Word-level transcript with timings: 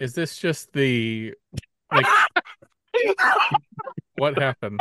Is 0.00 0.14
this 0.14 0.38
just 0.38 0.72
the 0.72 1.34
like 1.92 2.06
what 4.16 4.38
happened? 4.38 4.80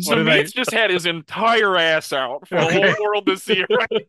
So 0.00 0.14
did 0.16 0.28
I- 0.28 0.42
just 0.44 0.72
had 0.72 0.90
his 0.90 1.06
entire 1.06 1.76
ass 1.76 2.12
out 2.12 2.48
for 2.48 2.56
the 2.56 2.64
whole 2.64 3.04
world 3.04 3.26
to 3.26 3.36
see. 3.36 3.64
Right? 3.70 4.06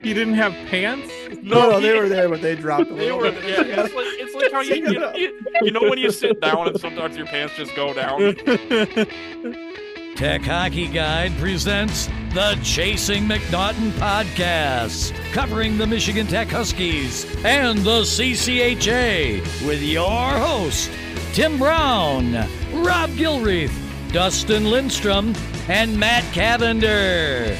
You 0.00 0.12
didn't 0.12 0.34
have 0.34 0.52
pants? 0.68 1.10
No, 1.42 1.70
no, 1.70 1.78
he- 1.78 1.86
they 1.88 1.98
were 1.98 2.08
there, 2.08 2.28
but 2.28 2.42
they 2.42 2.54
dropped 2.56 2.90
a 2.90 2.94
They 2.94 3.10
little 3.12 3.18
were, 3.18 3.30
bit. 3.30 3.44
yeah. 3.44 3.84
It's 3.84 3.94
like 3.94 4.06
it's 4.06 4.34
like 4.34 4.52
how 4.52 4.60
you, 4.60 4.74
you, 4.76 5.10
you, 5.14 5.40
you 5.62 5.70
know 5.70 5.82
when 5.88 5.98
you 5.98 6.10
sit 6.10 6.40
down 6.40 6.68
and 6.68 6.78
sometimes 6.80 7.16
your 7.16 7.26
pants 7.26 7.54
just 7.56 7.74
go 7.76 7.92
down. 7.94 8.20
Tech 10.14 10.42
Hockey 10.42 10.86
Guide 10.86 11.36
presents 11.38 12.06
the 12.34 12.56
Chasing 12.62 13.24
MacNaughton 13.24 13.90
podcast, 13.98 15.12
covering 15.32 15.76
the 15.76 15.88
Michigan 15.88 16.28
Tech 16.28 16.46
Huskies 16.46 17.24
and 17.44 17.80
the 17.80 18.02
CCHA 18.02 19.40
with 19.66 19.82
your 19.82 20.30
host, 20.30 20.88
Tim 21.32 21.58
Brown, 21.58 22.32
Rob 22.72 23.10
Gilreath, 23.10 23.74
Dustin 24.12 24.70
Lindstrom, 24.70 25.34
and 25.66 25.98
Matt 25.98 26.22
Cavender. 26.32 27.58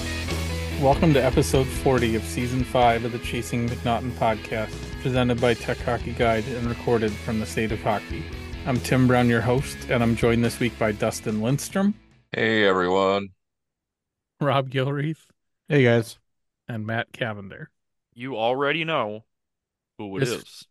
Welcome 0.81 1.13
to 1.15 1.25
episode 1.25 1.67
40 1.67 2.15
of 2.15 2.23
season 2.23 2.63
5 2.63 3.07
of 3.07 3.11
the 3.11 3.19
Chasing 3.19 3.69
MacNaughton 3.69 4.13
podcast, 4.13 4.73
presented 5.03 5.41
by 5.41 5.55
Tech 5.55 5.79
Hockey 5.79 6.13
Guide 6.13 6.45
and 6.47 6.69
recorded 6.69 7.11
from 7.11 7.41
the 7.41 7.47
state 7.47 7.73
of 7.73 7.83
hockey. 7.83 8.23
I'm 8.65 8.79
Tim 8.79 9.09
Brown, 9.09 9.29
your 9.29 9.41
host, 9.41 9.77
and 9.91 10.05
I'm 10.05 10.15
joined 10.15 10.45
this 10.45 10.61
week 10.61 10.79
by 10.79 10.93
Dustin 10.93 11.43
Lindstrom, 11.43 11.95
Hey 12.35 12.65
everyone. 12.65 13.29
Rob 14.41 14.69
Gilreath, 14.69 15.25
Hey 15.69 15.85
guys. 15.85 16.19
and 16.67 16.85
Matt 16.85 17.13
Cavender. 17.13 17.71
You 18.13 18.37
already 18.37 18.85
know 18.85 19.25
who 19.99 20.17
it 20.17 20.21
This- 20.21 20.67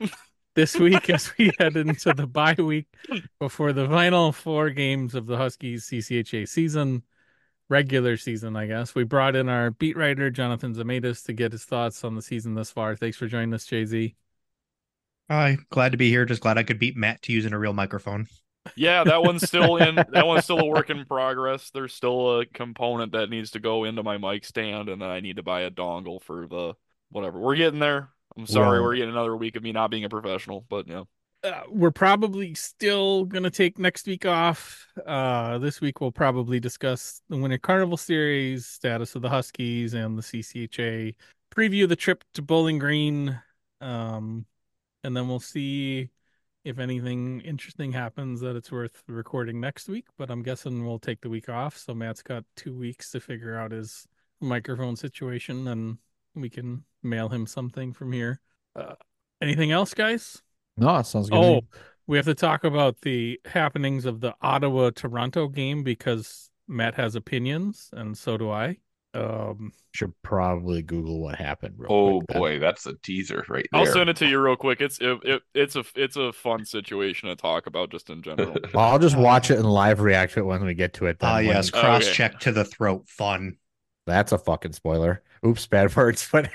is. 0.00 0.10
This 0.54 0.74
week, 0.76 1.08
as 1.08 1.32
we 1.38 1.50
head 1.58 1.76
into 1.78 2.12
the 2.12 2.26
bye 2.26 2.54
week 2.58 2.86
before 3.40 3.72
the 3.72 3.88
final 3.88 4.32
four 4.32 4.68
games 4.68 5.14
of 5.14 5.24
the 5.26 5.38
Huskies 5.38 5.86
CCHA 5.86 6.46
season, 6.46 7.02
regular 7.70 8.18
season, 8.18 8.54
I 8.54 8.66
guess, 8.66 8.94
we 8.94 9.04
brought 9.04 9.34
in 9.34 9.48
our 9.48 9.70
beat 9.70 9.96
writer, 9.96 10.30
Jonathan 10.30 10.74
Zamaites, 10.74 11.24
to 11.24 11.32
get 11.32 11.52
his 11.52 11.64
thoughts 11.64 12.04
on 12.04 12.16
the 12.16 12.22
season 12.22 12.54
thus 12.54 12.70
far. 12.70 12.96
Thanks 12.96 13.16
for 13.16 13.26
joining 13.26 13.54
us, 13.54 13.64
Jay 13.64 13.86
Z. 13.86 14.14
Hi, 15.30 15.56
glad 15.70 15.92
to 15.92 15.98
be 15.98 16.10
here. 16.10 16.26
Just 16.26 16.42
glad 16.42 16.58
I 16.58 16.64
could 16.64 16.78
beat 16.78 16.96
Matt 16.98 17.22
to 17.22 17.32
using 17.32 17.54
a 17.54 17.58
real 17.58 17.72
microphone. 17.72 18.26
Yeah, 18.76 19.04
that 19.04 19.22
one's 19.22 19.46
still 19.46 19.76
in. 19.76 19.96
That 20.12 20.26
one's 20.26 20.44
still 20.44 20.58
a 20.58 20.66
work 20.66 20.90
in 20.90 21.04
progress. 21.04 21.70
There's 21.70 21.94
still 21.94 22.40
a 22.40 22.46
component 22.46 23.12
that 23.12 23.30
needs 23.30 23.52
to 23.52 23.60
go 23.60 23.84
into 23.84 24.02
my 24.02 24.18
mic 24.18 24.44
stand, 24.44 24.88
and 24.88 25.00
then 25.00 25.08
I 25.08 25.20
need 25.20 25.36
to 25.36 25.42
buy 25.42 25.62
a 25.62 25.70
dongle 25.70 26.22
for 26.22 26.46
the 26.46 26.74
whatever. 27.10 27.38
We're 27.38 27.56
getting 27.56 27.80
there. 27.80 28.10
I'm 28.36 28.46
sorry, 28.46 28.80
we're 28.80 28.96
getting 28.96 29.10
another 29.10 29.36
week 29.36 29.56
of 29.56 29.62
me 29.62 29.72
not 29.72 29.90
being 29.90 30.04
a 30.04 30.08
professional, 30.08 30.64
but 30.68 30.88
yeah. 30.88 31.02
uh, 31.44 31.62
we're 31.68 31.90
probably 31.90 32.54
still 32.54 33.24
gonna 33.24 33.50
take 33.50 33.78
next 33.78 34.06
week 34.06 34.24
off. 34.24 34.86
Uh, 35.06 35.58
this 35.58 35.80
week 35.80 36.00
we'll 36.00 36.12
probably 36.12 36.58
discuss 36.58 37.20
the 37.28 37.36
Winter 37.36 37.58
Carnival 37.58 37.96
Series, 37.96 38.66
status 38.66 39.14
of 39.14 39.22
the 39.22 39.28
Huskies, 39.28 39.94
and 39.94 40.16
the 40.16 40.22
CCHA. 40.22 41.14
Preview 41.54 41.86
the 41.86 41.96
trip 41.96 42.24
to 42.34 42.42
Bowling 42.42 42.78
Green, 42.78 43.38
um, 43.80 44.46
and 45.04 45.14
then 45.16 45.28
we'll 45.28 45.40
see 45.40 46.08
if 46.64 46.78
anything 46.78 47.40
interesting 47.40 47.92
happens 47.92 48.40
that 48.40 48.56
it's 48.56 48.70
worth 48.70 49.02
recording 49.08 49.60
next 49.60 49.88
week. 49.88 50.06
But 50.16 50.30
I'm 50.30 50.42
guessing 50.42 50.86
we'll 50.86 50.98
take 50.98 51.20
the 51.20 51.30
week 51.30 51.48
off. 51.48 51.76
So 51.76 51.94
Matt's 51.94 52.22
got 52.22 52.44
two 52.56 52.76
weeks 52.76 53.10
to 53.12 53.20
figure 53.20 53.56
out 53.56 53.72
his 53.72 54.06
microphone 54.40 54.96
situation, 54.96 55.68
and 55.68 55.98
we 56.34 56.50
can 56.50 56.84
mail 57.02 57.28
him 57.28 57.46
something 57.46 57.92
from 57.92 58.12
here. 58.12 58.40
Uh, 58.74 58.94
anything 59.40 59.70
else, 59.70 59.94
guys? 59.94 60.42
No, 60.76 60.96
it 60.96 61.06
sounds 61.06 61.28
good. 61.30 61.38
Oh, 61.38 61.60
we 62.06 62.16
have 62.16 62.26
to 62.26 62.34
talk 62.34 62.64
about 62.64 63.00
the 63.02 63.40
happenings 63.44 64.04
of 64.04 64.20
the 64.20 64.34
Ottawa 64.40 64.90
Toronto 64.90 65.48
game 65.48 65.82
because 65.82 66.50
Matt 66.66 66.94
has 66.94 67.14
opinions 67.14 67.90
and 67.92 68.16
so 68.16 68.36
do 68.36 68.50
I. 68.50 68.78
Um, 69.14 69.72
should 69.94 70.12
probably 70.22 70.82
Google 70.82 71.20
what 71.22 71.36
happened. 71.36 71.74
Real 71.78 71.92
Oh 71.92 72.20
quick 72.20 72.28
then. 72.28 72.40
boy, 72.40 72.58
that's 72.58 72.86
a 72.86 72.94
teaser 72.94 73.44
right 73.48 73.68
there. 73.72 73.80
I'll 73.80 73.86
send 73.86 74.08
it 74.10 74.16
to 74.18 74.26
you 74.26 74.40
real 74.40 74.56
quick. 74.56 74.80
It's 74.80 74.98
it, 75.00 75.18
it 75.24 75.42
it's 75.54 75.76
a 75.76 75.84
it's 75.94 76.16
a 76.16 76.32
fun 76.32 76.64
situation 76.64 77.28
to 77.28 77.36
talk 77.36 77.66
about 77.66 77.90
just 77.90 78.08
in 78.10 78.22
general. 78.22 78.56
Well, 78.72 78.84
I'll 78.86 78.98
just 78.98 79.16
watch 79.16 79.50
it 79.50 79.58
and 79.58 79.70
live 79.70 80.00
react 80.00 80.32
to 80.34 80.40
it 80.40 80.44
when 80.44 80.64
we 80.64 80.74
get 80.74 80.94
to 80.94 81.06
it. 81.06 81.18
Then 81.18 81.28
Ah, 81.30 81.38
yes, 81.38 81.70
Oh, 81.74 81.80
cross 81.80 82.04
okay. 82.04 82.12
check 82.12 82.40
to 82.40 82.52
the 82.52 82.64
throat. 82.64 83.08
Fun. 83.08 83.58
that's 84.06 84.32
a 84.32 84.38
fucking 84.38 84.72
spoiler. 84.72 85.22
Oops, 85.46 85.64
bad 85.66 85.94
words. 85.96 86.28
But 86.30 86.50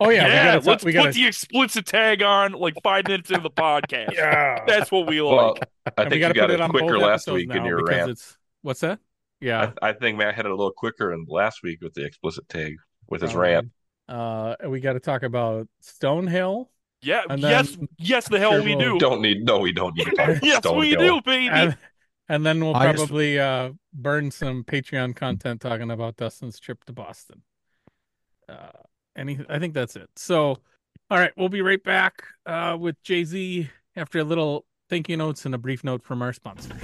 oh 0.00 0.10
yeah, 0.10 0.28
yeah, 0.28 0.56
we 0.56 0.60
gotta, 0.60 0.60
let's 0.60 0.84
we 0.84 0.92
gotta, 0.92 1.12
the 1.12 1.26
explicit 1.26 1.86
tag 1.86 2.22
on 2.22 2.52
like 2.52 2.74
five 2.82 3.06
minutes 3.06 3.30
into 3.30 3.42
the 3.42 3.50
podcast. 3.50 4.12
yeah, 4.12 4.60
That's 4.66 4.90
what 4.92 5.06
we 5.06 5.20
well, 5.20 5.54
like. 5.54 5.68
I 5.98 6.04
And 6.04 6.12
we 6.12 6.18
think 6.18 6.24
you 6.26 6.32
gotta 6.32 6.34
got 6.34 6.50
put 6.50 6.50
it 6.50 6.60
it 6.60 6.60
on 6.60 6.70
quicker 6.70 6.98
last 6.98 7.28
week 7.30 7.54
in 7.54 7.64
your 7.64 7.82
because 7.82 7.88
rant. 7.88 8.10
it's 8.10 8.36
what's 8.62 8.80
that? 8.80 9.00
Yeah, 9.44 9.72
I, 9.82 9.90
I 9.90 9.92
think 9.92 10.18
Matt 10.18 10.34
had 10.34 10.46
it 10.46 10.50
a 10.50 10.54
little 10.56 10.72
quicker 10.72 11.12
in 11.12 11.26
last 11.28 11.62
week 11.62 11.80
with 11.82 11.94
the 11.94 12.04
explicit 12.04 12.48
tag 12.48 12.76
with 13.08 13.20
his 13.22 13.32
probably. 13.32 13.50
rant. 13.52 13.70
Uh, 14.08 14.56
and 14.60 14.70
we 14.70 14.80
got 14.80 14.94
to 14.94 15.00
talk 15.00 15.22
about 15.22 15.66
Stonehill, 15.82 16.66
Yeah, 17.02 17.22
And 17.28 17.40
yes, 17.40 17.76
then- 17.76 17.88
yes, 17.98 18.28
the 18.28 18.38
hell 18.38 18.52
Sure 18.52 18.62
we 18.62 18.74
will. 18.74 18.94
do. 18.94 18.98
Don't 18.98 19.20
need 19.22 19.44
no, 19.44 19.58
we 19.58 19.72
don't 19.72 19.94
need 19.96 20.04
to 20.06 20.10
talk 20.12 20.28
about 20.36 20.44
yes, 20.44 20.64
we 20.74 20.94
do, 20.96 21.20
baby. 21.22 21.48
and, 21.48 21.76
and 22.28 22.44
then 22.44 22.64
we'll 22.64 22.74
I 22.74 22.86
just- 22.92 22.98
probably 23.06 23.38
uh 23.38 23.70
burn 23.92 24.30
some 24.30 24.64
Patreon 24.64 25.14
content 25.16 25.60
talking 25.60 25.90
about 25.90 26.16
Dustin's 26.16 26.58
trip 26.58 26.84
to 26.84 26.92
Boston. 26.92 27.42
Uh, 28.48 28.68
any, 29.16 29.38
I 29.48 29.58
think 29.58 29.72
that's 29.74 29.96
it. 29.96 30.10
So, 30.16 30.58
all 31.10 31.18
right, 31.18 31.32
we'll 31.36 31.48
be 31.48 31.62
right 31.62 31.82
back 31.82 32.22
uh 32.46 32.76
with 32.78 33.02
Jay 33.02 33.24
Z 33.24 33.70
after 33.96 34.18
a 34.18 34.24
little 34.24 34.66
thank 34.90 35.08
you 35.08 35.16
notes 35.16 35.46
and 35.46 35.54
a 35.54 35.58
brief 35.58 35.82
note 35.84 36.02
from 36.02 36.20
our 36.22 36.32
sponsors. 36.32 36.83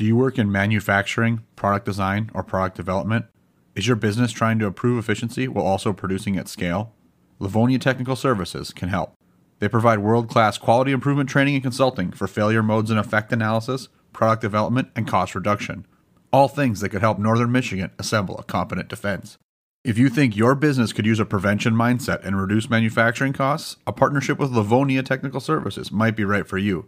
Do 0.00 0.06
you 0.06 0.16
work 0.16 0.38
in 0.38 0.50
manufacturing, 0.50 1.44
product 1.56 1.84
design, 1.84 2.30
or 2.32 2.42
product 2.42 2.74
development? 2.74 3.26
Is 3.74 3.86
your 3.86 3.96
business 3.96 4.32
trying 4.32 4.58
to 4.58 4.64
improve 4.64 4.98
efficiency 4.98 5.46
while 5.46 5.66
also 5.66 5.92
producing 5.92 6.38
at 6.38 6.48
scale? 6.48 6.94
Livonia 7.38 7.78
Technical 7.78 8.16
Services 8.16 8.72
can 8.72 8.88
help. 8.88 9.12
They 9.58 9.68
provide 9.68 9.98
world 9.98 10.30
class 10.30 10.56
quality 10.56 10.92
improvement 10.92 11.28
training 11.28 11.52
and 11.52 11.62
consulting 11.62 12.12
for 12.12 12.26
failure 12.26 12.62
modes 12.62 12.90
and 12.90 12.98
effect 12.98 13.30
analysis, 13.30 13.90
product 14.14 14.40
development, 14.40 14.88
and 14.96 15.06
cost 15.06 15.34
reduction. 15.34 15.86
All 16.32 16.48
things 16.48 16.80
that 16.80 16.88
could 16.88 17.02
help 17.02 17.18
Northern 17.18 17.52
Michigan 17.52 17.90
assemble 17.98 18.38
a 18.38 18.42
competent 18.42 18.88
defense. 18.88 19.36
If 19.84 19.98
you 19.98 20.08
think 20.08 20.34
your 20.34 20.54
business 20.54 20.94
could 20.94 21.04
use 21.04 21.20
a 21.20 21.26
prevention 21.26 21.74
mindset 21.74 22.24
and 22.24 22.40
reduce 22.40 22.70
manufacturing 22.70 23.34
costs, 23.34 23.76
a 23.86 23.92
partnership 23.92 24.38
with 24.38 24.50
Livonia 24.50 25.02
Technical 25.02 25.40
Services 25.40 25.92
might 25.92 26.16
be 26.16 26.24
right 26.24 26.48
for 26.48 26.56
you. 26.56 26.86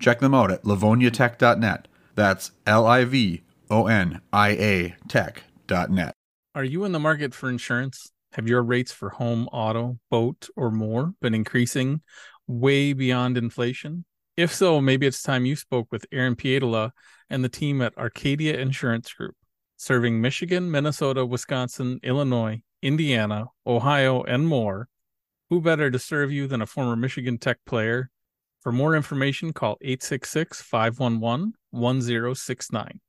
Check 0.00 0.20
them 0.20 0.32
out 0.32 0.50
at 0.50 0.62
livoniatech.net. 0.62 1.88
That's 2.14 2.52
L 2.66 2.86
I 2.86 3.04
V 3.04 3.42
O 3.70 3.86
N 3.86 4.20
I 4.32 4.50
A 4.50 4.96
tech.net. 5.08 6.14
Are 6.54 6.64
you 6.64 6.84
in 6.84 6.92
the 6.92 7.00
market 7.00 7.34
for 7.34 7.48
insurance? 7.48 8.10
Have 8.34 8.48
your 8.48 8.62
rates 8.62 8.92
for 8.92 9.10
home, 9.10 9.48
auto, 9.52 9.98
boat, 10.10 10.48
or 10.56 10.70
more 10.70 11.14
been 11.20 11.34
increasing 11.34 12.00
way 12.46 12.92
beyond 12.92 13.36
inflation? 13.36 14.04
If 14.36 14.52
so, 14.52 14.80
maybe 14.80 15.06
it's 15.06 15.22
time 15.22 15.46
you 15.46 15.54
spoke 15.54 15.88
with 15.92 16.06
Aaron 16.10 16.34
Pietola 16.34 16.90
and 17.30 17.44
the 17.44 17.48
team 17.48 17.80
at 17.80 17.96
Arcadia 17.96 18.58
Insurance 18.58 19.12
Group, 19.12 19.36
serving 19.76 20.20
Michigan, 20.20 20.70
Minnesota, 20.70 21.24
Wisconsin, 21.24 22.00
Illinois, 22.02 22.60
Indiana, 22.82 23.46
Ohio, 23.66 24.22
and 24.24 24.46
more. 24.46 24.88
Who 25.50 25.60
better 25.60 25.90
to 25.90 25.98
serve 25.98 26.32
you 26.32 26.48
than 26.48 26.62
a 26.62 26.66
former 26.66 26.96
Michigan 26.96 27.38
Tech 27.38 27.58
player? 27.66 28.10
For 28.64 28.72
more 28.72 28.96
information, 28.96 29.52
call 29.52 29.76
866 29.82 30.62
511 30.62 31.52
1069 31.70 33.00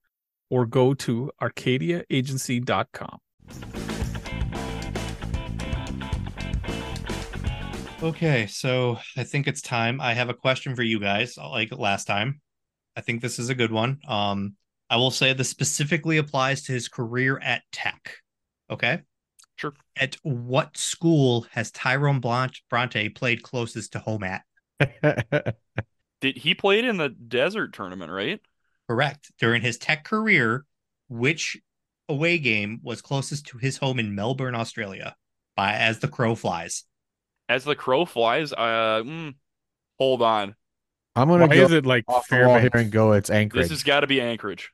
or 0.50 0.66
go 0.66 0.94
to 0.94 1.32
arcadiaagency.com. 1.42 3.20
Okay, 8.04 8.48
so 8.48 9.00
I 9.16 9.24
think 9.24 9.48
it's 9.48 9.62
time. 9.62 10.02
I 10.02 10.14
have 10.14 10.28
a 10.28 10.34
question 10.34 10.76
for 10.76 10.84
you 10.84 11.00
guys, 11.00 11.38
like 11.38 11.72
last 11.72 12.06
time. 12.06 12.42
I 12.98 13.02
think 13.02 13.22
this 13.22 13.40
is 13.40 13.48
a 13.48 13.56
good 13.56 13.72
one. 13.72 14.00
Um, 14.10 14.56
I 14.90 14.98
will 14.98 15.10
say 15.10 15.32
this 15.32 15.50
specifically 15.50 16.18
applies 16.18 16.64
to 16.64 16.74
his 16.74 16.90
career 16.90 17.40
at 17.42 17.64
Tech. 17.72 18.18
Okay. 18.70 19.04
Sure. 19.56 19.74
At 19.96 20.18
what 20.22 20.76
school 20.76 21.48
has 21.52 21.72
Tyrone 21.72 22.20
Blanche 22.20 22.66
Bronte 22.70 23.08
played 23.08 23.42
closest 23.42 23.94
to 23.94 24.00
home 24.00 24.26
at? 24.26 24.44
Did 26.22 26.38
he 26.38 26.54
played 26.56 26.86
in 26.86 26.98
the 26.98 27.10
desert 27.10 27.74
tournament, 27.74 28.12
right? 28.12 28.40
Correct. 28.90 29.32
During 29.40 29.62
his 29.62 29.78
Tech 29.78 30.04
career, 30.04 30.66
which 31.08 31.58
away 32.08 32.38
game 32.38 32.80
was 32.84 33.02
closest 33.02 33.48
to 33.48 33.58
his 33.58 33.78
home 33.78 34.00
in 34.00 34.16
Melbourne, 34.16 34.56
Australia, 34.56 35.16
by 35.56 35.74
as 35.74 36.00
the 36.00 36.08
crow 36.08 36.36
flies? 36.36 36.84
As 37.48 37.64
the 37.64 37.76
crow 37.76 38.06
flies, 38.06 38.54
uh, 38.54 39.02
mm, 39.06 39.36
hold 40.00 40.22
on. 40.22 40.56
I'm 41.16 41.30
gonna 41.30 41.48
Why 41.48 41.56
go 41.56 41.66
is 41.66 41.72
it 41.72 41.86
like 41.86 42.04
off 42.08 42.28
here 42.30 42.46
Fairbanks? 42.46 42.82
and 42.82 42.92
go. 42.92 43.12
It's 43.14 43.30
Anchorage. 43.30 43.64
This 43.64 43.72
has 43.72 43.84
got 43.84 44.02
to 44.02 44.08
be 44.08 44.20
Anchorage. 44.20 44.72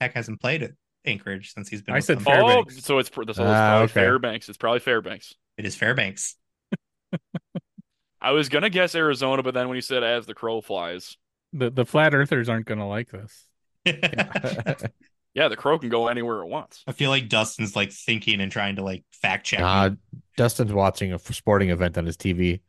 Tech 0.00 0.14
hasn't 0.14 0.40
played 0.40 0.62
it. 0.62 0.76
Anchorage 1.06 1.54
since 1.54 1.68
he's 1.68 1.80
been. 1.80 1.94
I 1.94 1.98
with 1.98 2.04
said 2.04 2.18
them. 2.18 2.24
Fair- 2.24 2.42
Oh, 2.42 2.64
so 2.68 2.98
it's 2.98 3.10
so 3.14 3.22
it's 3.22 3.38
Ah, 3.38 3.42
probably 3.70 3.84
okay. 3.84 3.92
Fairbanks. 3.94 4.48
It's 4.48 4.58
probably 4.58 4.80
Fairbanks. 4.80 5.34
It 5.56 5.64
is 5.64 5.74
Fairbanks. 5.76 6.36
I 8.20 8.32
was 8.32 8.48
gonna 8.48 8.70
guess 8.70 8.94
Arizona, 8.94 9.42
but 9.42 9.54
then 9.54 9.68
when 9.68 9.76
you 9.76 9.82
said 9.82 10.02
as 10.02 10.26
the 10.26 10.34
crow 10.34 10.60
flies, 10.60 11.16
The 11.52 11.70
the 11.70 11.84
flat 11.84 12.14
earthers 12.14 12.48
aren't 12.48 12.66
gonna 12.66 12.88
like 12.88 13.10
this. 13.10 13.46
yeah, 15.34 15.48
the 15.48 15.56
crow 15.56 15.78
can 15.78 15.88
go 15.88 16.08
anywhere 16.08 16.40
it 16.42 16.46
wants. 16.46 16.82
I 16.86 16.92
feel 16.92 17.10
like 17.10 17.28
Dustin's 17.28 17.74
like 17.76 17.92
thinking 17.92 18.40
and 18.40 18.50
trying 18.52 18.76
to 18.76 18.82
like 18.82 19.04
fact 19.22 19.46
check. 19.46 19.60
Uh, 19.60 19.90
Dustin's 20.36 20.72
watching 20.72 21.12
a 21.12 21.18
sporting 21.18 21.70
event 21.70 21.96
on 21.96 22.06
his 22.06 22.16
TV. 22.16 22.60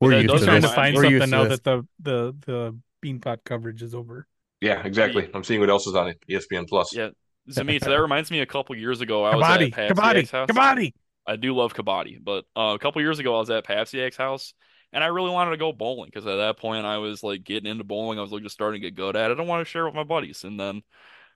Well, 0.00 0.10
We're 0.10 0.16
that 0.16 0.22
used 0.22 0.32
to 0.34 0.38
He's 0.38 0.44
trying 0.46 0.62
this. 0.62 0.70
to 0.70 0.74
find 0.76 0.96
We're 0.96 1.02
something 1.04 1.30
now 1.30 1.44
that 1.44 1.64
the 1.64 1.86
the 2.00 2.36
the 2.46 2.78
beanpot 3.04 3.38
coverage 3.44 3.82
is 3.82 3.94
over. 3.94 4.26
Yeah, 4.60 4.82
exactly. 4.84 5.30
I'm 5.32 5.44
seeing 5.44 5.60
what 5.60 5.70
else 5.70 5.86
is 5.86 5.94
on 5.94 6.08
E 6.10 6.14
ESPN 6.34 6.68
Plus. 6.68 6.94
Yeah, 6.94 7.10
Zamit, 7.48 7.84
so 7.84 7.90
that 7.90 8.00
reminds 8.00 8.30
me 8.30 8.40
a 8.40 8.46
couple 8.46 8.74
years 8.76 9.00
ago. 9.00 9.24
I 9.24 9.36
was 9.36 9.44
at 9.44 9.72
Patsy 9.72 9.94
kabaddi, 9.94 10.30
house. 10.30 10.48
kabaddi. 10.48 10.92
I 11.26 11.36
do 11.36 11.54
love 11.54 11.74
kabaddi, 11.74 12.18
but 12.22 12.44
uh, 12.56 12.74
a 12.74 12.78
couple 12.78 13.02
years 13.02 13.18
ago 13.18 13.36
I 13.36 13.40
was 13.40 13.50
at 13.50 13.64
Papsiak's 13.66 14.16
house 14.16 14.54
and 14.92 15.04
I 15.04 15.08
really 15.08 15.30
wanted 15.30 15.50
to 15.52 15.56
go 15.56 15.72
bowling 15.72 16.10
because 16.12 16.26
at 16.26 16.36
that 16.36 16.58
point 16.58 16.86
I 16.86 16.98
was 16.98 17.22
like 17.22 17.44
getting 17.44 17.70
into 17.70 17.84
bowling. 17.84 18.18
I 18.18 18.22
was 18.22 18.32
like 18.32 18.42
just 18.42 18.54
starting 18.54 18.80
to 18.80 18.86
get 18.86 18.96
good 18.96 19.16
at 19.16 19.30
it. 19.30 19.38
I 19.38 19.42
wanted 19.42 19.64
to 19.64 19.70
share 19.70 19.82
it 19.82 19.86
with 19.86 19.94
my 19.94 20.04
buddies, 20.04 20.44
and 20.44 20.58
then 20.58 20.82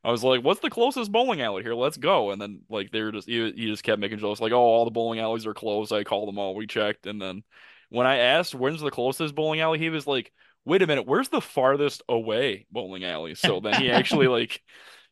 I 0.04 0.10
was 0.10 0.24
like, 0.24 0.42
"What's 0.42 0.60
the 0.60 0.70
closest 0.70 1.12
bowling 1.12 1.40
alley 1.40 1.62
here? 1.62 1.74
Let's 1.74 1.96
go!" 1.96 2.30
And 2.30 2.40
then 2.40 2.62
like 2.68 2.90
they 2.90 3.02
were 3.02 3.12
just 3.12 3.28
he, 3.28 3.52
he 3.52 3.66
just 3.66 3.84
kept 3.84 4.00
making 4.00 4.18
jokes 4.18 4.40
like, 4.40 4.52
"Oh, 4.52 4.56
all 4.56 4.84
the 4.84 4.90
bowling 4.90 5.20
alleys 5.20 5.46
are 5.46 5.54
closed." 5.54 5.92
I 5.92 6.04
called 6.04 6.28
them 6.28 6.38
all. 6.38 6.54
We 6.54 6.66
checked, 6.66 7.06
and 7.06 7.20
then 7.20 7.42
when 7.90 8.06
I 8.06 8.16
asked 8.18 8.54
when's 8.54 8.80
the 8.80 8.90
closest 8.90 9.34
bowling 9.34 9.60
alley, 9.60 9.78
he 9.78 9.90
was 9.90 10.06
like, 10.06 10.32
"Wait 10.64 10.82
a 10.82 10.86
minute, 10.86 11.06
where's 11.06 11.28
the 11.28 11.40
farthest 11.40 12.02
away 12.08 12.66
bowling 12.70 13.04
alley?" 13.04 13.34
So 13.34 13.60
then 13.60 13.80
he 13.80 13.90
actually 13.92 14.28
like 14.28 14.60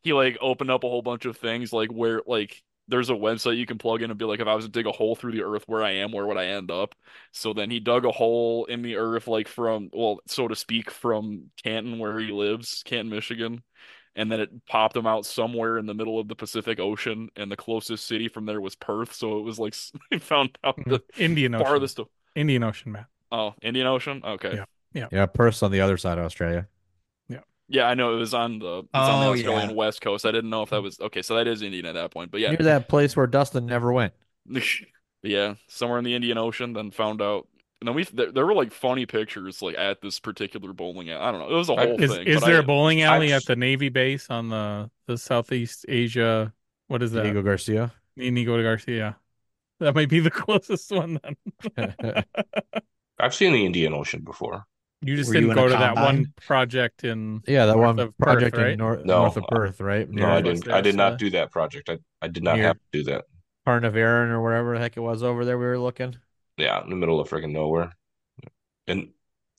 he 0.02 0.12
like 0.12 0.38
opened 0.40 0.70
up 0.70 0.84
a 0.84 0.88
whole 0.88 1.02
bunch 1.02 1.25
of 1.26 1.36
things 1.36 1.72
like 1.72 1.90
where 1.90 2.22
like 2.26 2.62
there's 2.90 3.10
a 3.10 3.14
website 3.14 3.56
you 3.56 3.66
can 3.66 3.78
plug 3.78 4.02
in 4.02 4.10
and 4.10 4.19
be 4.19 4.25
like 4.25 4.40
if 4.40 4.48
I 4.48 4.54
was 4.54 4.64
to 4.64 4.70
dig 4.70 4.87
a 4.87 4.92
hole 4.92 5.14
through 5.14 5.32
the 5.32 5.42
earth 5.42 5.64
where 5.66 5.82
I 5.82 5.92
am 5.92 6.12
where 6.12 6.26
would 6.26 6.37
I 6.37 6.46
end 6.46 6.70
up 6.70 6.94
so 7.32 7.52
then 7.52 7.70
he 7.70 7.81
dug 7.81 8.04
a 8.04 8.10
hole 8.10 8.66
in 8.66 8.82
the 8.82 8.96
earth 8.96 9.26
like 9.26 9.48
from 9.48 9.90
well 9.92 10.20
so 10.26 10.48
to 10.48 10.56
speak 10.56 10.90
from 10.90 11.50
Canton 11.62 11.98
where 11.98 12.19
he 12.19 12.32
lives 12.32 12.82
Canton 12.84 13.10
Michigan 13.10 13.62
and 14.16 14.31
then 14.31 14.40
it 14.40 14.66
popped 14.66 14.96
him 14.96 15.06
out 15.06 15.25
somewhere 15.25 15.78
in 15.78 15.87
the 15.87 15.94
middle 15.94 16.19
of 16.19 16.28
the 16.28 16.34
Pacific 16.34 16.81
Ocean 16.81 17.31
and 17.37 17.50
the 17.50 17.56
closest 17.56 18.06
city 18.06 18.28
from 18.28 18.44
there 18.44 18.60
was 18.60 18.75
Perth 18.75 19.14
so 19.14 19.38
it 19.38 19.43
was 19.43 19.58
like 19.58 19.75
he 20.10 20.19
found 20.19 20.58
out 20.64 20.76
mm, 20.76 20.88
the 20.88 21.22
Indian 21.22 21.54
Ocean. 21.54 21.66
farthest 21.66 22.00
Indian 22.34 22.62
Ocean, 22.64 22.93
Matt. 22.93 23.06
oh 23.32 23.54
Indian 23.62 23.86
Ocean 23.86 24.22
okay 24.25 24.56
Yeah. 24.93 25.06
Yeah, 25.12 25.26
Perth's 25.26 25.62
on 25.62 25.70
the 25.70 25.81
other 25.81 25.96
side 25.96 26.19
of 26.19 26.25
Australia. 26.25 26.66
Yeah 27.70 27.84
I 27.88 27.94
know 27.94 28.12
it 28.14 28.19
was 28.19 28.34
on 28.34 28.58
the 28.58 28.78
it's 28.81 28.88
on 28.93 29.20
the 29.20 29.26
Oh, 29.28 29.32
Australian 29.32 29.70
yeah. 29.70 29.76
west 29.76 30.00
coast 30.02 30.26
I 30.26 30.31
didn't 30.32 30.50
know 30.50 30.62
if 30.62 30.70
that 30.70 30.82
was 30.82 31.00
okay 31.00 31.22
so 31.22 31.37
that 31.37 31.46
is 31.46 31.62
Indian 31.62 31.87
at 31.87 31.94
that 31.94 32.11
point 32.11 32.31
but 32.31 32.40
yeah 32.40 32.49
Near 32.50 32.58
that 32.64 32.88
place 32.88 33.17
where 33.17 33.26
Dustin 33.26 33.64
never 33.67 33.93
went. 33.93 34.12
Yeah, 35.22 35.56
somewhere 35.69 35.99
in 35.99 36.05
the 36.06 36.14
Indian 36.14 36.38
Ocean. 36.38 36.72
Then 36.72 36.90
found 36.90 37.20
out, 37.20 37.46
and 37.82 37.87
then 37.88 37.94
we 37.94 38.05
there, 38.05 38.32
there 38.32 38.46
were 38.46 38.55
like 38.55 38.72
funny 38.72 39.05
pictures 39.05 39.61
like 39.61 39.76
at 39.76 40.00
this 40.00 40.19
particular 40.19 40.72
bowling 40.72 41.11
alley. 41.11 41.20
I 41.22 41.31
don't 41.31 41.40
know. 41.40 41.50
It 41.55 41.58
was 41.58 41.69
a 41.69 41.75
I- 41.75 41.87
whole 41.88 42.02
Is 42.02 42.11
thing. 42.14 42.26
is 42.26 42.40
there 42.40 42.56
I- 42.56 42.61
a 42.61 42.62
bowling 42.62 43.02
alley 43.02 43.26
I've- 43.26 43.34
at 43.34 43.44
the 43.44 43.55
Navy 43.55 43.90
base 43.90 44.31
on 44.31 44.49
the 44.49 44.90
the 45.06 45.19
Southeast 45.19 45.84
Asia? 45.88 46.55
What 46.88 47.02
is 47.02 47.12
that? 47.12 47.25
Diego 47.25 47.43
Garcia. 47.43 47.93
Inigo 48.17 48.62
Garcia. 48.62 49.19
That 49.78 49.94
might 49.94 50.08
be 50.08 50.20
the 50.20 50.31
closest 50.43 50.90
one 50.90 51.20
then. 51.76 51.94
I've 53.20 53.34
seen 53.34 53.52
the 53.52 53.67
Indian 53.67 53.93
Ocean 53.93 54.22
before. 54.22 54.64
You 55.02 55.17
just 55.17 55.29
Were 55.29 55.35
didn't 55.35 55.50
in 55.52 55.58
a 55.58 55.61
go 55.61 55.69
to 55.69 55.75
that 55.75 55.94
one 55.97 56.32
project 56.44 57.05
in 57.05 57.43
yeah, 57.47 57.67
that 57.67 57.79
one 57.79 57.99
of 57.99 58.17
Perth, 58.19 58.19
project 58.19 58.56
right? 58.56 58.73
in 58.73 58.79
nor- 58.79 58.97
No, 58.99 59.23
north 59.23 59.37
of 59.38 59.44
Perth, 59.49 59.81
right? 59.81 60.08
No, 60.08 60.29
I 60.29 60.43
didn't. 60.43 60.69
I 60.69 60.82
did 60.82 60.94
not 60.94 61.19
do 61.19 61.31
that 61.31 61.50
project. 61.50 61.88
I, 61.88 61.99
I 62.20 62.29
did 62.29 62.43
not 62.43 62.56
Near- 62.56 62.67
have 62.67 62.76
to 62.76 62.82
do 62.93 63.05
that. 63.05 63.25
Carnarvon 63.67 64.31
or 64.31 64.43
whatever 64.43 64.75
the 64.75 64.81
heck 64.81 64.97
it 64.97 65.00
was 65.00 65.23
over 65.23 65.44
there. 65.44 65.58
We 65.58 65.64
were 65.64 65.79
looking. 65.79 66.17
Yeah, 66.58 66.82
in 66.82 66.91
the 66.91 66.97
middle 66.97 67.19
of 67.19 67.31
freaking 67.31 67.52
nowhere, 67.52 67.93
and 68.87 69.08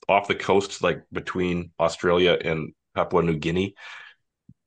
off 0.08 0.28
the 0.28 0.36
coast, 0.36 0.80
like 0.82 1.02
between 1.12 1.72
Australia 1.80 2.38
and 2.44 2.72
Papua 2.94 3.22
New 3.22 3.36
Guinea, 3.36 3.74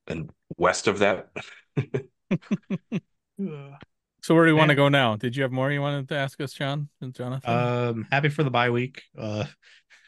and 0.08 0.30
west 0.58 0.88
of 0.88 1.00
that. 1.00 1.30
So 4.22 4.34
where 4.34 4.46
do 4.46 4.52
you 4.52 4.58
want 4.58 4.70
to 4.70 4.76
go 4.76 4.90
now? 4.90 5.18
Did 5.18 5.36
you 5.36 5.44
have 5.44 5.52
more 5.52 5.72
you 5.72 5.82
wanted 5.82 6.08
to 6.10 6.16
ask 6.16 6.42
us, 6.42 6.52
John 6.52 6.90
and 7.00 7.14
Jonathan? 7.14 7.48
Um, 7.54 8.08
happy 8.12 8.30
for 8.30 8.44
the 8.44 8.50
bye 8.50 8.72
week. 8.72 9.04
Uh, 9.16 9.44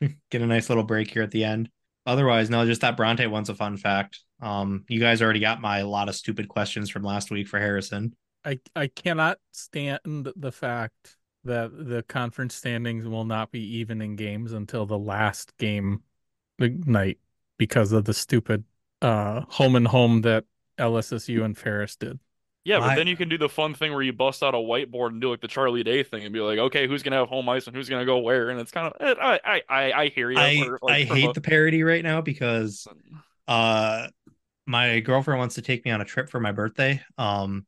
get 0.32 0.42
a 0.42 0.48
nice 0.48 0.70
little 0.70 0.84
break 0.84 1.12
here 1.12 1.24
at 1.24 1.32
the 1.32 1.44
end. 1.44 1.70
Otherwise, 2.06 2.50
no, 2.50 2.66
just 2.66 2.82
that 2.82 2.96
Bronte 2.96 3.28
one's 3.28 3.50
a 3.50 3.56
fun 3.56 3.76
fact. 3.76 4.22
Um, 4.42 4.86
you 4.88 5.00
guys 5.00 5.22
already 5.22 5.40
got 5.40 5.62
my 5.62 5.82
lot 5.82 6.10
of 6.10 6.16
stupid 6.16 6.48
questions 6.48 6.90
from 6.90 7.04
last 7.04 7.32
week 7.32 7.48
for 7.48 7.60
Harrison. 7.60 8.16
I 8.46 8.60
I 8.76 8.88
cannot 8.88 9.40
stand 9.52 10.30
the 10.36 10.52
fact 10.52 11.18
that 11.44 11.72
the 11.72 12.04
conference 12.04 12.56
standings 12.56 13.08
will 13.08 13.26
not 13.26 13.52
be 13.52 13.78
even 13.78 14.02
in 14.02 14.16
games 14.16 14.54
until 14.54 14.86
the 14.86 14.98
last 14.98 15.56
game 15.58 16.04
night 16.60 17.20
because 17.58 17.92
of 17.92 18.06
the 18.06 18.14
stupid 18.14 18.64
uh 19.02 19.42
home 19.50 19.76
and 19.76 19.88
home 19.88 20.22
that 20.22 20.46
LSSU 20.78 21.44
and 21.44 21.58
Ferris 21.58 21.96
did. 21.96 22.20
Yeah, 22.68 22.80
but 22.80 22.90
I- 22.90 22.96
then 22.96 23.08
you 23.08 23.16
can 23.16 23.30
do 23.30 23.38
the 23.38 23.48
fun 23.48 23.74
thing 23.74 23.94
where 23.94 24.02
you 24.02 24.12
bust 24.12 24.44
out 24.44 24.54
a 24.54 24.58
whiteboard 24.58 25.12
and 25.12 25.22
do 25.22 25.30
like 25.31 25.40
the 25.40 25.48
Charlie 25.48 25.84
Day 25.84 26.04
thing 26.04 26.25
and 26.25 26.34
be 26.34 26.42
like, 26.42 26.60
okay, 26.60 26.86
who's 26.86 27.02
gonna 27.02 27.16
have 27.16 27.30
home 27.30 27.48
ice 27.48 27.66
and 27.66 27.75
who's 27.75 27.88
gonna 27.88 28.06
go 28.06 28.18
where? 28.18 28.50
And 28.50 28.60
it's 28.60 28.72
kind 28.72 28.94
of 28.94 29.18
I 29.18 29.40
I 29.46 29.62
I, 29.69 29.92
I 29.94 30.08
hear 30.10 30.30
you. 30.30 30.38
I 30.38 30.62
or, 30.68 30.78
like, 30.81 30.94
I 30.94 31.04
hate 31.04 31.30
a- 31.30 31.34
the 31.34 31.40
parody 31.40 31.84
right 31.84 32.04
now 32.04 32.19
because 32.19 32.86
uh 33.48 34.08
my 34.66 35.00
girlfriend 35.00 35.40
wants 35.40 35.56
to 35.56 35.62
take 35.62 35.86
me 35.86 35.92
on 35.92 36.02
a 36.02 36.06
trip 36.06 36.30
for 36.30 36.42
my 36.42 36.52
birthday 36.52 37.02
um 37.18 37.66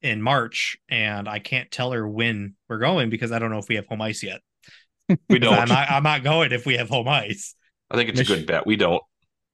in 0.00 0.22
March 0.22 0.78
and 0.88 1.28
I 1.28 1.38
can't 1.38 1.70
tell 1.70 1.92
her 1.92 2.08
when 2.08 2.54
we're 2.66 2.78
going 2.78 3.10
because 3.10 3.32
I 3.32 3.38
don't 3.38 3.50
know 3.50 3.58
if 3.58 3.68
we 3.68 3.74
have 3.74 3.86
home 3.86 4.00
ice 4.00 4.22
yet. 4.22 4.40
We 5.28 5.36
I'm 5.36 5.40
don't. 5.40 5.70
I'm 5.70 6.02
not 6.02 6.24
going 6.24 6.52
if 6.52 6.64
we 6.64 6.78
have 6.78 6.88
home 6.88 7.08
ice. 7.08 7.54
I 7.90 7.96
think 7.96 8.08
it's 8.08 8.20
a 8.20 8.24
good 8.24 8.46
bet. 8.46 8.66
We 8.66 8.76
don't. 8.76 9.02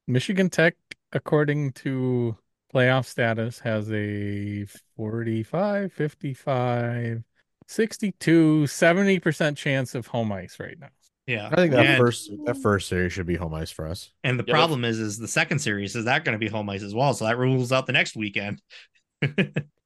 Michigan 0.06 0.48
Tech, 0.48 0.76
according 1.12 1.72
to 1.72 2.36
playoff 2.76 3.06
status, 3.06 3.58
has 3.60 3.90
a 3.90 4.66
45, 4.96 5.92
55, 5.92 7.22
62, 7.66 8.66
70% 8.66 9.56
chance 9.56 9.94
of 9.94 10.06
home 10.06 10.30
ice 10.32 10.60
right 10.60 10.78
now. 10.78 10.88
Yeah. 11.26 11.48
I 11.50 11.56
think 11.56 11.72
that 11.72 11.86
and, 11.86 11.98
first 11.98 12.30
that 12.44 12.58
first 12.58 12.88
series 12.88 13.12
should 13.12 13.26
be 13.26 13.34
home 13.36 13.54
ice 13.54 13.70
for 13.70 13.86
us. 13.86 14.12
and 14.22 14.38
the 14.38 14.44
Yeah, 14.46 14.54
problem 14.54 14.84
is 14.84 14.98
is 14.98 15.18
the 15.18 15.26
second 15.26 15.58
series 15.58 15.96
is 15.96 16.04
that 16.04 16.24
going 16.24 16.34
to 16.34 16.38
be 16.38 16.48
home 16.48 16.68
ice 16.68 16.82
as 16.82 16.94
well. 16.94 17.14
So 17.14 17.24
that 17.24 17.38
rules 17.38 17.72
out 17.72 17.86
the 17.86 17.92
next 17.92 18.14
weekend. 18.14 18.60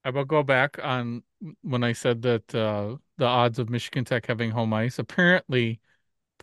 I 0.05 0.11
will 0.11 0.25
go 0.25 0.43
back 0.43 0.79
on 0.83 1.23
when 1.63 1.85
I 1.85 1.93
said 1.93 2.23
that 2.23 2.55
uh, 2.55 2.97
the 3.19 3.25
odds 3.25 3.59
of 3.59 3.71
Michigan 3.71 4.05
Tech 4.05 4.27
having 4.27 4.51
home 4.51 4.73
ice. 4.75 4.99
Apparently, 4.99 5.81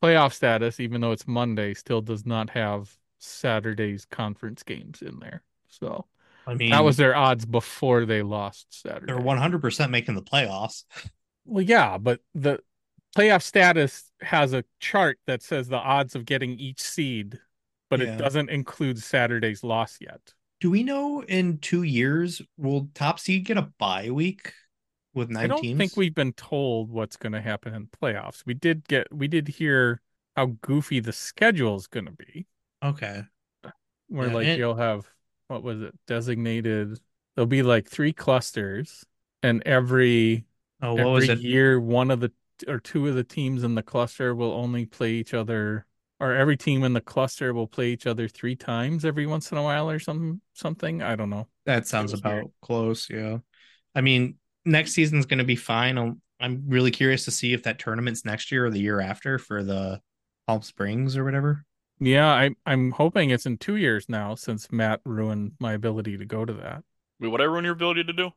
playoff 0.01 0.33
status, 0.33 0.79
even 0.79 1.01
though 1.01 1.11
it's 1.11 1.27
Monday, 1.27 1.73
still 1.73 2.01
does 2.01 2.25
not 2.25 2.49
have 2.51 2.95
Saturday's 3.19 4.05
conference 4.05 4.63
games 4.63 5.01
in 5.01 5.19
there. 5.19 5.43
So 5.67 6.05
I 6.47 6.53
mean 6.55 6.71
that 6.71 6.83
was 6.83 6.97
their 6.97 7.15
odds 7.15 7.45
before 7.45 8.05
they 8.05 8.21
lost 8.23 8.67
Saturday. 8.81 9.05
they're 9.07 9.21
100% 9.21 9.89
making 9.89 10.15
the 10.15 10.21
playoffs. 10.23 10.85
Well, 11.45 11.63
yeah, 11.63 11.97
but 11.97 12.21
the 12.33 12.59
playoff 13.15 13.41
status 13.43 14.11
has 14.21 14.53
a 14.53 14.63
chart 14.79 15.19
that 15.27 15.43
says 15.43 15.67
the 15.67 15.77
odds 15.77 16.15
of 16.15 16.25
getting 16.25 16.57
each 16.59 16.81
seed, 16.81 17.37
but 17.89 17.99
Yeah. 17.99 18.13
it 18.13 18.17
doesn't 18.17 18.49
include 18.49 18.97
Saturday's 18.97 19.63
loss 19.63 19.97
yet. 20.01 20.33
Do 20.59 20.71
we 20.71 20.83
know 20.83 21.21
in 21.23 21.57
2 21.59 21.83
years 21.83 22.41
will 22.57 22.89
top 22.93 23.19
seed 23.19 23.45
get 23.45 23.57
a 23.57 23.71
bye 23.77 24.09
week 24.09 24.53
with 25.13 25.29
9 25.29 25.43
I 25.43 25.47
don't 25.47 25.61
teams? 25.61 25.77
think 25.77 25.95
we've 25.97 26.15
been 26.15 26.33
told 26.33 26.89
what's 26.89 27.17
going 27.17 27.33
to 27.33 27.41
happen 27.41 27.73
in 27.75 27.87
playoffs. 27.87 28.43
We 28.45 28.53
did 28.53 28.87
get, 28.87 29.07
we 29.13 29.27
did 29.27 29.47
hear 29.49 30.01
how 30.35 30.57
goofy 30.61 30.99
the 30.99 31.13
schedule 31.13 31.75
is 31.75 31.87
going 31.87 32.05
to 32.05 32.11
be, 32.11 32.47
Okay. 32.83 33.23
where 34.07 34.27
Yeah, 34.27 34.33
like 34.33 34.47
and- 34.47 34.57
you'll 34.59 34.75
have 34.75 35.07
what 35.47 35.63
was 35.63 35.81
it 35.81 35.95
designated? 36.07 36.99
There'll 37.35 37.47
be 37.47 37.63
like 37.63 37.87
three 37.89 38.13
clusters, 38.13 39.05
and 39.43 39.63
every 39.65 40.45
Oh, 40.81 40.93
what 40.95 41.11
was 41.11 41.29
it? 41.29 41.39
year 41.39 41.79
one 41.79 42.11
of 42.11 42.19
the 42.19 42.31
or 42.67 42.79
two 42.79 43.07
of 43.07 43.15
the 43.15 43.23
teams 43.23 43.63
in 43.63 43.75
the 43.75 43.83
cluster 43.83 44.33
will 44.35 44.51
only 44.53 44.85
play 44.85 45.13
each 45.13 45.33
other 45.33 45.85
or 46.19 46.33
every 46.33 46.57
team 46.57 46.83
in 46.83 46.93
the 46.93 47.01
cluster 47.01 47.53
will 47.53 47.67
play 47.67 47.89
each 47.91 48.07
other 48.07 48.27
three 48.27 48.55
times 48.55 49.05
every 49.05 49.27
once 49.27 49.51
in 49.51 49.57
a 49.59 49.63
while 49.63 49.89
or 49.89 49.99
some 49.99 50.41
something 50.53 51.03
i 51.03 51.15
don't 51.15 51.29
know 51.29 51.47
That 51.65 51.87
sounds 51.87 52.13
about 52.13 52.33
weird. 52.33 52.51
close, 52.61 53.09
yeah. 53.09 53.39
I 53.95 54.01
mean, 54.01 54.37
next 54.65 54.93
season's 54.93 55.25
going 55.27 55.39
to 55.39 55.45
be 55.45 55.57
fine. 55.57 55.97
I'm, 55.97 56.21
I'm 56.39 56.65
really 56.67 56.91
curious 56.91 57.25
to 57.25 57.31
see 57.31 57.53
if 57.53 57.63
that 57.63 57.79
tournament's 57.79 58.25
next 58.25 58.51
year 58.51 58.65
or 58.67 58.71
the 58.71 58.79
year 58.79 59.01
after 59.01 59.39
for 59.39 59.63
the 59.63 60.01
Palm 60.47 60.63
Springs 60.63 61.17
or 61.17 61.25
whatever. 61.25 61.65
Yeah 61.99 62.27
i 62.27 62.49
i'm 62.65 62.91
hoping 62.91 63.29
it's 63.31 63.45
in 63.45 63.57
two 63.57 63.75
years 63.75 64.07
now 64.09 64.35
since 64.35 64.71
matt 64.71 65.01
ruined 65.05 65.51
my 65.59 65.73
ability 65.73 66.17
to 66.17 66.25
go 66.25 66.45
to 66.45 66.53
that 66.53 66.83
Wait, 67.19 67.29
would 67.29 67.41
I 67.41 67.45
ruin 67.45 67.63
your 67.63 67.73
ability 67.73 68.03
to 68.03 68.13
do? 68.13 68.29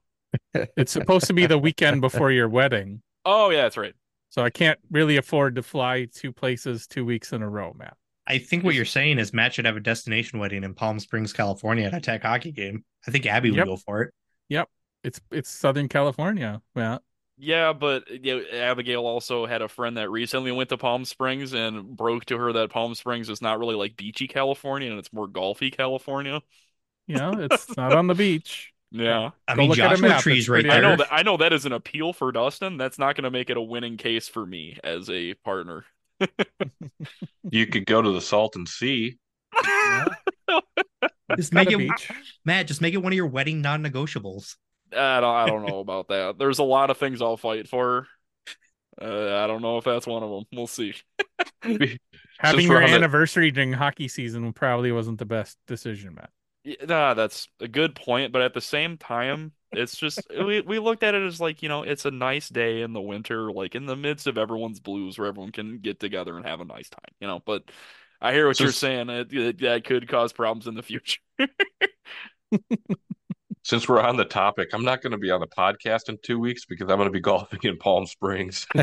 it's 0.76 0.92
supposed 0.92 1.26
to 1.26 1.34
be 1.34 1.44
the 1.46 1.58
weekend 1.58 2.00
before 2.00 2.30
your 2.30 2.48
wedding 2.48 3.02
Oh 3.26 3.50
yeah, 3.50 3.62
that's 3.62 3.76
right. 3.76 3.94
so 4.30 4.42
i 4.42 4.48
can't 4.50 4.78
really 4.90 5.16
afford 5.18 5.56
to 5.56 5.62
fly 5.62 6.06
two 6.12 6.32
places 6.32 6.86
two 6.86 7.04
weeks 7.04 7.32
in 7.32 7.42
a 7.42 7.48
row 7.48 7.74
matt 7.78 7.96
I 8.26 8.38
think 8.38 8.62
what 8.62 8.76
you're 8.76 8.84
saying 8.84 9.18
is 9.18 9.32
Matt 9.32 9.54
should 9.54 9.64
have 9.64 9.76
a 9.76 9.80
destination 9.80 10.38
wedding 10.38 10.62
in 10.62 10.72
Palm 10.72 11.00
Springs, 11.00 11.32
California 11.32 11.86
at 11.86 11.94
a 11.94 12.00
tech 12.00 12.22
hockey 12.22 12.52
game. 12.52 12.84
I 13.04 13.10
think 13.10 13.26
Abby 13.26 13.50
would 13.50 13.56
Yep. 13.56 13.66
go 13.66 13.76
for 13.76 14.02
it. 14.02 14.14
Yep. 14.50 14.68
It's 15.02 15.20
it's 15.32 15.50
Southern 15.50 15.88
California. 15.88 16.62
Yeah. 16.76 16.98
Yeah, 17.42 17.72
but 17.72 18.04
uh, 18.10 18.14
you 18.22 18.36
know, 18.38 18.44
Abigail 18.52 19.06
also 19.06 19.46
had 19.46 19.62
a 19.62 19.68
friend 19.68 19.96
that 19.96 20.10
recently 20.10 20.52
went 20.52 20.68
to 20.70 20.76
Palm 20.76 21.04
Springs 21.06 21.54
and 21.54 21.96
broke 21.96 22.26
to 22.26 22.36
her 22.38 22.52
that 22.52 22.70
Palm 22.70 22.94
Springs 22.94 23.30
is 23.30 23.40
not 23.40 23.58
really 23.58 23.74
like 23.76 23.96
beachy 23.96 24.28
California 24.28 24.90
and 24.90 24.98
it's 24.98 25.12
more 25.12 25.26
golfy 25.26 25.74
California. 25.74 26.42
You 27.06 27.16
know, 27.16 27.38
it's 27.40 27.76
not 27.76 27.92
on 27.94 28.06
the 28.08 28.14
beach. 28.14 28.72
Yeah. 28.92 29.30
I 29.46 29.54
Go 29.54 29.62
mean, 29.62 29.70
look 29.70 29.82
at 29.82 29.92
a 29.92 29.96
Joshua 29.96 30.14
Tree's 30.14 30.48
right 30.48 30.64
pretty 30.64 30.68
I 30.68 30.80
there. 30.80 30.82
know 30.82 30.96
that 30.96 31.08
I 31.12 31.22
know 31.22 31.36
that 31.36 31.52
is 31.52 31.64
an 31.64 31.72
appeal 31.72 32.12
for 32.12 32.32
Dustin. 32.32 32.76
That's 32.76 32.98
not 32.98 33.14
going 33.14 33.24
to 33.24 33.30
make 33.30 33.48
it 33.50 33.56
a 33.56 33.60
winning 33.62 33.96
case 33.96 34.28
for 34.28 34.44
me 34.44 34.78
as 34.82 35.08
a 35.08 35.34
partner. 35.34 35.84
You 37.50 37.66
could 37.66 37.86
go 37.86 38.00
to 38.02 38.12
the 38.12 38.20
Salton 38.20 38.66
Sea. 38.66 39.18
Yeah. 39.64 40.04
Just 41.36 41.52
make 41.52 41.70
it, 41.70 41.78
beach. 41.78 42.10
Matt. 42.44 42.66
Just 42.66 42.80
make 42.80 42.94
it 42.94 42.98
one 42.98 43.12
of 43.12 43.16
your 43.16 43.26
wedding 43.26 43.60
non-negotiables. 43.62 44.56
I 44.92 45.20
don't 45.20 45.34
I 45.34 45.46
don't 45.46 45.66
know 45.66 45.80
about 45.80 46.08
that. 46.08 46.38
There's 46.38 46.58
a 46.58 46.64
lot 46.64 46.90
of 46.90 46.98
things 46.98 47.22
I'll 47.22 47.36
fight 47.36 47.68
for. 47.68 48.06
Uh, 49.00 49.36
I 49.42 49.46
don't 49.46 49.62
know 49.62 49.78
if 49.78 49.84
that's 49.84 50.06
one 50.06 50.22
of 50.22 50.30
them. 50.30 50.44
We'll 50.52 50.66
see. 50.66 50.94
Having 51.62 52.66
your 52.66 52.70
we're 52.70 52.82
on 52.82 52.90
the- 52.90 52.96
anniversary 52.96 53.50
during 53.50 53.72
hockey 53.72 54.08
season 54.08 54.52
probably 54.52 54.92
wasn't 54.92 55.18
the 55.18 55.26
best 55.26 55.58
decision, 55.66 56.14
Matt. 56.14 56.30
Yeah, 56.64 56.84
nah, 56.86 57.14
that's 57.14 57.48
a 57.60 57.68
good 57.68 57.94
point, 57.94 58.32
but 58.32 58.42
at 58.42 58.52
the 58.52 58.60
same 58.60 58.98
time, 58.98 59.52
it's 59.72 59.96
just 59.96 60.20
we 60.30 60.60
we 60.60 60.78
looked 60.78 61.02
at 61.02 61.14
it 61.14 61.22
as 61.22 61.40
like, 61.40 61.62
you 61.62 61.70
know, 61.70 61.82
it's 61.84 62.04
a 62.04 62.10
nice 62.10 62.50
day 62.50 62.82
in 62.82 62.92
the 62.92 63.00
winter, 63.00 63.50
like 63.50 63.74
in 63.74 63.86
the 63.86 63.96
midst 63.96 64.26
of 64.26 64.36
everyone's 64.36 64.80
blues 64.80 65.18
where 65.18 65.28
everyone 65.28 65.52
can 65.52 65.78
get 65.78 66.00
together 66.00 66.36
and 66.36 66.44
have 66.44 66.60
a 66.60 66.66
nice 66.66 66.90
time, 66.90 67.14
you 67.20 67.26
know. 67.26 67.40
But 67.44 67.64
I 68.20 68.32
hear 68.34 68.46
what 68.46 68.60
you're 68.60 68.72
saying. 68.72 69.08
It, 69.08 69.32
it, 69.32 69.60
that 69.60 69.84
could 69.84 70.06
cause 70.08 70.34
problems 70.34 70.66
in 70.66 70.74
the 70.74 70.82
future. 70.82 71.20
Since 73.70 73.88
we're 73.88 74.00
on 74.00 74.16
the 74.16 74.24
topic, 74.24 74.70
I'm 74.72 74.82
not 74.82 75.00
going 75.00 75.12
to 75.12 75.16
be 75.16 75.30
on 75.30 75.38
the 75.38 75.46
podcast 75.46 76.08
in 76.08 76.18
two 76.24 76.40
weeks 76.40 76.64
because 76.64 76.90
I'm 76.90 76.96
going 76.96 77.06
to 77.06 77.12
be 77.12 77.20
golfing 77.30 77.60
in 77.62 77.76
Palm 77.76 78.04
Springs. 78.04 78.66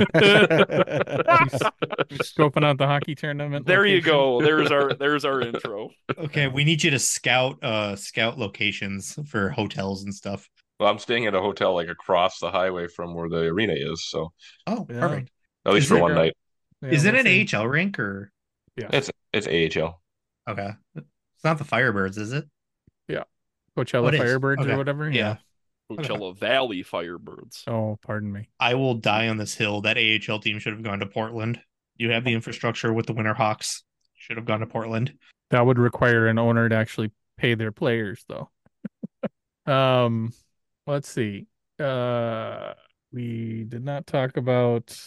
Scoping 2.23 2.63
out 2.63 2.77
the 2.77 2.87
hockey 2.87 3.13
tournament. 3.13 3.65
There 3.65 3.85
you 3.85 3.99
go. 4.01 4.39
There's 4.39 4.71
our 4.71 4.93
there's 4.97 5.25
our 5.25 5.41
intro. 5.41 5.89
Okay, 6.17 6.47
we 6.47 6.63
need 6.63 6.85
you 6.85 6.91
to 6.91 6.99
scout 6.99 7.61
uh 7.61 7.97
scout 7.97 8.37
locations 8.39 9.19
for 9.27 9.49
hotels 9.49 10.03
and 10.05 10.15
stuff. 10.15 10.47
well, 10.79 10.89
I'm 10.89 10.99
staying 10.99 11.25
at 11.25 11.35
a 11.35 11.41
hotel 11.41 11.73
like 11.75 11.89
across 11.89 12.39
the 12.39 12.49
highway 12.49 12.87
from 12.87 13.13
where 13.13 13.27
the 13.27 13.39
arena 13.47 13.73
is, 13.75 14.07
so 14.07 14.31
Oh, 14.67 14.87
Yeah. 14.89 15.01
perfect. 15.01 15.31
at 15.65 15.73
least 15.73 15.83
Is 15.83 15.89
for 15.89 15.97
it- 15.97 16.01
one 16.01 16.15
night. 16.15 16.33
Yeah, 16.81 16.89
Is 16.91 17.03
it 17.03 17.13
an 17.13 17.25
see. 17.25 17.45
AHL 17.53 17.67
rink 17.67 17.99
or 17.99 18.31
Yeah. 18.77 18.87
It's 18.93 19.11
it's 19.33 19.47
AHL. 19.47 20.01
okay? 20.49 20.69
It's 20.95 21.43
not 21.43 21.57
the 21.57 21.65
Firebirds, 21.65 22.17
is 22.17 22.31
it? 22.31 22.45
Coachella 23.77 24.07
Oh. 24.07 24.23
Firebirds 24.23 24.61
Okay. 24.61 24.71
or 24.73 24.77
whatever? 24.77 25.09
Yeah. 25.09 25.37
Coachella 25.91 26.35
Valley 26.37 26.83
Firebirds. 26.83 27.65
Oh, 27.67 27.97
pardon 28.01 28.31
me. 28.31 28.49
I 28.59 28.73
will 28.73 28.95
die 28.95 29.29
on 29.29 29.37
this 29.37 29.55
hill. 29.55 29.81
That 29.81 29.97
AHL 29.97 30.39
team 30.39 30.59
should 30.59 30.73
have 30.73 30.83
gone 30.83 30.99
to 30.99 31.05
Portland. 31.05 31.61
You 31.95 32.11
have 32.11 32.23
the 32.25 32.33
infrastructure 32.33 32.91
with 32.91 33.05
the 33.05 33.13
Winter 33.13 33.33
Hawks. 33.33 33.83
Should 34.15 34.37
have 34.37 34.45
gone 34.45 34.59
to 34.59 34.65
Portland. 34.67 35.13
That 35.51 35.65
would 35.65 35.79
require 35.79 36.27
an 36.27 36.37
owner 36.39 36.67
to 36.67 36.75
actually 36.75 37.11
pay 37.37 37.55
their 37.55 37.71
players, 37.71 38.25
though. 38.27 38.49
um, 39.71 40.33
let's 40.85 41.09
see. 41.09 41.47
Uh, 41.79 42.73
we 43.13 43.63
did 43.67 43.85
not 43.85 44.07
talk 44.07 44.35
about. 44.37 44.99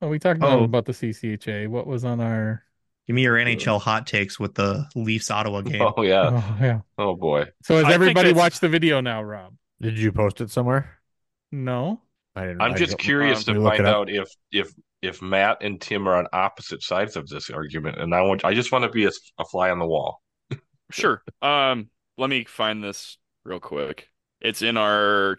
Oh, 0.00 0.08
we 0.08 0.18
talked 0.20 0.40
Oh. 0.42 0.62
about 0.62 0.84
the 0.84 0.92
CCHA. 0.92 1.66
What 1.66 1.86
was 1.86 2.04
on 2.04 2.20
our? 2.20 2.62
Give 3.08 3.14
me 3.14 3.22
your 3.22 3.36
NHL 3.36 3.80
hot 3.80 4.06
takes 4.06 4.38
with 4.38 4.54
the 4.54 4.86
Leafs 4.94 5.30
Ottawa 5.30 5.62
game. 5.62 5.80
Oh 5.80 6.02
yeah. 6.02 6.30
Oh, 6.30 6.56
yeah. 6.60 6.80
Oh 6.98 7.16
boy. 7.16 7.46
So 7.62 7.76
has 7.76 7.86
I 7.86 7.92
everybody 7.94 8.34
watched 8.34 8.60
the 8.60 8.68
video 8.68 9.00
now, 9.00 9.22
Rob? 9.22 9.54
Did 9.80 9.98
you 9.98 10.12
post 10.12 10.42
it 10.42 10.50
somewhere? 10.50 10.98
No. 11.50 12.02
I 12.36 12.42
didn't. 12.42 12.60
I'm 12.60 12.72
I 12.72 12.76
just 12.76 12.98
curious 12.98 13.44
to 13.44 13.54
find 13.54 13.86
out 13.86 14.10
if 14.10 14.28
if 14.52 14.74
if 15.00 15.22
Matt 15.22 15.62
and 15.62 15.80
Tim 15.80 16.06
are 16.06 16.16
on 16.16 16.26
opposite 16.34 16.82
sides 16.82 17.16
of 17.16 17.26
this 17.28 17.48
argument, 17.48 17.98
and 17.98 18.14
I 18.14 18.20
want 18.20 18.44
I 18.44 18.52
just 18.52 18.72
want 18.72 18.84
to 18.84 18.90
be 18.90 19.06
a, 19.06 19.10
a 19.38 19.44
fly 19.46 19.70
on 19.70 19.78
the 19.78 19.86
wall. 19.86 20.22
Sure. 20.90 21.22
Um, 21.42 21.90
let 22.16 22.30
me 22.30 22.44
find 22.44 22.82
this 22.82 23.18
real 23.44 23.60
quick. 23.60 24.08
It's 24.40 24.62
in 24.62 24.76
our 24.78 25.36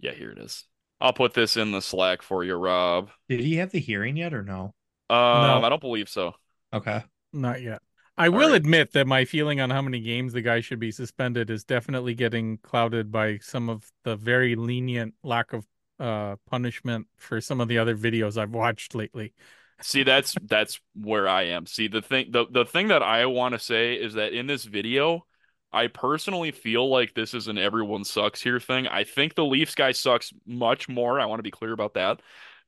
yeah, 0.00 0.12
here 0.12 0.30
it 0.30 0.38
is. 0.38 0.64
I'll 1.00 1.12
put 1.12 1.34
this 1.34 1.56
in 1.56 1.70
the 1.70 1.80
Slack 1.80 2.22
for 2.22 2.42
you, 2.42 2.54
Rob. 2.54 3.10
Did 3.28 3.40
he 3.40 3.56
have 3.56 3.70
the 3.70 3.78
hearing 3.78 4.16
yet 4.16 4.34
or 4.34 4.42
no? 4.42 4.74
Um, 5.10 5.16
No. 5.18 5.62
I 5.62 5.68
don't 5.68 5.80
believe 5.80 6.08
so. 6.08 6.34
Okay. 6.72 7.02
Not 7.32 7.62
yet. 7.62 7.82
I 8.16 8.30
will 8.30 8.48
right. 8.48 8.56
admit 8.56 8.92
that 8.92 9.06
my 9.06 9.24
feeling 9.24 9.60
on 9.60 9.70
how 9.70 9.80
many 9.80 10.00
games 10.00 10.32
the 10.32 10.42
guy 10.42 10.60
should 10.60 10.80
be 10.80 10.90
suspended 10.90 11.50
is 11.50 11.62
definitely 11.62 12.14
getting 12.14 12.58
clouded 12.58 13.12
by 13.12 13.38
some 13.38 13.68
of 13.68 13.88
the 14.02 14.16
very 14.16 14.56
lenient 14.56 15.14
lack 15.22 15.52
of 15.52 15.64
uh 16.00 16.36
punishment 16.48 17.08
for 17.16 17.40
some 17.40 17.60
of 17.60 17.68
the 17.68 17.78
other 17.78 17.96
videos 17.96 18.36
I've 18.36 18.54
watched 18.54 18.94
lately. 18.94 19.34
See, 19.80 20.02
that's 20.02 20.34
that's 20.42 20.80
where 20.94 21.28
I 21.28 21.44
am. 21.44 21.66
See, 21.66 21.86
the 21.86 22.02
thing 22.02 22.26
the 22.30 22.46
the 22.50 22.64
thing 22.64 22.88
that 22.88 23.02
I 23.02 23.26
want 23.26 23.54
to 23.54 23.60
say 23.60 23.94
is 23.94 24.14
that 24.14 24.32
in 24.32 24.48
this 24.48 24.64
video, 24.64 25.24
I 25.72 25.86
personally 25.86 26.50
feel 26.50 26.88
like 26.88 27.14
this 27.14 27.34
is 27.34 27.46
an 27.46 27.58
everyone 27.58 28.04
sucks 28.04 28.40
here 28.40 28.58
thing. 28.58 28.88
I 28.88 29.04
think 29.04 29.34
the 29.34 29.44
Leafs 29.44 29.76
guy 29.76 29.92
sucks 29.92 30.32
much 30.44 30.88
more. 30.88 31.20
I 31.20 31.26
want 31.26 31.38
to 31.38 31.44
be 31.44 31.52
clear 31.52 31.72
about 31.72 31.94
that. 31.94 32.20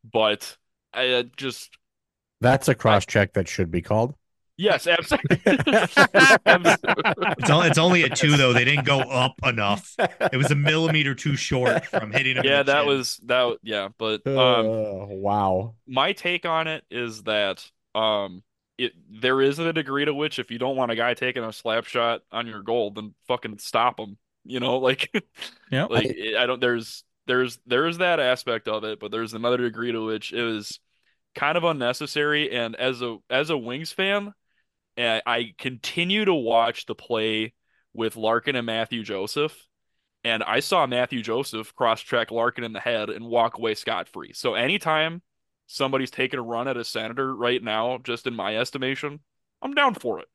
But 0.05 0.57
I 0.93 1.09
uh, 1.09 1.23
just 1.37 1.77
That's 2.41 2.69
a 2.69 2.75
cross 2.75 3.07
check 3.07 3.35
that 3.35 3.49
should 3.49 3.71
be 3.71 3.83
called. 3.83 4.15
yes, 4.57 4.87
absolutely. 4.87 5.41
It's 6.47 7.51
only, 7.51 7.69
it's 7.69 7.79
only 7.79 8.03
a 8.03 8.09
two 8.09 8.37
though. 8.37 8.53
They 8.53 8.65
didn't 8.65 8.85
go 8.87 9.01
up 9.01 9.35
enough. 9.45 9.95
It 9.99 10.37
was 10.37 10.51
a 10.51 10.55
millimeter 10.55 11.15
too 11.15 11.37
short 11.37 11.87
from 11.87 12.13
hitting 12.13 12.37
him. 12.37 12.45
yeah, 12.45 12.63
that 12.63 12.81
chin. 12.81 12.87
was 12.87 13.21
that 13.25 13.57
yeah, 13.63 13.89
but 13.99 14.27
um 14.27 14.37
Uh, 14.67 15.07
wow. 15.07 15.75
my 15.87 16.13
take 16.13 16.45
on 16.47 16.67
it 16.69 16.85
is 16.91 17.23
that 17.25 17.65
um 17.95 18.43
it 18.79 18.93
there 19.11 19.41
is 19.41 19.59
a 19.59 19.73
degree 19.73 20.05
to 20.05 20.15
which 20.15 20.39
if 20.39 20.51
you 20.51 20.59
don't 20.59 20.77
want 20.77 20.91
a 20.91 20.97
guy 20.97 21.15
taking 21.15 21.45
a 21.45 21.53
slap 21.53 21.85
shot 21.87 22.23
on 22.33 22.47
your 22.47 22.63
goal, 22.63 22.91
then 22.91 23.15
fucking 23.29 23.59
stop 23.59 23.99
him. 23.99 24.17
You 24.45 24.61
know, 24.61 24.79
like 24.89 25.11
Yeah. 25.71 25.87
like 25.91 26.07
it- 26.07 26.37
I 26.37 26.47
don't 26.47 26.61
there's 26.61 27.05
there's 27.27 27.59
there's 27.67 27.99
that 27.99 28.21
aspect 28.21 28.69
of 28.69 28.85
it, 28.85 28.99
but 29.01 29.11
there's 29.11 29.35
another 29.35 29.59
degree 29.59 29.93
to 29.93 30.05
which 30.05 30.33
it 30.33 30.43
was 30.43 30.81
kind 31.35 31.57
of 31.57 31.65
unnecessary. 31.65 32.51
And 32.51 32.77
as 32.77 33.03
a 33.03 33.19
as 33.29 33.51
a 33.51 33.59
Wings 33.59 33.93
fan, 33.93 34.33
I, 34.97 35.23
I 35.27 35.55
continue 35.59 36.25
to 36.25 36.35
watch 36.35 36.87
the 36.87 36.95
play 36.95 37.55
with 37.93 38.17
Larkin 38.17 38.57
and 38.57 38.67
Matthew 38.67 39.03
Joseph. 39.03 39.57
And 40.23 40.43
I 40.43 40.61
saw 40.61 40.87
Matthew 40.87 41.23
Joseph 41.23 41.75
cross 41.75 42.01
track 42.03 42.31
Larkin 42.31 42.65
in 42.65 42.73
the 42.73 42.81
head 42.81 43.09
and 43.09 43.25
walk 43.25 43.57
away 43.57 43.75
scot 43.75 44.07
free. 44.07 44.33
So 44.35 44.55
anytime 44.55 45.23
somebody's 45.67 46.11
taking 46.11 46.39
a 46.39 46.43
run 46.43 46.69
at 46.69 46.77
a 46.77 46.85
senator 46.85 47.35
right 47.35 47.63
now, 47.63 47.99
just 48.03 48.27
in 48.27 48.35
my 48.35 48.57
estimation, 48.59 49.21
I'm 49.63 49.73
down 49.73 49.95
for 49.95 50.19
it. 50.19 50.29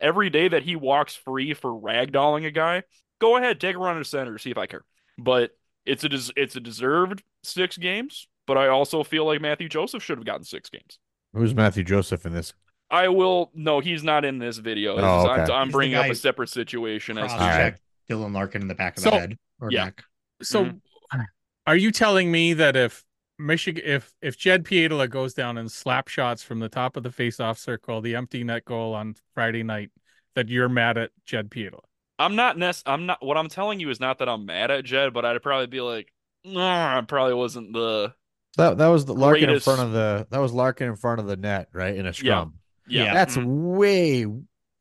Every 0.00 0.30
day 0.30 0.48
that 0.48 0.64
he 0.64 0.76
walks 0.76 1.14
free 1.14 1.54
for 1.54 1.70
ragdolling 1.70 2.46
a 2.46 2.50
guy, 2.50 2.82
go 3.20 3.36
ahead, 3.36 3.60
take 3.60 3.76
a 3.76 3.78
run 3.78 3.96
at 3.96 4.02
a 4.02 4.04
senator, 4.04 4.38
see 4.38 4.50
if 4.50 4.58
I 4.58 4.66
care. 4.66 4.84
But 5.16 5.50
it's 5.84 6.04
a 6.04 6.08
des- 6.08 6.32
it's 6.36 6.56
a 6.56 6.60
deserved 6.60 7.22
six 7.42 7.76
games. 7.76 8.28
But 8.48 8.58
I 8.58 8.66
also 8.66 9.04
feel 9.04 9.24
like 9.26 9.40
Matthew 9.40 9.68
Joseph 9.68 10.02
should 10.02 10.18
have 10.18 10.26
gotten 10.26 10.42
six 10.42 10.68
games. 10.70 10.98
Who's 11.34 11.54
Matthew 11.54 11.84
Joseph 11.84 12.26
in 12.26 12.32
this? 12.32 12.52
I 12.90 13.06
will. 13.08 13.50
No, 13.54 13.78
he's 13.80 14.02
not 14.02 14.24
in 14.24 14.38
this 14.38 14.56
video. 14.58 14.96
This 14.96 15.04
Oh, 15.06 15.20
is- 15.40 15.50
I'm. 15.50 15.56
I'm 15.56 15.70
bringing 15.70 15.94
up 15.96 16.06
a 16.06 16.14
separate 16.16 16.48
situation. 16.48 17.16
As 17.18 17.26
cross 17.30 17.38
to, 17.38 17.44
All 17.44 17.50
check 17.52 17.80
Dylan 18.10 18.32
Larkin 18.34 18.62
in 18.62 18.68
the 18.68 18.74
back 18.74 18.96
of 18.96 19.04
So- 19.04 19.10
the 19.10 19.20
head 19.20 19.38
or 19.60 19.70
Yeah. 19.70 19.84
neck. 19.84 20.02
So 20.42 20.64
Mm-hmm. 20.64 21.20
are 21.66 21.76
you 21.76 21.90
telling 21.92 22.32
me 22.32 22.54
that 22.54 22.74
if 22.74 23.04
Michigan 23.38 23.84
if 23.86 24.14
if 24.22 24.36
Jed 24.38 24.64
Pietila 24.64 25.08
goes 25.08 25.34
down 25.34 25.58
and 25.58 25.70
slap 25.70 26.08
shots 26.08 26.42
from 26.42 26.58
the 26.60 26.68
top 26.68 26.96
of 26.96 27.02
the 27.04 27.12
face-off 27.12 27.58
circle, 27.58 28.00
the 28.00 28.16
empty 28.16 28.42
net 28.42 28.64
goal 28.64 28.94
on 28.94 29.14
Friday 29.34 29.62
night, 29.62 29.90
that 30.34 30.48
you're 30.48 30.68
mad 30.68 30.96
at 30.98 31.10
Jed 31.24 31.50
Pietila? 31.50 31.80
I'm 32.18 32.34
not 32.34 32.56
nec- 32.58 32.82
I'm 32.86 33.06
not. 33.06 33.22
What 33.24 33.36
I'm 33.36 33.48
telling 33.48 33.78
you 33.80 33.90
is 33.90 34.00
not 34.00 34.18
that 34.18 34.28
I'm 34.28 34.46
mad 34.46 34.70
at 34.70 34.84
Jed, 34.84 35.12
but 35.12 35.24
I'd 35.24 35.40
probably 35.42 35.66
be 35.66 35.80
like, 35.82 36.12
nah, 36.44 36.96
I 36.98 37.00
probably 37.02 37.34
wasn't 37.34 37.72
the. 37.74 38.14
That 38.56 38.78
that 38.78 38.88
was 38.88 39.04
the 39.04 39.14
Larkin 39.14 39.46
Greatest- 39.46 39.66
in 39.68 39.74
front 39.76 39.88
of 39.88 39.92
the 39.92 40.26
that 40.30 40.38
was 40.38 40.52
Larkin 40.52 40.88
in 40.88 40.96
front 40.96 41.20
of 41.20 41.26
the 41.26 41.36
net, 41.36 41.68
right? 41.72 41.94
In 41.94 42.06
a 42.06 42.12
scrum. 42.12 42.54
Yeah, 42.86 43.04
Yeah. 43.04 43.14
That's 43.14 43.36
Mhm. 43.36 43.44
way 43.76 44.26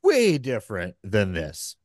way 0.04 0.38
different 0.38 0.96
than 1.04 1.34
this. 1.34 1.76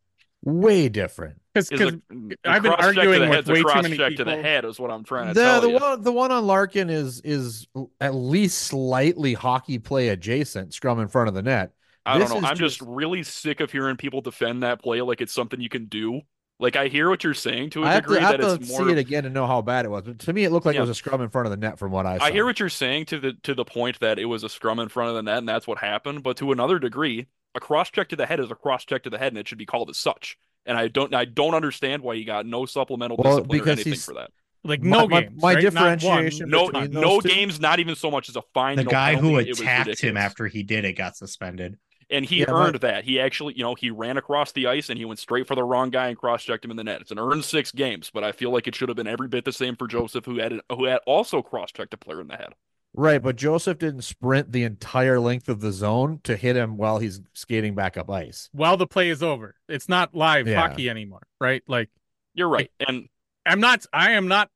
Way 0.44 0.88
different. 0.88 1.40
Because 1.52 1.70
Is 1.70 1.80
a- 1.80 1.84
the 2.08 2.36
I've 2.44 2.62
been 2.62 2.72
arguing 2.72 3.28
with 3.28 3.48
way 3.48 3.56
too 3.56 3.64
cross 3.64 3.82
many 3.82 3.96
check 3.96 4.16
to 4.16 4.24
the 4.24 4.40
head 4.40 4.64
is 4.64 4.78
what 4.80 4.90
I'm 4.90 5.04
trying 5.04 5.28
to 5.28 5.34
The 5.34 5.42
tell 5.42 5.60
the 5.60 5.68
you. 5.70 5.74
one 5.78 6.02
the 6.02 6.12
one 6.12 6.30
on 6.32 6.46
Larkin 6.46 6.88
is 6.88 7.20
is 7.24 7.66
at 8.00 8.14
least 8.14 8.58
slightly 8.60 9.34
hockey 9.34 9.78
play 9.78 10.08
adjacent, 10.08 10.72
scrum 10.74 10.98
in 11.00 11.08
front 11.08 11.28
of 11.28 11.34
the 11.34 11.42
net. 11.42 11.72
I 12.06 12.18
don't 12.18 12.30
know. 12.30 12.36
I'm 12.48 12.56
just 12.56 12.78
just- 12.78 12.80
really 12.90 13.22
sick 13.22 13.60
of 13.60 13.70
hearing 13.70 13.96
people 13.96 14.20
defend 14.20 14.62
that 14.62 14.82
play 14.82 15.00
like 15.02 15.20
it's 15.20 15.32
something 15.32 15.60
you 15.60 15.68
can 15.68 15.86
do. 15.86 16.22
Like 16.58 16.76
I 16.76 16.86
hear 16.88 17.08
what 17.10 17.24
you're 17.24 17.34
saying 17.34 17.70
to 17.70 17.82
a 17.82 17.86
I 17.86 17.92
have 17.94 18.02
degree 18.04 18.18
to, 18.20 18.24
I 18.24 18.30
have 18.30 18.40
that 18.40 18.46
to 18.46 18.54
it's 18.54 18.68
see 18.68 18.78
more. 18.78 18.90
it 18.90 18.98
again 18.98 19.24
to 19.24 19.30
know 19.30 19.46
how 19.48 19.62
bad 19.62 19.84
it 19.84 19.88
was. 19.90 20.02
But 20.04 20.20
to 20.20 20.32
me, 20.32 20.44
it 20.44 20.50
looked 20.52 20.64
like 20.66 20.74
Yeah. 20.74 20.80
it 20.80 20.82
was 20.82 20.90
a 20.90 20.94
scrum 20.94 21.20
in 21.20 21.28
front 21.28 21.46
of 21.46 21.50
the 21.50 21.56
net 21.56 21.78
from 21.78 21.90
what 21.90 22.06
I 22.06 22.18
saw. 22.18 22.24
I 22.24 22.30
hear 22.30 22.44
what 22.44 22.60
you're 22.60 22.68
saying 22.68 23.06
to 23.06 23.18
the 23.18 23.32
to 23.42 23.54
the 23.54 23.64
point 23.64 23.98
that 24.00 24.18
it 24.20 24.26
was 24.26 24.44
a 24.44 24.48
scrum 24.48 24.78
in 24.78 24.88
front 24.88 25.08
of 25.10 25.16
the 25.16 25.22
net 25.22 25.38
and 25.38 25.48
that's 25.48 25.66
what 25.66 25.78
happened. 25.78 26.22
But 26.22 26.36
to 26.36 26.52
another 26.52 26.78
degree, 26.78 27.26
a 27.56 27.60
cross 27.60 27.90
check 27.90 28.08
to 28.10 28.16
the 28.16 28.26
head 28.26 28.38
is 28.38 28.50
a 28.50 28.54
cross 28.54 28.84
check 28.84 29.02
to 29.04 29.10
the 29.10 29.18
head 29.18 29.32
and 29.32 29.38
it 29.38 29.48
should 29.48 29.58
be 29.58 29.66
called 29.66 29.90
as 29.90 29.98
such. 29.98 30.38
and 30.64 30.78
I 30.78 30.86
don't 30.86 31.12
I 31.12 31.24
don't 31.24 31.54
understand 31.54 32.02
why 32.02 32.14
he 32.14 32.22
got 32.24 32.46
no 32.46 32.64
supplemental 32.66 33.16
Well, 33.16 33.38
discipline 33.38 33.58
or 33.60 33.64
because 33.64 33.78
anything 33.78 33.92
he's- 33.94 34.04
for 34.04 34.14
that. 34.14 34.30
Like 34.64 34.80
no 34.80 35.08
my- 35.08 35.22
games. 35.22 35.42
my 35.42 35.54
right? 35.54 35.64
Not 35.64 35.74
one, 35.74 35.98
differentiation 35.98 36.48
No, 36.48 36.66
no 36.68 37.20
two? 37.20 37.28
games, 37.28 37.58
not 37.58 37.80
even 37.80 37.96
so 37.96 38.12
much 38.12 38.28
as 38.28 38.36
a 38.36 38.42
fine. 38.54 38.76
The 38.76 38.84
no 38.84 38.90
guy 38.92 39.16
who 39.16 39.30
penalty. 39.30 39.50
It 39.50 39.58
attacked 39.58 40.00
him 40.00 40.16
after 40.16 40.46
he 40.46 40.62
did 40.62 40.84
it 40.84 40.92
got 40.92 41.16
suspended. 41.16 41.78
And 42.12 42.24
he 42.24 42.40
Yeah, 42.40 42.46
but- 42.46 42.54
earned 42.54 42.74
that. 42.82 43.04
He 43.04 43.18
actually, 43.18 43.54
you 43.54 43.62
know, 43.64 43.74
he 43.74 43.90
ran 43.90 44.16
across 44.16 44.52
the 44.52 44.66
ice 44.66 44.88
and 44.90 44.98
he 44.98 45.04
went 45.04 45.18
straight 45.18 45.46
for 45.48 45.54
the 45.54 45.64
wrong 45.64 45.90
guy 45.90 46.08
and 46.08 46.16
cross-checked 46.18 46.64
him 46.64 46.70
in 46.70 46.76
the 46.76 46.84
net. 46.84 47.00
It's 47.00 47.10
an 47.10 47.18
earned 47.18 47.44
six 47.44 47.72
games, 47.72 48.10
but 48.12 48.22
I 48.22 48.32
feel 48.32 48.50
like 48.50 48.66
it 48.68 48.74
should 48.74 48.88
have 48.88 48.96
been 48.96 49.06
every 49.08 49.28
bit 49.28 49.44
the 49.44 49.52
same 49.52 49.74
for 49.76 49.88
Joseph, 49.88 50.24
who 50.26 50.38
had 50.38 50.60
who 50.70 50.84
had 50.84 51.00
also 51.06 51.42
cross-checked 51.42 51.94
a 51.94 51.96
player 51.96 52.20
in 52.20 52.28
the 52.28 52.36
head. 52.36 52.54
Right, 52.94 53.22
but 53.22 53.36
Joseph 53.36 53.78
didn't 53.78 54.02
sprint 54.02 54.52
the 54.52 54.64
entire 54.64 55.18
length 55.18 55.48
of 55.48 55.60
the 55.60 55.72
zone 55.72 56.20
to 56.24 56.36
hit 56.36 56.56
him 56.56 56.76
while 56.76 56.98
he's 56.98 57.22
skating 57.32 57.74
back 57.74 57.96
up 57.96 58.10
ice. 58.10 58.50
while 58.52 58.76
the 58.76 58.86
play 58.86 59.08
is 59.08 59.22
over. 59.22 59.54
It's 59.66 59.88
not 59.88 60.14
live 60.14 60.46
Yeah. 60.46 60.60
hockey 60.60 60.90
anymore, 60.90 61.22
right? 61.40 61.62
Like 61.66 61.88
You're 62.34 62.50
right, 62.50 62.70
and 62.86 63.08
I'm 63.46 63.60
not 63.60 63.86
I 63.94 64.12
am 64.12 64.28
not 64.28 64.50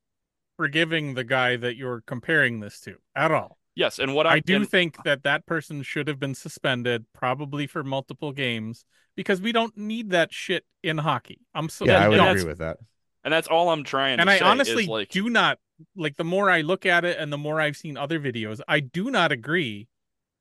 forgiving 0.58 1.14
the 1.14 1.24
guy 1.24 1.56
that 1.56 1.76
you're 1.76 2.00
comparing 2.02 2.60
this 2.60 2.80
to 2.82 2.96
at 3.14 3.30
all. 3.30 3.58
Yes, 3.76 4.00
and 4.00 4.14
what 4.14 4.26
I, 4.26 4.34
I 4.34 4.40
do 4.40 4.56
and- 4.56 4.68
think 4.68 4.96
that 5.04 5.22
that 5.22 5.46
person 5.46 5.82
should 5.84 6.08
have 6.08 6.18
been 6.18 6.34
suspended 6.34 7.04
probably 7.12 7.68
for 7.68 7.84
multiple 7.84 8.32
games 8.32 8.84
because 9.16 9.40
we 9.40 9.52
don't 9.52 9.76
need 9.76 10.10
that 10.10 10.32
shit 10.34 10.64
in 10.82 10.98
hockey. 10.98 11.38
I'm 11.54 11.68
so 11.68 11.86
Yeah, 11.86 12.04
I 12.04 12.08
would 12.08 12.18
agree 12.18 12.44
with 12.44 12.58
that. 12.58 12.78
and 13.24 13.32
that's 13.32 13.46
all 13.48 13.70
I'm 13.70 13.84
trying. 13.84 14.18
and 14.20 14.28
to 14.28 14.32
I 14.34 14.38
say 14.38 14.44
honestly 14.44 14.82
is 14.82 14.88
like, 14.88 15.08
do 15.10 15.30
not 15.30 15.58
like 15.94 16.16
the 16.16 16.24
more 16.24 16.50
I 16.50 16.62
look 16.62 16.84
at 16.86 17.04
it 17.04 17.18
and 17.18 17.32
the 17.32 17.38
more 17.38 17.60
I've 17.60 17.76
seen 17.76 17.96
other 17.96 18.18
videos, 18.18 18.60
I 18.66 18.80
do 18.80 19.10
not 19.10 19.30
agree 19.30 19.88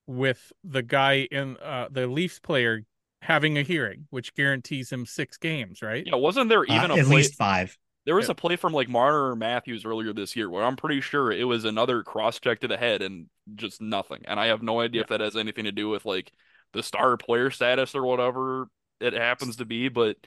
with 0.07 0.51
the 0.63 0.81
guy 0.83 1.27
in 1.31 1.57
uh, 1.57 1.87
the 1.91 2.07
Leafs 2.07 2.39
player 2.39 2.83
having 3.21 3.57
a 3.57 3.63
hearing, 3.63 4.07
which 4.11 4.33
guarantees 4.35 4.91
him 4.91 5.05
six 5.05 5.35
games, 5.37 5.81
right? 5.81 6.03
yeah, 6.05 6.15
wasn't 6.15 6.47
there 6.47 6.63
even 6.65 6.91
Uh, 6.91 6.95
a 6.95 6.99
at 6.99 7.05
play? 7.05 7.15
least 7.17 7.35
five. 7.35 7.77
There 8.05 8.15
was 8.15 8.27
Yeah. 8.27 8.33
a 8.33 8.35
play 8.35 8.55
from 8.55 8.73
like 8.73 8.87
Marner 8.89 9.29
or 9.31 9.35
Matthews 9.35 9.85
earlier 9.85 10.13
this 10.13 10.35
year 10.35 10.49
where 10.49 10.63
I'm 10.63 10.75
pretty 10.75 11.01
sure 11.01 11.31
it 11.31 11.45
was 11.45 11.65
another 11.65 12.03
cross-check 12.03 12.59
to 12.61 12.67
the 12.67 12.77
head 12.77 13.01
and 13.01 13.29
just 13.55 13.81
nothing. 13.81 14.23
And 14.27 14.39
I 14.39 14.47
have 14.47 14.61
no 14.61 14.79
idea 14.79 15.01
if 15.01 15.07
that 15.07 15.21
has 15.21 15.35
anything 15.35 15.65
to 15.65 15.71
do 15.71 15.89
with 15.89 16.05
like 16.05 16.31
the 16.73 16.83
star 16.83 17.17
player 17.17 17.49
status 17.49 17.95
or 17.95 18.03
whatever 18.03 18.67
it 18.99 19.13
happens 19.13 19.57
to 19.57 19.65
be, 19.65 19.89
but 19.89 20.17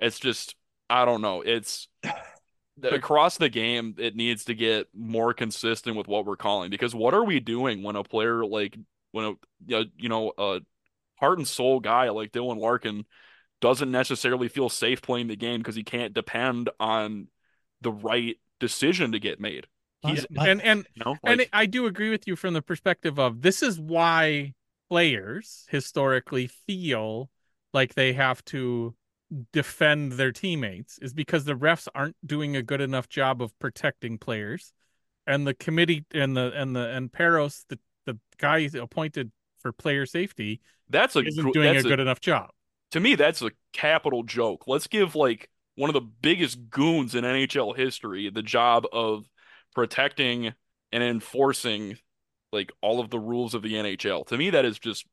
it's 0.00 0.18
just 0.18 0.56
I 0.88 1.04
don't 1.04 1.22
know. 1.22 1.42
It's 1.42 1.88
across 2.82 3.36
the 3.36 3.48
game 3.48 3.94
it 3.98 4.16
needs 4.16 4.44
to 4.46 4.54
get 4.54 4.88
more 4.94 5.34
consistent 5.34 5.96
with 5.96 6.08
what 6.08 6.24
we're 6.24 6.36
calling 6.36 6.70
because 6.70 6.94
what 6.94 7.12
are 7.14 7.24
we 7.24 7.38
doing 7.38 7.82
when 7.82 7.96
a 7.96 8.02
player 8.04 8.44
like 8.44 8.76
when 9.12 9.36
a 9.70 9.84
you 9.98 10.08
know 10.08 10.32
a 10.38 10.60
heart 11.20 11.38
and 11.38 11.46
soul 11.48 11.80
guy 11.80 12.08
like 12.10 12.32
Dylan 12.32 12.58
Larkin 12.58 13.04
doesn't 13.60 13.90
necessarily 13.90 14.48
feel 14.48 14.68
safe 14.68 15.02
playing 15.02 15.28
the 15.28 15.36
game 15.36 15.58
because 15.58 15.74
he 15.74 15.84
can't 15.84 16.14
depend 16.14 16.70
on 16.78 17.28
the 17.80 17.92
right 17.92 18.36
decision 18.58 19.12
to 19.12 19.18
get 19.18 19.40
made. 19.40 19.66
He's 20.02 20.26
My- 20.30 20.48
And 20.48 20.62
and 20.62 20.86
you 20.94 21.02
know 21.04 21.16
and 21.24 21.46
I 21.52 21.66
do 21.66 21.86
agree 21.86 22.10
with 22.10 22.26
you 22.26 22.36
from 22.36 22.54
the 22.54 22.62
perspective 22.62 23.18
of 23.18 23.42
this 23.42 23.62
is 23.62 23.78
why 23.78 24.54
players 24.88 25.66
historically 25.70 26.46
feel 26.46 27.30
like 27.72 27.94
they 27.94 28.14
have 28.14 28.44
to 28.46 28.94
defend 29.52 30.12
their 30.12 30.32
teammates 30.32 30.98
is 30.98 31.14
because 31.14 31.44
the 31.44 31.54
refs 31.54 31.86
aren't 31.94 32.16
doing 32.26 32.56
a 32.56 32.62
good 32.62 32.80
enough 32.80 33.08
job 33.08 33.40
of 33.40 33.56
protecting 33.58 34.18
players 34.18 34.72
and 35.26 35.46
the 35.46 35.54
committee 35.54 36.04
and 36.12 36.36
the 36.36 36.50
and 36.54 36.74
the 36.74 36.88
and 36.88 37.12
Parros 37.12 37.64
the 37.68 37.78
the 38.06 38.18
guy 38.38 38.68
appointed 38.74 39.30
for 39.60 39.72
player 39.72 40.06
safety 40.06 40.60
that's 40.88 41.14
a 41.14 41.20
isn't 41.20 41.52
doing 41.52 41.68
a 41.68 41.74
that's 41.74 41.86
good 41.86 42.00
enough 42.00 42.20
job. 42.20 42.50
To 42.90 43.00
me 43.00 43.14
that's 43.14 43.42
a 43.42 43.50
capital 43.72 44.22
joke. 44.22 44.64
Let's 44.66 44.86
give 44.86 45.14
like 45.14 45.48
one 45.76 45.90
of 45.90 45.94
the 45.94 46.00
biggest 46.00 46.70
goons 46.70 47.14
in 47.14 47.24
NHL 47.24 47.76
history 47.76 48.30
the 48.30 48.42
job 48.42 48.86
of 48.92 49.24
protecting 49.74 50.52
and 50.92 51.02
enforcing 51.02 51.96
like 52.52 52.72
all 52.82 53.00
of 53.00 53.10
the 53.10 53.18
rules 53.18 53.54
of 53.54 53.62
the 53.62 53.74
NHL. 53.74 54.26
To 54.26 54.36
me 54.36 54.50
that 54.50 54.64
is 54.64 54.78
just 54.78 55.06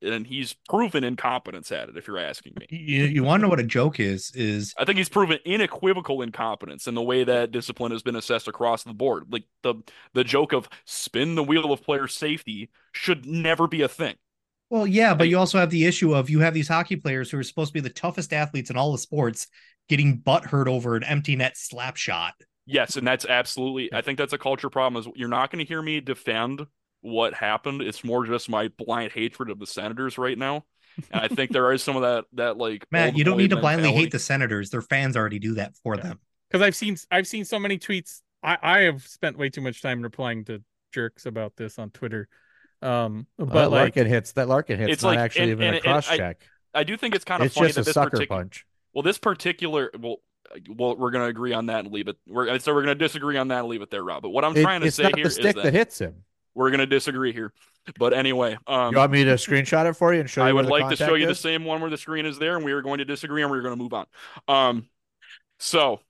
and 0.00 0.26
he's 0.26 0.54
proven 0.68 1.02
incompetence 1.02 1.72
at 1.72 1.88
it 1.88 1.96
if 1.96 2.06
you're 2.06 2.18
asking 2.18 2.54
me. 2.58 2.66
You, 2.70 3.04
you 3.04 3.24
want 3.24 3.40
to 3.40 3.42
know 3.42 3.48
what 3.48 3.58
a 3.58 3.64
joke 3.64 3.98
is? 3.98 4.30
Is 4.34 4.72
I 4.78 4.84
think 4.84 4.98
he's 4.98 5.08
proven 5.08 5.38
unequivocal 5.46 6.22
incompetence 6.22 6.86
in 6.86 6.94
the 6.94 7.02
way 7.02 7.24
that 7.24 7.50
discipline 7.50 7.92
has 7.92 8.02
been 8.02 8.16
assessed 8.16 8.48
across 8.48 8.84
the 8.84 8.94
board. 8.94 9.24
Like 9.30 9.44
the 9.62 9.74
the 10.14 10.24
joke 10.24 10.52
of 10.52 10.68
spin 10.84 11.34
the 11.34 11.42
wheel 11.42 11.72
of 11.72 11.82
player 11.82 12.06
safety 12.06 12.70
should 12.92 13.26
never 13.26 13.66
be 13.66 13.82
a 13.82 13.88
thing. 13.88 14.14
Well, 14.70 14.86
yeah, 14.86 15.14
but 15.14 15.28
you 15.28 15.38
also 15.38 15.58
have 15.58 15.70
the 15.70 15.86
issue 15.86 16.14
of 16.14 16.28
you 16.30 16.40
have 16.40 16.54
these 16.54 16.68
hockey 16.68 16.96
players 16.96 17.30
who 17.30 17.38
are 17.38 17.42
supposed 17.42 17.68
to 17.70 17.74
be 17.74 17.80
the 17.80 17.90
toughest 17.90 18.32
athletes 18.32 18.70
in 18.70 18.76
all 18.76 18.92
the 18.92 18.98
sports 18.98 19.46
getting 19.88 20.18
butt 20.18 20.44
hurt 20.44 20.68
over 20.68 20.96
an 20.96 21.04
empty 21.04 21.36
net 21.36 21.56
slap 21.56 21.96
shot. 21.96 22.34
Yes, 22.66 22.96
and 22.96 23.06
that's 23.06 23.24
absolutely 23.24 23.92
I 23.92 24.02
think 24.02 24.18
that's 24.18 24.34
a 24.34 24.38
culture 24.38 24.68
problem 24.68 25.00
is 25.00 25.08
you're 25.16 25.28
not 25.28 25.50
going 25.50 25.64
to 25.64 25.68
hear 25.68 25.80
me 25.80 26.00
defend 26.00 26.66
what 27.00 27.32
happened. 27.32 27.80
It's 27.80 28.04
more 28.04 28.26
just 28.26 28.50
my 28.50 28.68
blind 28.68 29.12
hatred 29.12 29.50
of 29.50 29.58
the 29.58 29.66
Senators 29.66 30.18
right 30.18 30.36
now. 30.36 30.64
And 31.10 31.20
I 31.22 31.28
think 31.28 31.52
there 31.52 31.72
is 31.72 31.82
some 31.82 31.96
of 31.96 32.02
that 32.02 32.24
that 32.34 32.58
like 32.58 32.84
Matt, 32.90 33.16
you 33.16 33.24
don't 33.24 33.38
need 33.38 33.50
to 33.50 33.56
blindly 33.56 33.92
hate 33.92 34.10
the 34.10 34.18
Senators. 34.18 34.68
Their 34.70 34.82
fans 34.82 35.16
already 35.16 35.38
do 35.38 35.54
that 35.54 35.74
for 35.82 35.96
Yeah. 35.96 36.02
them. 36.02 36.20
because 36.50 36.60
I've 36.60 36.76
seen 36.76 36.96
I've 37.10 37.26
seen 37.26 37.44
so 37.44 37.58
many 37.58 37.78
tweets. 37.78 38.20
I 38.42 38.58
I 38.60 38.78
have 38.80 39.06
spent 39.06 39.38
way 39.38 39.48
too 39.48 39.60
much 39.62 39.80
time 39.80 40.02
replying 40.02 40.44
to 40.46 40.62
jerks 40.92 41.24
about 41.26 41.56
this 41.56 41.78
on 41.78 41.90
Twitter. 41.90 42.28
Um, 42.80 43.26
but 43.36 43.46
that 43.52 43.70
like 43.70 43.80
Larkin 43.96 44.06
hits 44.06 44.32
that 44.32 44.48
Larkin 44.48 44.78
hits 44.78 44.92
It's 44.92 45.02
not 45.02 45.08
like- 45.10 45.18
actually 45.18 45.42
and- 45.44 45.50
even 45.52 45.66
and- 45.68 45.76
a 45.76 45.80
cross 45.80 46.06
check. 46.06 46.48
I 46.74 46.84
do 46.84 46.96
think 46.96 47.14
it's 47.14 47.24
kind 47.24 47.42
of 47.42 47.46
It's 47.46 47.54
funny 47.54 47.68
just 47.68 47.76
that 47.76 47.80
a 47.82 47.84
this 47.86 47.94
sucker 47.94 48.10
particular 48.10 48.42
punch. 48.42 48.66
Well, 48.92 49.02
this 49.02 49.18
particular 49.18 49.90
well, 49.98 50.16
well, 50.76 50.96
we're 50.96 51.10
gonna 51.10 51.26
agree 51.26 51.52
on 51.52 51.66
that 51.66 51.80
and 51.84 51.92
leave 51.92 52.08
it. 52.08 52.16
We're 52.26 52.58
so 52.58 52.72
we're 52.74 52.82
gonna 52.82 52.94
disagree 52.94 53.36
on 53.36 53.48
that 53.48 53.60
and 53.60 53.68
leave 53.68 53.82
it 53.82 53.90
there, 53.90 54.04
Rob. 54.04 54.22
But 54.22 54.30
what 54.30 54.44
I'm 54.44 54.56
It- 54.56 54.62
trying 54.62 54.80
to 54.82 54.86
it's 54.88 54.96
say 54.96 55.04
not 55.04 55.16
here 55.16 55.24
the 55.24 55.28
is 55.28 55.34
stick 55.34 55.56
that, 55.56 55.64
that 55.64 55.72
hits 55.74 55.98
him. 56.00 56.24
we're 56.54 56.70
gonna 56.70 56.86
disagree 56.86 57.32
here. 57.32 57.52
But 57.98 58.12
anyway, 58.12 58.58
um, 58.66 58.92
You 58.92 58.98
want 58.98 59.12
me 59.12 59.24
to 59.24 59.32
screenshot 59.34 59.88
it 59.88 59.94
for 59.94 60.12
you 60.12 60.20
and 60.20 60.28
show 60.28 60.42
you 60.42 60.48
I 60.48 60.52
would 60.52 60.66
the 60.66 60.70
like 60.70 60.90
to 60.90 60.96
show 60.96 61.14
you 61.14 61.26
the 61.26 61.34
same 61.34 61.64
one 61.64 61.80
where 61.80 61.88
the 61.90 61.96
screen 61.96 62.26
is 62.26 62.38
there, 62.38 62.54
and 62.56 62.64
we 62.64 62.72
are 62.72 62.82
going 62.82 62.98
to 62.98 63.04
disagree, 63.06 63.40
and 63.42 63.50
we're 63.50 63.62
going 63.62 63.76
to 63.76 63.82
move 63.82 63.94
on. 63.94 64.06
Um, 64.46 64.88
so 65.58 66.00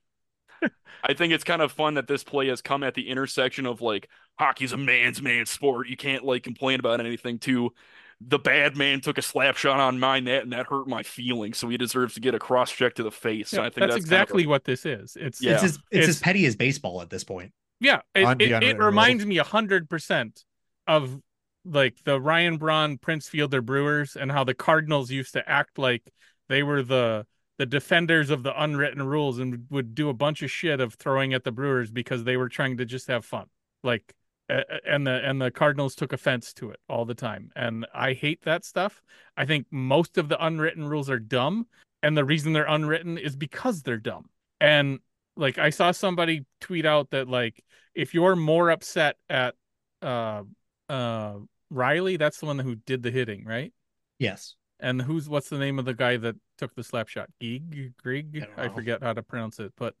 I 1.03 1.13
think 1.13 1.33
it's 1.33 1.43
kind 1.43 1.61
of 1.61 1.71
fun 1.71 1.93
that 1.95 2.07
this 2.07 2.23
play 2.23 2.47
has 2.47 2.61
come 2.61 2.83
at 2.83 2.93
the 2.93 3.09
intersection 3.09 3.65
of 3.65 3.81
like 3.81 4.09
hockey's 4.37 4.73
a 4.73 4.77
man's 4.77 5.21
man 5.21 5.45
sport. 5.45 5.87
You 5.87 5.97
can't 5.97 6.23
like 6.23 6.43
complain 6.43 6.79
about 6.79 6.99
anything. 6.99 7.39
To 7.39 7.73
the 8.21 8.39
bad 8.39 8.75
man 8.75 8.99
took 8.99 9.17
a 9.17 9.21
slap 9.21 9.55
shot 9.55 9.79
on 9.79 9.99
my 9.99 10.19
net, 10.19 10.43
and 10.43 10.51
that 10.51 10.65
hurt 10.67 10.87
my 10.87 11.03
feelings, 11.03 11.57
so 11.57 11.69
he 11.69 11.77
deserves 11.77 12.15
to 12.15 12.19
get 12.19 12.35
a 12.35 12.39
cross 12.39 12.71
check 12.71 12.95
to 12.95 13.03
the 13.03 13.11
face. 13.11 13.53
Yeah, 13.53 13.59
and 13.59 13.65
I 13.67 13.69
think 13.69 13.75
that's, 13.75 13.79
that's, 13.79 13.91
kind 13.91 13.91
of 13.91 13.97
exactly 13.97 14.43
a- 14.43 14.49
what 14.49 14.63
this 14.65 14.85
is. 14.85 15.17
It's 15.19 15.41
Yeah. 15.41 15.53
It's 15.53 15.63
as 15.63 15.71
it's, 15.75 15.83
It's- 15.91 16.09
as 16.09 16.19
petty 16.19 16.45
as 16.45 16.55
baseball 16.55 17.01
at 17.01 17.09
this 17.09 17.23
point. 17.23 17.53
yeah. 17.79 18.01
It, 18.13 18.41
it, 18.41 18.63
it 18.63 18.79
reminds 18.79 19.25
me 19.25 19.37
a 19.37 19.43
hundred 19.43 19.89
percent 19.89 20.43
of 20.85 21.17
like 21.65 21.97
the 22.03 22.19
Ryan 22.19 22.57
Braun 22.57 22.97
Prince 22.97 23.29
Fielder 23.29 23.61
Brewers 23.61 24.15
and 24.17 24.31
how 24.31 24.43
the 24.43 24.53
Cardinals 24.53 25.11
used 25.11 25.33
to 25.33 25.49
act 25.49 25.77
like 25.77 26.03
they 26.49 26.63
were 26.63 26.83
the 26.83 27.25
the 27.59 27.65
defenders 27.65 28.29
of 28.29 28.41
the 28.41 28.61
unwritten 28.61 29.03
rules 29.03 29.37
and 29.37 29.65
would 29.69 29.93
do 29.93 30.07
a 30.09 30.13
bunch 30.13 30.41
of 30.41 30.49
shit 30.49 30.79
of 30.79 30.93
throwing 30.93 31.33
at 31.33 31.43
the 31.43 31.51
Brewers 31.51 31.91
because 31.91 32.23
they 32.23 32.37
were 32.37 32.49
trying 32.49 32.77
to 32.77 32.85
just 32.85 33.07
have 33.09 33.25
fun. 33.25 33.47
Like 33.83 34.15
and 34.49 35.05
the 35.05 35.11
and 35.23 35.39
the 35.39 35.51
Cardinals 35.51 35.93
took 35.93 36.11
offense 36.11 36.53
to 36.53 36.71
it 36.71 36.79
all 36.89 37.05
the 37.05 37.13
time. 37.13 37.51
And 37.55 37.85
I 37.93 38.13
hate 38.13 38.43
that 38.43 38.65
stuff. 38.65 39.03
I 39.37 39.45
think 39.45 39.67
most 39.69 40.17
of 40.17 40.29
the 40.29 40.43
unwritten 40.43 40.87
rules 40.87 41.09
are 41.09 41.19
dumb 41.19 41.67
and 42.01 42.17
the 42.17 42.25
reason 42.25 42.53
they're 42.53 42.65
unwritten 42.65 43.17
is 43.17 43.35
because 43.35 43.83
they're 43.83 43.97
dumb. 43.97 44.29
And 44.61 44.99
like 45.35 45.57
I 45.57 45.69
saw 45.69 45.91
somebody 45.91 46.45
tweet 46.61 46.85
out 46.85 47.11
that 47.11 47.27
like 47.27 47.63
if 47.93 48.13
you're 48.13 48.35
more 48.35 48.71
upset 48.71 49.17
at 49.29 49.55
uh 50.01 50.43
uh 50.87 51.33
Rielly, 51.71 52.17
that's 52.17 52.39
the 52.39 52.47
one 52.47 52.57
who 52.57 52.75
did 52.75 53.03
the 53.03 53.11
hitting, 53.11 53.43
right? 53.45 53.73
Yes. 54.17 54.55
And 54.79 55.01
who's 55.01 55.27
what's 55.27 55.49
the 55.49 55.59
name 55.59 55.77
of 55.77 55.85
the 55.85 55.93
guy 55.93 56.15
that 56.17 56.35
took 56.59 56.75
the 56.75 56.83
slap 56.83 57.07
shot? 57.07 57.29
Geeg, 57.41 57.93
Grig, 57.97 58.45
I 58.57 58.65
I 58.65 58.69
forget 58.69 59.01
how 59.01 59.13
to 59.13 59.23
pronounce 59.23 59.59
it. 59.59 59.73
But 59.77 59.95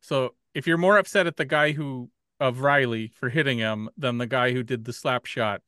so 0.00 0.34
if 0.54 0.66
you're 0.66 0.76
more 0.78 0.98
upset 0.98 1.26
at 1.26 1.36
the 1.36 1.44
guy 1.46 1.72
who 1.72 2.10
of 2.38 2.58
Rielly 2.58 3.12
for 3.14 3.28
hitting 3.30 3.58
him 3.58 3.88
than 3.96 4.18
the 4.18 4.26
guy 4.26 4.52
who 4.52 4.62
did 4.62 4.84
the 4.84 4.92
slap 4.92 5.24
shot, 5.26 5.62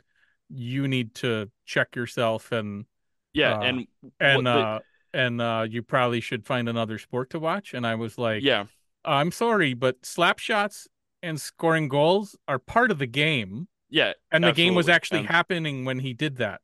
you 0.50 0.88
need 0.88 1.14
to 1.16 1.50
check 1.64 1.96
yourself 1.96 2.52
and 2.52 2.84
yeah, 3.32 3.58
uh, 3.58 3.62
and 3.62 3.86
and 4.20 4.36
what 4.36 4.44
the- 4.44 4.58
uh 4.58 4.78
and 5.14 5.40
uh 5.40 5.66
you 5.68 5.82
probably 5.82 6.20
should 6.20 6.44
find 6.46 6.68
another 6.68 6.98
sport 6.98 7.30
to 7.30 7.38
watch. 7.38 7.74
And 7.74 7.86
I 7.86 7.94
was 7.94 8.16
like, 8.18 8.42
yeah, 8.42 8.64
I'm 9.04 9.30
sorry, 9.32 9.74
but 9.74 10.04
slap 10.04 10.38
shots 10.38 10.88
and 11.22 11.40
scoring 11.40 11.88
goals 11.88 12.36
are 12.48 12.58
part 12.58 12.90
of 12.90 12.98
the 12.98 13.06
game. 13.06 13.68
yeah, 13.90 14.12
And 14.30 14.42
the 14.42 14.52
game 14.52 14.74
was 14.74 14.88
actually 14.88 15.20
And- 15.20 15.28
happening 15.28 15.84
when 15.84 15.98
he 16.00 16.14
did 16.14 16.36
that. 16.38 16.60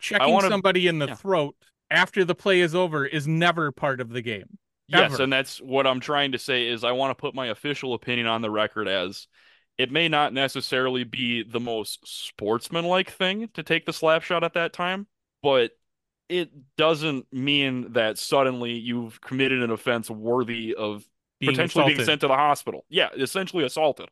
Checking 0.00 0.32
wanna- 0.32 0.48
somebody 0.48 0.86
in 0.88 0.98
the 0.98 1.08
yeah. 1.08 1.14
throat 1.14 1.54
after 1.90 2.24
the 2.24 2.34
play 2.34 2.60
is 2.60 2.74
over 2.74 3.04
is 3.04 3.26
never 3.26 3.72
part 3.72 4.00
of 4.00 4.10
the 4.10 4.22
game. 4.22 4.58
Yes, 4.86 5.18
and 5.20 5.32
that's 5.32 5.58
what 5.60 5.86
I'm 5.86 6.00
trying 6.00 6.32
to 6.32 6.38
say 6.38 6.66
is 6.66 6.82
I 6.82 6.92
want 6.92 7.16
to 7.16 7.20
put 7.20 7.34
my 7.34 7.46
official 7.46 7.94
opinion 7.94 8.26
on 8.26 8.42
the 8.42 8.50
record 8.50 8.88
as 8.88 9.28
it 9.78 9.92
may 9.92 10.08
not 10.08 10.32
necessarily 10.34 11.04
be 11.04 11.44
the 11.44 11.60
most 11.60 12.00
sportsmanlike 12.04 13.10
thing 13.10 13.48
to 13.54 13.62
take 13.62 13.86
the 13.86 13.92
slap 13.92 14.22
shot 14.22 14.42
at 14.42 14.54
that 14.54 14.72
time, 14.72 15.06
but 15.42 15.70
it 16.28 16.50
doesn't 16.76 17.26
mean 17.32 17.92
that 17.92 18.18
suddenly 18.18 18.72
you've 18.72 19.20
committed 19.20 19.62
an 19.62 19.70
offense 19.70 20.10
worthy 20.10 20.74
of 20.74 21.04
Being 21.38 21.52
potentially 21.52 21.94
being 21.94 22.04
sent 22.04 22.20
to 22.22 22.28
the 22.28 22.34
hospital. 22.34 22.84
Yeah, 22.88 23.08
essentially 23.16 23.64
assaulted. 23.64 24.08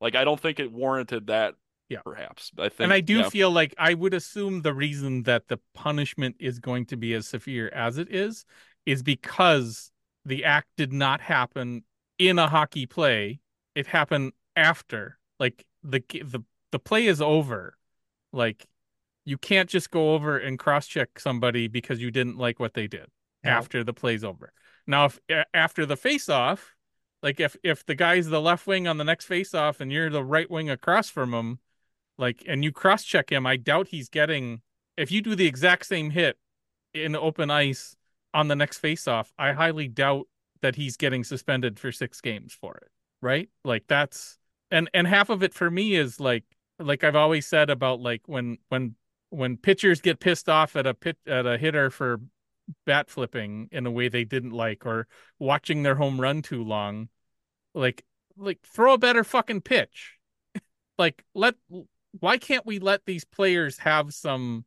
Like 0.00 0.14
I 0.14 0.24
don't 0.24 0.40
think 0.40 0.58
it 0.58 0.72
warranted 0.72 1.28
that. 1.28 1.54
Yeah. 1.88 2.00
perhaps. 2.04 2.50
I 2.58 2.68
think, 2.68 2.80
and 2.80 2.92
I 2.92 3.00
do 3.00 3.18
yeah. 3.18 3.28
feel 3.28 3.50
like 3.50 3.74
I 3.78 3.94
would 3.94 4.14
assume 4.14 4.62
the 4.62 4.74
reason 4.74 5.24
that 5.24 5.48
the 5.48 5.58
punishment 5.74 6.36
is 6.40 6.58
going 6.58 6.86
to 6.86 6.96
be 6.96 7.14
as 7.14 7.26
severe 7.26 7.68
as 7.68 7.98
it 7.98 8.12
is 8.12 8.44
is 8.86 9.02
because 9.02 9.90
the 10.24 10.44
act 10.44 10.68
did 10.76 10.92
not 10.92 11.20
happen 11.20 11.84
in 12.18 12.38
a 12.38 12.48
hockey 12.48 12.86
play. 12.86 13.40
It 13.74 13.86
happened 13.86 14.32
after. 14.56 15.18
Like 15.38 15.64
the 15.82 16.02
the 16.22 16.40
the 16.72 16.78
play 16.78 17.06
is 17.06 17.20
over. 17.20 17.76
Like 18.32 18.66
you 19.24 19.38
can't 19.38 19.68
just 19.68 19.90
go 19.90 20.14
over 20.14 20.38
and 20.38 20.58
cross 20.58 20.86
check 20.86 21.18
somebody 21.18 21.68
because 21.68 22.00
you 22.00 22.10
didn't 22.10 22.38
like 22.38 22.58
what 22.60 22.74
they 22.74 22.86
did 22.86 23.06
Yeah. 23.44 23.58
after 23.58 23.84
the 23.84 23.92
play's 23.94 24.24
over. 24.24 24.52
Now 24.86 25.06
if 25.06 25.18
after 25.52 25.86
the 25.86 25.96
face 25.96 26.28
off, 26.28 26.74
like 27.22 27.40
if 27.40 27.56
if 27.62 27.84
the 27.86 27.94
guy's 27.94 28.28
the 28.28 28.40
left 28.40 28.66
wing 28.66 28.86
on 28.86 28.98
the 28.98 29.04
next 29.04 29.26
face 29.26 29.54
off 29.54 29.80
and 29.80 29.90
you're 29.92 30.10
the 30.10 30.24
right 30.24 30.50
wing 30.50 30.70
across 30.70 31.08
from 31.10 31.32
him, 31.34 31.58
like 32.18 32.42
and 32.46 32.64
you 32.64 32.72
cross 32.72 33.04
check 33.04 33.30
him, 33.30 33.46
I 33.46 33.56
doubt 33.56 33.88
he's 33.88 34.08
getting 34.08 34.62
if 34.96 35.10
you 35.10 35.22
do 35.22 35.34
the 35.34 35.46
exact 35.46 35.86
same 35.86 36.10
hit 36.10 36.36
in 36.92 37.16
open 37.16 37.50
ice 37.50 37.96
on 38.32 38.48
the 38.48 38.56
next 38.56 38.78
face 38.78 39.06
off, 39.08 39.32
I 39.38 39.52
highly 39.52 39.88
doubt 39.88 40.28
that 40.62 40.76
he's 40.76 40.96
getting 40.96 41.24
suspended 41.24 41.78
for 41.78 41.92
6 41.92 42.20
games 42.20 42.52
for 42.52 42.76
it, 42.76 42.90
right? 43.20 43.48
Like 43.64 43.84
that's 43.88 44.38
and 44.70 44.88
and 44.94 45.06
half 45.06 45.30
of 45.30 45.42
it 45.42 45.54
for 45.54 45.70
me 45.70 45.94
is 45.94 46.20
like 46.20 46.44
like 46.78 47.04
I've 47.04 47.16
always 47.16 47.46
said 47.46 47.70
about 47.70 48.00
like 48.00 48.22
when 48.26 48.58
when 48.68 48.94
when 49.30 49.56
pitchers 49.56 50.00
get 50.00 50.20
pissed 50.20 50.48
off 50.48 50.76
at 50.76 50.86
a 50.86 50.94
pit 50.94 51.16
at 51.26 51.46
a 51.46 51.58
hitter 51.58 51.90
for 51.90 52.20
bat 52.86 53.10
flipping 53.10 53.68
in 53.72 53.86
a 53.86 53.90
way 53.90 54.08
they 54.08 54.24
didn't 54.24 54.52
like 54.52 54.86
or 54.86 55.06
watching 55.38 55.82
their 55.82 55.96
home 55.96 56.20
run 56.20 56.40
too 56.40 56.62
long 56.62 57.08
like 57.74 58.04
like 58.36 58.58
throw 58.62 58.94
a 58.94 58.98
better 58.98 59.22
fucking 59.22 59.60
pitch 59.60 60.18
like 60.98 61.24
let 61.34 61.54
why 62.20 62.38
can't 62.38 62.66
we 62.66 62.78
let 62.78 63.04
these 63.04 63.24
players 63.24 63.78
have 63.78 64.14
some 64.14 64.64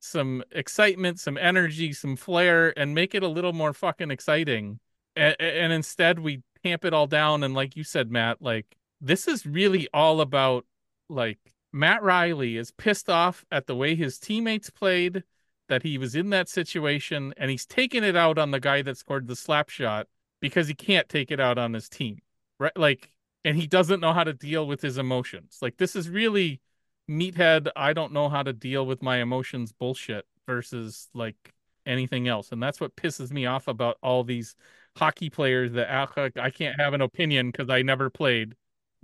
some 0.00 0.44
excitement 0.52 1.18
some 1.18 1.38
energy 1.38 1.90
some 1.92 2.14
flair 2.14 2.78
and 2.78 2.94
make 2.94 3.14
it 3.14 3.22
a 3.22 3.28
little 3.28 3.52
more 3.52 3.72
fucking 3.72 4.10
exciting? 4.10 4.80
And, 5.16 5.36
and 5.40 5.72
instead 5.72 6.18
we 6.18 6.42
tamp 6.62 6.84
it 6.84 6.94
all 6.94 7.06
down 7.06 7.44
and 7.44 7.54
like 7.54 7.76
you 7.76 7.84
said 7.84 8.10
matt 8.10 8.40
like 8.40 8.76
this 9.00 9.28
is 9.28 9.46
really 9.46 9.86
all 9.92 10.20
about 10.20 10.64
like 11.08 11.38
matt 11.72 12.00
rielly 12.02 12.56
is 12.56 12.70
pissed 12.70 13.10
off 13.10 13.44
at 13.50 13.66
the 13.66 13.76
way 13.76 13.94
his 13.94 14.18
teammates 14.18 14.70
played 14.70 15.22
that 15.68 15.82
he 15.82 15.98
was 15.98 16.14
in 16.14 16.30
that 16.30 16.48
situation 16.48 17.34
and 17.36 17.50
he's 17.50 17.66
taking 17.66 18.02
it 18.02 18.16
out 18.16 18.38
on 18.38 18.50
the 18.50 18.60
guy 18.60 18.82
that 18.82 18.96
scored 18.96 19.26
the 19.28 19.36
slap 19.36 19.68
shot 19.68 20.06
because 20.40 20.68
he 20.68 20.74
can't 20.74 21.08
take 21.08 21.30
it 21.30 21.38
out 21.38 21.58
on 21.58 21.74
his 21.74 21.88
team 21.88 22.20
right? 22.58 22.76
Like 22.76 23.10
and 23.44 23.56
he 23.56 23.66
doesn't 23.66 24.00
know 24.00 24.12
how 24.12 24.24
to 24.24 24.32
deal 24.32 24.66
with 24.66 24.80
his 24.80 24.96
emotions. 24.98 25.58
Like 25.60 25.76
this 25.76 25.94
is 25.94 26.08
really 26.08 26.60
meathead 27.08 27.68
i 27.76 27.92
don't 27.92 28.12
know 28.12 28.28
how 28.28 28.42
to 28.42 28.52
deal 28.52 28.86
with 28.86 29.02
my 29.02 29.18
emotions 29.18 29.72
bullshit 29.72 30.24
versus 30.46 31.08
like 31.14 31.52
anything 31.86 32.28
else 32.28 32.50
and 32.50 32.62
that's 32.62 32.80
what 32.80 32.96
pisses 32.96 33.30
me 33.30 33.44
off 33.44 33.68
about 33.68 33.98
all 34.02 34.24
these 34.24 34.56
hockey 34.96 35.28
players 35.28 35.72
that 35.72 35.90
i 36.36 36.50
can't 36.50 36.80
have 36.80 36.94
an 36.94 37.02
opinion 37.02 37.50
because 37.50 37.68
i 37.68 37.82
never 37.82 38.08
played 38.08 38.54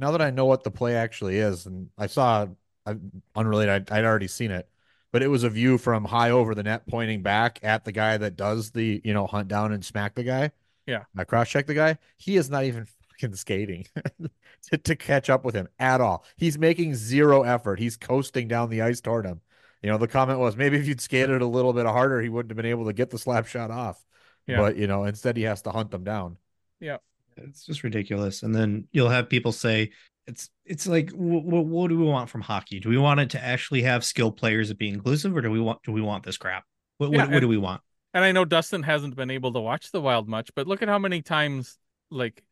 now 0.01 0.11
that 0.13 0.23
I 0.23 0.31
know 0.31 0.47
what 0.47 0.65
the 0.65 0.71
play 0.71 0.97
actually 0.97 1.37
is, 1.37 1.67
and 1.67 1.91
I 1.99 2.07
saw 2.07 2.47
I, 2.87 2.97
unrelated, 3.37 3.91
I'd, 3.91 3.93
I'd 3.93 4.05
already 4.05 4.29
seen 4.29 4.51
it, 4.51 4.67
but 5.13 5.23
it 5.23 5.29
was 5.29 5.45
a 5.45 5.51
view 5.51 5.77
from 5.77 6.07
high 6.07 6.31
over 6.31 6.55
the 6.55 6.63
net, 6.63 6.87
pointing 6.89 7.23
back 7.23 7.61
at 7.63 7.85
the 7.85 7.93
guy 7.93 8.17
that 8.17 8.35
does 8.37 8.71
the 8.71 9.03
you 9.05 9.13
know 9.13 9.27
hunt 9.27 9.49
down 9.49 9.73
and 9.73 9.85
smack 9.85 10.15
the 10.15 10.25
guy. 10.25 10.53
Yeah. 10.87 11.05
I 11.17 11.25
cross 11.25 11.51
check 11.51 11.67
the 11.67 11.75
guy. 11.75 11.99
He 12.17 12.37
is 12.39 12.49
not 12.49 12.65
even 12.65 12.87
fucking 13.21 13.37
skating 13.37 13.87
to, 14.71 14.79
to 14.79 14.97
catch 14.97 15.31
up 15.31 15.45
with 15.45 15.55
him 15.55 15.69
at 15.79 16.01
all. 16.01 16.25
He's 16.37 16.59
making 16.59 16.95
zero 16.95 17.43
effort. 17.43 17.79
He's 17.79 17.97
coasting 17.97 18.49
down 18.49 18.71
the 18.71 18.83
ice 18.83 19.01
toward 19.01 19.27
him. 19.27 19.41
You 19.83 19.91
know, 19.91 19.99
the 19.99 20.09
comment 20.09 20.39
was 20.39 20.57
maybe 20.57 20.77
if 20.77 20.87
you'd 20.87 21.01
skated 21.01 21.41
a 21.41 21.47
little 21.47 21.73
bit 21.73 21.87
harder, 21.87 22.21
he 22.21 22.29
wouldn't 22.29 22.51
have 22.51 22.57
been 22.57 22.67
able 22.67 22.87
to 22.87 22.93
get 22.93 23.11
the 23.11 23.19
slap 23.19 23.47
shot 23.47 23.71
off. 23.71 24.05
Yeah. 24.47 24.59
But 24.59 24.77
you 24.77 24.87
know, 24.87 25.05
instead 25.05 25.37
he 25.37 25.45
has 25.45 25.63
to 25.63 25.71
hunt 25.71 25.91
them 25.91 26.05
down. 26.05 26.37
Yeah. 26.81 26.99
It's 27.37 27.65
just 27.65 27.83
ridiculous. 27.83 28.43
And 28.43 28.55
then 28.55 28.89
you'll 28.93 29.09
have 29.09 29.29
people 29.31 29.53
say 29.53 29.93
it's 30.27 30.51
it's 30.67 30.87
like 30.87 31.11
what, 31.11 31.65
what 31.65 31.89
do 31.89 31.99
we 31.99 32.05
want 32.05 32.29
from 32.29 32.43
hockey? 32.43 32.81
Do 32.81 32.91
we 32.91 32.99
want 32.99 33.21
it 33.21 33.31
to 33.31 33.43
actually 33.43 33.83
have 33.83 34.05
skilled 34.05 34.37
players 34.37 34.69
that 34.69 34.79
be 34.79 34.89
inclusive, 34.89 35.35
or 35.37 35.41
do 35.41 35.51
we 35.51 35.61
want 35.61 35.83
do 35.83 35.93
we 35.93 36.03
want 36.03 36.25
this 36.25 36.37
crap? 36.37 36.65
What 36.99 37.11
Yeah, 37.13 37.19
what, 37.19 37.27
what 37.29 37.33
and- 37.35 37.41
do 37.41 37.49
we 37.49 37.57
want? 37.57 37.81
and 38.13 38.25
I 38.25 38.33
know 38.33 38.45
Dustin 38.45 38.83
hasn't 38.83 39.15
been 39.15 39.31
able 39.31 39.53
to 39.53 39.61
watch 39.61 39.93
the 39.93 40.01
Wild 40.01 40.29
much, 40.29 40.51
but 40.57 40.67
look 40.67 40.83
at 40.83 40.89
how 40.89 40.99
many 40.99 41.23
times 41.23 41.79
like 42.11 42.43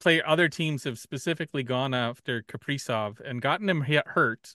play 0.00 0.22
other 0.22 0.48
teams 0.48 0.84
have 0.84 0.98
specifically 0.98 1.62
gone 1.62 1.94
after 1.94 2.42
Kaprizov 2.42 3.20
and 3.20 3.42
gotten 3.42 3.68
him 3.68 3.82
hurt 4.06 4.54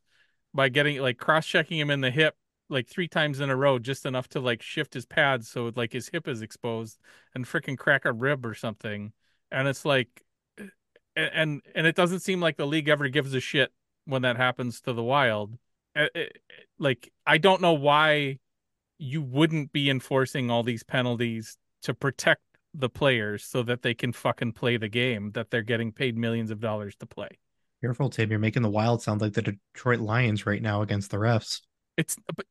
by 0.54 0.70
getting 0.70 1.00
like 1.02 1.18
cross 1.18 1.46
checking 1.46 1.80
him 1.80 1.90
in 1.90 2.02
the 2.02 2.12
hip 2.12 2.36
like 2.70 2.88
three 2.88 3.08
times 3.08 3.40
in 3.40 3.50
a 3.50 3.56
row, 3.56 3.78
just 3.78 4.06
enough 4.06 4.28
to 4.30 4.40
like 4.40 4.62
shift 4.62 4.94
his 4.94 5.06
pads 5.06 5.50
so 5.50 5.72
like 5.76 5.94
his 5.94 6.10
hip 6.10 6.28
is 6.28 6.42
exposed 6.42 6.98
and 7.36 7.46
freaking 7.46 7.78
crack 7.78 8.06
a 8.06 8.12
rib 8.14 8.46
or 8.46 8.54
something. 8.54 9.14
And 9.52 9.68
it's 9.68 9.86
like, 9.86 10.24
eh, 10.58 10.66
and 11.16 11.62
and 11.76 11.86
it 11.86 11.96
doesn't 11.96 12.22
seem 12.22 12.42
like 12.42 12.58
the 12.58 12.66
league 12.68 12.90
ever 12.90 13.10
gives 13.10 13.34
a 13.34 13.40
shit 13.40 13.72
when 14.06 14.24
that 14.24 14.38
happens 14.38 14.82
to 14.82 14.94
the 14.94 15.04
Wild. 15.04 15.58
It- 15.96 16.12
eh, 16.16 16.26
Like 16.80 17.12
I 17.26 17.38
don't 17.38 17.62
know 17.62 17.74
why 17.74 18.40
you 18.98 19.22
wouldn't 19.22 19.72
be 19.72 19.90
enforcing 19.90 20.50
all 20.50 20.64
these 20.64 20.84
penalties 20.84 21.58
to 21.84 21.94
protect 21.94 22.42
the 22.74 22.90
players 22.90 23.44
so 23.44 23.64
that 23.64 23.82
they 23.82 23.94
can 23.94 24.12
fucking 24.12 24.54
play 24.54 24.78
the 24.78 24.90
game 24.90 25.32
that 25.32 25.52
they're 25.52 25.62
getting 25.62 25.92
paid 25.92 26.18
millions 26.18 26.52
of 26.52 26.60
dollars 26.60 26.96
to 26.98 27.06
play. 27.06 27.30
Careful, 27.82 28.10
Tim. 28.10 28.30
You're 28.30 28.40
making 28.40 28.62
the 28.64 28.70
Wild 28.70 29.02
sound 29.02 29.22
like 29.22 29.34
the 29.34 29.42
Detroit 29.42 30.00
Lions 30.00 30.46
right 30.46 30.62
now 30.62 30.82
against 30.82 31.12
the 31.12 31.18
refs. 31.18 31.62
It's 31.98 32.16
but 32.36 32.46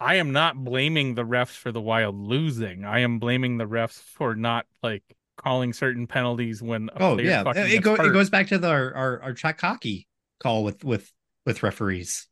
I 0.00 0.16
am 0.16 0.32
not 0.32 0.56
blaming 0.56 1.14
the 1.14 1.24
refs 1.24 1.56
for 1.56 1.72
the 1.72 1.80
Wild 1.80 2.16
losing. 2.16 2.84
I 2.84 3.00
am 3.00 3.18
blaming 3.18 3.58
the 3.58 3.66
refs 3.66 4.00
for 4.00 4.34
not 4.34 4.66
like 4.82 5.02
calling 5.36 5.72
certain 5.72 6.06
penalties 6.06 6.62
when 6.62 6.90
Oh 6.96 7.18
yeah, 7.18 7.42
it, 7.54 7.82
go, 7.82 7.94
it 7.94 8.12
goes 8.12 8.30
back 8.30 8.48
to 8.48 8.58
the 8.58 8.68
our 8.68 8.94
our, 8.94 9.22
our 9.22 9.32
Czech 9.34 9.60
hockey 9.60 10.06
call 10.38 10.64
with 10.64 10.84
with 10.84 11.12
with 11.44 11.62
referees. 11.62 12.28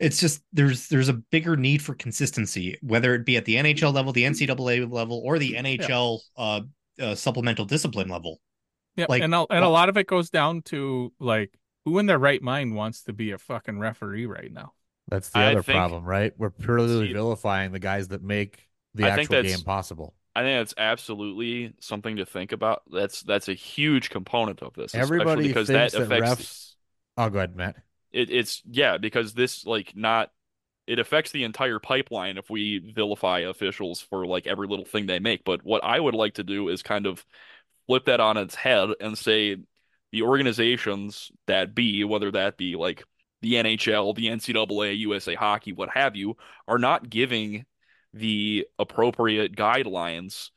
Yeah. 0.00 0.06
It's 0.06 0.18
just 0.18 0.42
there's 0.52 0.88
there's 0.88 1.08
a 1.08 1.14
bigger 1.14 1.56
need 1.56 1.82
for 1.82 1.94
consistency, 1.94 2.78
whether 2.82 3.14
it 3.14 3.24
be 3.24 3.36
at 3.36 3.44
the 3.44 3.56
NHL 3.56 3.92
level, 3.92 4.12
the 4.12 4.24
NCAA 4.24 4.90
level, 4.90 5.20
or 5.24 5.38
the 5.38 5.54
NHL 5.54 6.20
uh, 6.36 6.60
uh, 6.98 7.14
supplemental 7.14 7.64
discipline 7.64 8.08
level. 8.08 8.40
Yeah, 8.96 9.06
like, 9.08 9.22
and 9.22 9.34
a, 9.34 9.46
and 9.50 9.64
a 9.64 9.68
lot 9.68 9.88
of 9.88 9.96
it 9.96 10.06
goes 10.06 10.30
down 10.30 10.62
to 10.62 11.12
like 11.20 11.52
who 11.84 11.98
in 11.98 12.06
their 12.06 12.18
right 12.18 12.42
mind 12.42 12.74
wants 12.74 13.02
to 13.04 13.12
be 13.12 13.30
a 13.30 13.38
fucking 13.38 13.78
referee 13.78 14.26
right 14.26 14.52
now. 14.52 14.72
That's 15.08 15.28
the 15.30 15.38
I 15.38 15.52
other 15.52 15.62
think- 15.62 15.76
problem, 15.76 16.04
right? 16.04 16.32
We're 16.36 16.50
purely 16.50 17.08
See- 17.08 17.12
vilifying 17.12 17.72
the 17.72 17.78
guys 17.78 18.08
that 18.08 18.22
make 18.22 18.68
the 18.94 19.04
I 19.04 19.10
actual 19.10 19.42
game 19.42 19.60
possible. 19.60 20.14
I 20.34 20.42
think 20.42 20.60
that's 20.60 20.74
absolutely 20.78 21.74
something 21.80 22.16
to 22.16 22.24
think 22.24 22.52
about. 22.52 22.82
That's 22.90 23.22
that's 23.22 23.48
a 23.48 23.54
huge 23.54 24.10
component 24.10 24.62
of 24.62 24.74
this, 24.74 24.94
Everybody 24.94 25.48
because 25.48 25.66
thinks 25.66 25.92
that 25.92 26.08
that, 26.08 26.20
affects 26.20 26.42
refs. 26.42 26.74
Oh, 27.16 27.28
go 27.30 27.38
ahead, 27.38 27.56
Matt. 27.56 27.76
It, 28.12 28.30
it's 28.30 28.62
yeah 28.70 28.98
because 28.98 29.34
this 29.34 29.64
like 29.66 29.92
not 29.94 30.30
it 30.86 30.98
affects 30.98 31.30
the 31.30 31.44
entire 31.44 31.78
pipeline 31.78 32.36
if 32.36 32.50
we 32.50 32.78
vilify 32.94 33.40
officials 33.40 34.00
for 34.00 34.26
like 34.26 34.46
every 34.46 34.66
little 34.66 34.84
thing 34.84 35.06
they 35.06 35.18
make. 35.20 35.44
But 35.44 35.64
what 35.64 35.84
i 35.84 35.98
would 35.98 36.14
like 36.14 36.34
to 36.34 36.44
do 36.44 36.68
is 36.68 36.82
kind 36.82 37.06
of 37.06 37.24
flip 37.86 38.06
that 38.06 38.20
on 38.20 38.36
its 38.36 38.54
head 38.54 38.90
and 39.00 39.16
say 39.16 39.56
the 40.12 40.22
organizations 40.22 41.30
that 41.46 41.74
be 41.74 42.04
whether 42.04 42.30
that 42.30 42.56
be 42.56 42.76
like 42.76 43.04
the 43.42 43.54
nhl 43.54 44.14
the 44.14 44.26
ncaa 44.26 44.98
usa 44.98 45.34
hockey 45.34 45.72
what 45.72 45.88
have 45.90 46.14
you 46.14 46.36
are 46.68 46.78
not 46.78 47.08
giving 47.08 47.64
the 48.12 48.66
appropriate 48.78 49.56
guidelines 49.56 50.50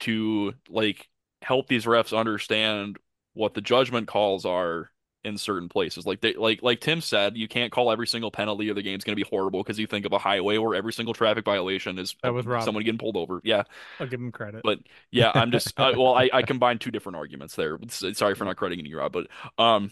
to 0.00 0.54
like 0.68 1.08
help 1.42 1.68
these 1.68 1.84
refs 1.84 2.16
understand 2.16 2.96
what 3.34 3.54
the 3.54 3.60
judgment 3.60 4.08
calls 4.08 4.44
are 4.44 4.90
in 5.24 5.38
certain 5.38 5.68
places. 5.68 6.06
Like 6.06 6.20
they 6.20 6.34
like 6.34 6.62
like 6.62 6.80
Tim 6.80 7.00
said, 7.00 7.36
you 7.36 7.48
can't 7.48 7.72
call 7.72 7.90
every 7.90 8.06
single 8.06 8.30
penalty 8.30 8.70
or 8.70 8.74
the 8.74 8.82
game's 8.82 9.04
going 9.04 9.16
to 9.16 9.22
be 9.22 9.28
horrible 9.28 9.62
because 9.62 9.78
you 9.78 9.86
think 9.86 10.04
of 10.06 10.12
a 10.12 10.18
highway 10.18 10.58
where 10.58 10.74
every 10.74 10.92
single 10.92 11.14
traffic 11.14 11.44
violation 11.44 11.98
is 11.98 12.14
That 12.22 12.34
was 12.34 12.46
Rob. 12.46 12.64
someone 12.64 12.84
getting 12.84 12.98
pulled 12.98 13.16
over. 13.16 13.40
Yeah, 13.44 13.64
I'll 13.98 14.06
give 14.06 14.20
him 14.20 14.32
credit. 14.32 14.62
but 14.62 14.80
yeah, 15.10 15.32
I'm 15.34 15.50
just 15.50 15.72
uh, 15.80 15.92
well, 15.96 16.14
I 16.14 16.30
I 16.32 16.42
combined 16.42 16.80
two 16.80 16.90
different 16.90 17.16
arguments 17.16 17.56
there. 17.56 17.78
Sorry 17.88 18.34
for 18.34 18.44
not 18.44 18.56
crediting 18.56 18.86
you, 18.86 18.98
Rob, 18.98 19.12
but 19.12 19.28
um, 19.58 19.90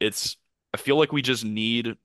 it's 0.00 0.36
I 0.74 0.78
feel 0.78 0.96
like 0.96 1.12
we 1.12 1.22
just 1.22 1.44
need 1.44 1.96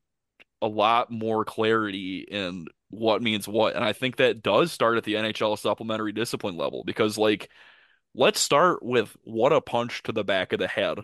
a 0.61 0.67
lot 0.67 1.11
more 1.11 1.45
clarity 1.45 2.19
in 2.29 2.65
what 2.89 3.21
means 3.21 3.47
what, 3.47 3.75
and 3.75 3.83
I 3.83 3.93
think 3.93 4.17
that 4.17 4.41
does 4.41 4.71
start 4.71 4.97
at 4.97 5.03
the 5.03 5.15
NHL 5.15 5.57
supplementary 5.57 6.11
discipline 6.13 6.57
level 6.57 6.83
because 6.85 7.17
like 7.17 7.49
let's 8.15 8.39
start 8.39 8.83
with 8.83 9.15
what 9.23 9.53
a 9.53 9.61
punch 9.61 10.03
to 10.03 10.11
the 10.11 10.23
back 10.23 10.53
of 10.53 10.59
the 10.59 10.67
head 10.67 10.99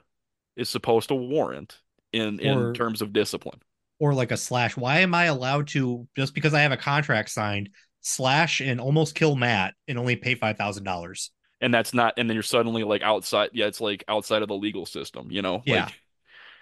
is 0.55 0.69
supposed 0.69 1.09
to 1.09 1.15
warrant 1.15 1.77
in 2.11 2.39
in 2.39 2.73
terms 2.73 3.01
of 3.01 3.11
discipline. 3.13 3.59
or 3.99 4.13
like 4.13 4.31
a 4.31 4.37
slash. 4.37 4.75
Why 4.77 4.99
am 4.99 5.13
I 5.15 5.25
allowed 5.25 5.67
to 5.69 6.07
just 6.15 6.33
because 6.35 6.53
I 6.53 6.61
have 6.61 6.71
a 6.71 6.77
contract 6.77 7.29
signed 7.29 7.69
slash 8.01 8.59
and 8.59 8.79
almost 8.81 9.15
kill 9.15 9.35
Matt 9.35 9.73
and 9.87 9.97
only 9.97 10.15
pay 10.15 10.35
five 10.35 10.57
thousand 10.57 10.83
dollars. 10.83 11.31
and 11.61 11.73
that's 11.73 11.93
not 11.93 12.13
and 12.17 12.29
then 12.29 12.35
you're 12.35 12.43
suddenly 12.43 12.83
like 12.83 13.01
outside 13.01 13.49
yeah 13.53 13.65
it's 13.67 13.79
like 13.79 14.03
outside 14.09 14.41
of 14.41 14.49
the 14.49 14.55
legal 14.55 14.85
system 14.85 15.31
you 15.31 15.41
know 15.41 15.61
Yeah. 15.65 15.85
like 15.85 15.93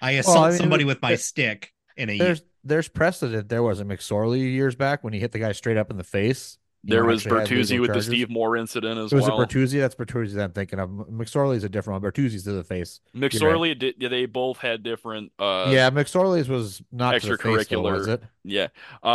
I 0.01 0.12
assault 0.12 0.38
I 0.38 0.49
mean, 0.49 0.58
somebody 0.60 0.84
with 0.84 1.01
my 1.01 1.10
there- 1.10 1.17
stick 1.17 1.73
in 1.97 2.10
a 2.12 2.17
There's 2.17 2.41
there's 2.63 2.88
precedent. 2.88 3.49
There 3.49 3.63
was 3.63 3.80
a 3.80 3.86
McSorley 3.86 4.39
years 4.51 4.75
back 4.75 5.04
when 5.04 5.13
he 5.13 5.19
hit 5.19 5.32
the 5.32 5.39
guy 5.39 5.51
straight 5.54 5.77
up 5.77 5.89
in 5.89 5.97
the 5.97 6.04
face. 6.04 6.60
You 6.83 6.95
there 6.95 7.05
was 7.05 7.23
Bertuzzi 7.23 7.69
legal 7.71 7.81
with 7.81 7.93
the. 7.93 8.01
Steve 8.01 8.29
Moore 8.31 8.57
incident 8.57 8.97
as 8.97 9.11
It 9.11 9.15
was 9.15 9.25
well 9.27 9.39
a 9.41 9.45
Bertuzzi. 9.45 9.79
That's 9.79 9.93
Bertuzzi 9.93 10.33
that 10.33 10.43
I'm 10.45 10.51
thinking 10.51 10.79
of. 10.79 10.89
McSorley's 10.89 11.63
a 11.63 11.69
different 11.69 12.01
one. 12.01 12.11
Bertuzzi's 12.11 12.43
to 12.45 12.53
the 12.53 12.63
face. 12.63 13.01
McSorley 13.15 13.77
did 13.77 13.95
yeah, 13.99 14.09
they 14.09 14.25
both 14.25 14.57
had 14.57 14.81
different 14.81 15.31
uh 15.37 15.69
yeah, 15.71 15.91
McSorley's 15.91 16.49
was 16.49 16.81
not 16.91 17.21
to 17.21 17.27
the 17.27 17.37
face, 17.37 17.67
though, 17.67 17.81
was 17.83 18.07
it? 18.07 18.23
yeah 18.43 18.67
uh 19.03 19.07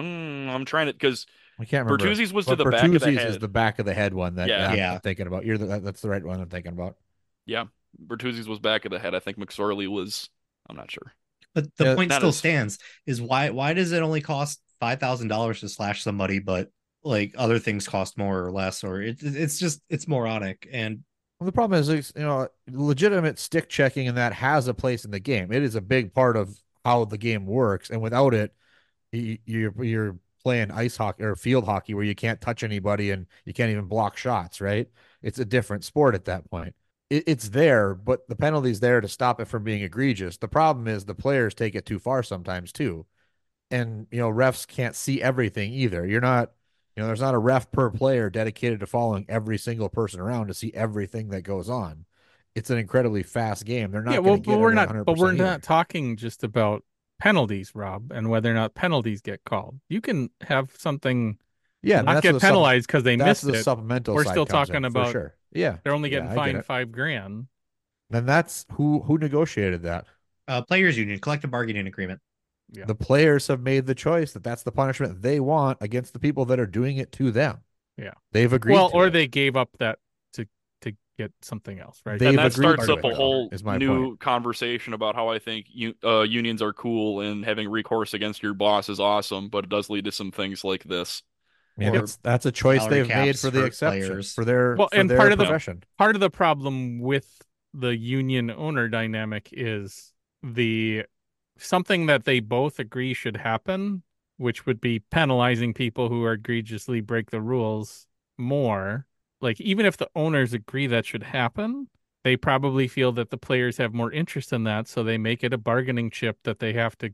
I'm 0.00 0.64
trying 0.64 0.86
to 0.86 0.92
because 0.92 1.26
I 1.58 1.64
can't 1.64 1.86
remember. 1.86 2.04
Bertuzzi's 2.04 2.32
was 2.32 2.46
to 2.46 2.56
But 2.56 2.64
the 2.64 2.70
back 2.70 2.84
of 2.84 2.92
the 2.92 2.98
Bertuzzi's 3.06 3.18
head 3.18 3.28
is 3.28 3.38
the 3.38 3.48
back 3.48 3.78
of 3.78 3.86
the 3.86 3.94
head 3.94 4.14
one 4.14 4.36
that 4.36 4.48
Yeah. 4.48 4.68
I'm 4.70 4.76
Yeah. 4.76 4.98
thinking 4.98 5.26
about. 5.26 5.44
You're 5.44 5.58
the, 5.58 5.80
that's 5.80 6.00
the 6.00 6.08
right 6.08 6.24
one 6.24 6.40
I'm 6.40 6.48
thinking 6.48 6.72
about. 6.72 6.96
Yeah, 7.46 7.64
Bertuzzi's 8.02 8.48
was 8.48 8.58
back 8.58 8.84
of 8.84 8.90
the 8.90 8.98
head 8.98 9.14
I 9.14 9.20
think 9.20 9.38
McSorley 9.38 9.88
was 9.88 10.28
I'm 10.68 10.76
not 10.76 10.90
sure 10.90 11.12
But 11.54 11.74
the 11.76 11.84
Yeah, 11.84 11.94
point 11.94 12.12
still 12.12 12.30
is- 12.30 12.38
stands 12.38 12.78
is 13.06 13.20
why 13.22 13.50
why 13.50 13.72
does 13.74 13.92
it 13.92 14.02
only 14.02 14.20
cost 14.20 14.60
five 14.80 15.00
thousand 15.00 15.28
dollars 15.28 15.60
to 15.60 15.68
slash 15.68 16.02
somebody, 16.02 16.38
but 16.38 16.70
like 17.02 17.34
other 17.38 17.58
things 17.58 17.88
cost 17.88 18.18
more 18.18 18.44
or 18.44 18.50
less, 18.52 18.82
or 18.84 19.00
it, 19.02 19.18
it's 19.22 19.58
just 19.58 19.82
it's 19.88 20.08
moronic. 20.08 20.68
And 20.72 21.04
Well, 21.38 21.46
the 21.46 21.52
problem 21.52 21.78
is, 21.78 21.88
you 22.16 22.22
know, 22.22 22.48
legitimate 22.70 23.38
stick 23.38 23.68
checking 23.68 24.08
and 24.08 24.16
that 24.16 24.32
has 24.32 24.68
a 24.68 24.74
place 24.74 25.04
in 25.04 25.10
the 25.10 25.20
game. 25.20 25.52
It 25.52 25.62
is 25.62 25.74
a 25.74 25.80
big 25.80 26.14
part 26.14 26.36
of 26.36 26.58
how 26.84 27.04
the 27.04 27.18
game 27.18 27.46
works, 27.46 27.90
and 27.90 28.00
without 28.00 28.34
it, 28.34 28.54
you, 29.12 29.38
you're 29.44 29.84
you're 29.84 30.18
playing 30.42 30.70
ice 30.70 30.96
hockey 30.96 31.24
or 31.24 31.34
field 31.36 31.64
hockey 31.64 31.94
where 31.94 32.04
you 32.04 32.14
can't 32.14 32.40
touch 32.40 32.62
anybody 32.62 33.10
and 33.10 33.26
you 33.44 33.52
can't 33.52 33.70
even 33.70 33.86
block 33.86 34.16
shots. 34.16 34.60
Right? 34.60 34.88
It's 35.22 35.38
a 35.38 35.44
different 35.44 35.84
sport 35.84 36.14
at 36.14 36.24
that 36.26 36.48
point. 36.50 36.74
It's 37.08 37.50
there, 37.50 37.94
but 37.94 38.28
the 38.28 38.34
penalty's 38.34 38.80
there 38.80 39.00
to 39.00 39.06
stop 39.08 39.40
it 39.40 39.46
from 39.46 39.62
being 39.62 39.82
egregious. 39.82 40.38
The 40.38 40.48
problem 40.48 40.88
is 40.88 41.04
the 41.04 41.14
players 41.14 41.54
take 41.54 41.76
it 41.76 41.86
too 41.86 42.00
far 42.00 42.24
sometimes 42.24 42.72
too, 42.72 43.06
and 43.70 44.06
you 44.10 44.18
know 44.18 44.30
refs 44.30 44.66
can't 44.66 44.94
see 44.94 45.20
everything 45.22 45.72
either. 45.72 46.06
You're 46.06 46.20
not 46.20 46.52
you 46.96 47.02
know, 47.02 47.08
there's 47.08 47.20
not 47.20 47.34
a 47.34 47.38
ref 47.38 47.70
per 47.70 47.90
player 47.90 48.30
dedicated 48.30 48.80
to 48.80 48.86
following 48.86 49.26
every 49.28 49.58
single 49.58 49.90
person 49.90 50.18
around 50.18 50.46
to 50.46 50.54
see 50.54 50.72
everything 50.72 51.28
that 51.28 51.42
goes 51.42 51.68
on. 51.68 52.06
It's 52.54 52.70
an 52.70 52.78
incredibly 52.78 53.22
fast 53.22 53.66
game. 53.66 53.90
They're 53.90 54.00
not. 54.02 54.14
yeah, 54.14 54.20
well, 54.20 54.38
but 54.38 54.58
we're 54.58 54.72
not. 54.72 55.04
But 55.04 55.18
we're 55.18 55.34
either. 55.34 55.44
not 55.44 55.62
talking 55.62 56.16
just 56.16 56.42
about 56.42 56.84
penalties, 57.20 57.74
Rob, 57.74 58.12
and 58.12 58.30
whether 58.30 58.50
or 58.50 58.54
not 58.54 58.74
penalties 58.74 59.20
get 59.20 59.44
called. 59.44 59.78
You 59.90 60.00
can 60.00 60.30
have 60.40 60.72
something 60.78 61.36
Yeah, 61.82 62.00
not 62.00 62.22
get 62.22 62.28
where 62.28 62.32
the 62.34 62.40
sup- 62.40 62.48
penalized 62.48 62.86
because 62.86 63.02
they 63.02 63.16
missed 63.16 63.44
the 63.44 63.54
it. 63.54 63.62
supplemental. 63.62 64.14
We're 64.14 64.24
still 64.24 64.46
talking 64.46 64.76
in, 64.76 64.84
about- 64.86 65.12
sure. 65.12 65.34
Yeah, 65.52 65.76
They're 65.84 65.94
only 65.94 66.08
getting 66.08 66.28
I 66.28 66.30
get 66.30 66.36
fined 66.36 66.56
it. 66.58 66.64
five 66.64 66.92
grand. 66.92 67.46
Then 68.08 68.24
that's 68.24 68.64
who 68.72 69.00
who 69.02 69.18
negotiated 69.18 69.82
that. 69.82 70.06
uh, 70.48 70.62
players 70.62 70.96
union 70.96 71.18
collective 71.18 71.50
bargaining 71.50 71.86
agreement. 71.86 72.20
Yeah. 72.72 72.84
The 72.86 72.94
players 72.94 73.46
have 73.46 73.60
made 73.60 73.86
the 73.86 73.94
choice 73.94 74.32
that 74.32 74.42
that's 74.42 74.62
the 74.64 74.72
punishment 74.72 75.22
they 75.22 75.38
want 75.40 75.78
against 75.80 76.12
the 76.12 76.18
people 76.18 76.44
that 76.46 76.58
are 76.58 76.66
doing 76.66 76.96
it 76.96 77.12
to 77.12 77.30
them. 77.30 77.58
Yeah. 77.96 78.12
they've 78.32 78.52
agreed. 78.52 78.74
Well, 78.74 78.90
to 78.90 78.96
or 78.96 79.06
it. 79.06 79.10
they 79.12 79.26
gave 79.28 79.56
up 79.56 79.70
that 79.78 79.98
to 80.34 80.46
to 80.82 80.92
get 81.16 81.32
something 81.42 81.78
else, 81.78 82.02
right? 82.04 82.18
They've 82.18 82.30
and 82.30 82.38
that 82.38 82.52
starts 82.52 82.88
up 82.88 83.04
a 83.04 83.14
whole 83.14 83.48
is 83.52 83.64
my 83.64 83.78
new 83.78 84.08
point. 84.08 84.20
conversation 84.20 84.92
about 84.92 85.14
how 85.14 85.28
I 85.28 85.38
think 85.38 85.66
u- 85.70 85.94
uh, 86.04 86.22
unions 86.22 86.60
are 86.60 86.72
cool 86.74 87.20
and 87.20 87.44
having 87.44 87.68
recourse 87.68 88.12
against 88.14 88.42
your 88.42 88.52
boss 88.54 88.88
is 88.88 89.00
awesome, 89.00 89.48
but 89.48 89.64
it 89.64 89.70
does 89.70 89.88
lead 89.88 90.04
to 90.06 90.12
some 90.12 90.30
things 90.30 90.62
like 90.64 90.84
this. 90.84 91.22
I 91.78 91.84
mean, 91.84 91.94
it's, 91.94 92.16
that's 92.16 92.46
a 92.46 92.52
choice 92.52 92.84
they've 92.86 93.06
made 93.08 93.14
caps 93.28 93.42
for 93.42 93.50
the 93.50 93.60
for 93.60 93.66
exception 93.66 94.06
players. 94.08 94.32
for 94.34 94.44
their 94.44 94.76
Well, 94.76 94.88
for 94.90 94.98
and 94.98 95.08
their 95.08 95.18
part 95.18 95.32
of 95.32 95.38
the- 95.38 95.78
part 95.98 96.16
of 96.16 96.20
the 96.20 96.30
problem 96.30 96.98
with 96.98 97.30
the 97.72 97.96
union 97.96 98.50
owner 98.50 98.88
dynamic 98.88 99.50
is 99.52 100.12
the 100.42 101.04
something 101.58 102.06
that 102.06 102.24
they 102.24 102.40
both 102.40 102.78
agree 102.78 103.14
should 103.14 103.36
happen, 103.38 104.02
which 104.36 104.66
would 104.66 104.80
be 104.80 104.98
penalizing 104.98 105.74
people 105.74 106.08
who 106.08 106.26
egregiously 106.26 107.00
break 107.00 107.30
the 107.30 107.40
rules 107.40 108.06
more. 108.38 109.06
Like 109.40 109.60
even 109.60 109.86
if 109.86 109.96
the 109.96 110.10
owners 110.14 110.52
agree 110.52 110.86
that 110.86 111.06
should 111.06 111.22
happen, 111.22 111.88
they 112.24 112.36
probably 112.36 112.88
feel 112.88 113.12
that 113.12 113.30
the 113.30 113.38
players 113.38 113.76
have 113.76 113.94
more 113.94 114.12
interest 114.12 114.52
in 114.52 114.64
that, 114.64 114.88
so 114.88 115.02
they 115.02 115.18
make 115.18 115.44
it 115.44 115.52
a 115.52 115.58
bargaining 115.58 116.10
chip 116.10 116.38
that 116.42 116.58
they 116.58 116.72
have 116.72 116.96
to 116.98 117.10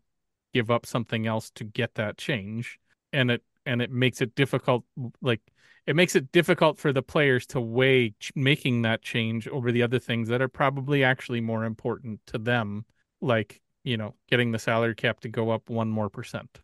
give 0.55 0.71
up 0.71 0.87
something 0.87 1.27
else 1.27 1.51
to 1.51 1.65
get 1.65 1.95
that 1.95 2.17
change. 2.17 2.79
And 3.13 3.31
it 3.31 3.43
and 3.67 3.81
it 3.83 3.91
makes 3.91 4.21
it 4.21 4.35
difficult 4.35 4.85
like 5.21 5.41
it 5.87 5.97
makes 5.97 6.15
it 6.15 6.33
difficult 6.33 6.79
for 6.79 6.93
the 6.93 7.03
players 7.03 7.47
to 7.47 7.61
weigh 7.61 8.11
ch- 8.21 8.33
making 8.35 8.83
that 8.83 9.03
change 9.03 9.49
over 9.49 9.73
the 9.73 9.83
other 9.83 9.99
things 9.99 10.29
that 10.29 10.41
are 10.41 10.49
probably 10.49 11.03
actually 11.03 11.41
more 11.41 11.65
important 11.65 12.21
to 12.27 12.39
them, 12.39 12.85
like 13.21 13.61
you 13.85 13.97
know 13.97 14.15
getting 14.29 14.53
the 14.53 14.59
salary 14.59 14.95
cap 14.95 15.21
to 15.21 15.29
go 15.29 15.51
up 15.51 15.69
one 15.71 15.89
more 15.89 16.09
percent. 16.09 16.61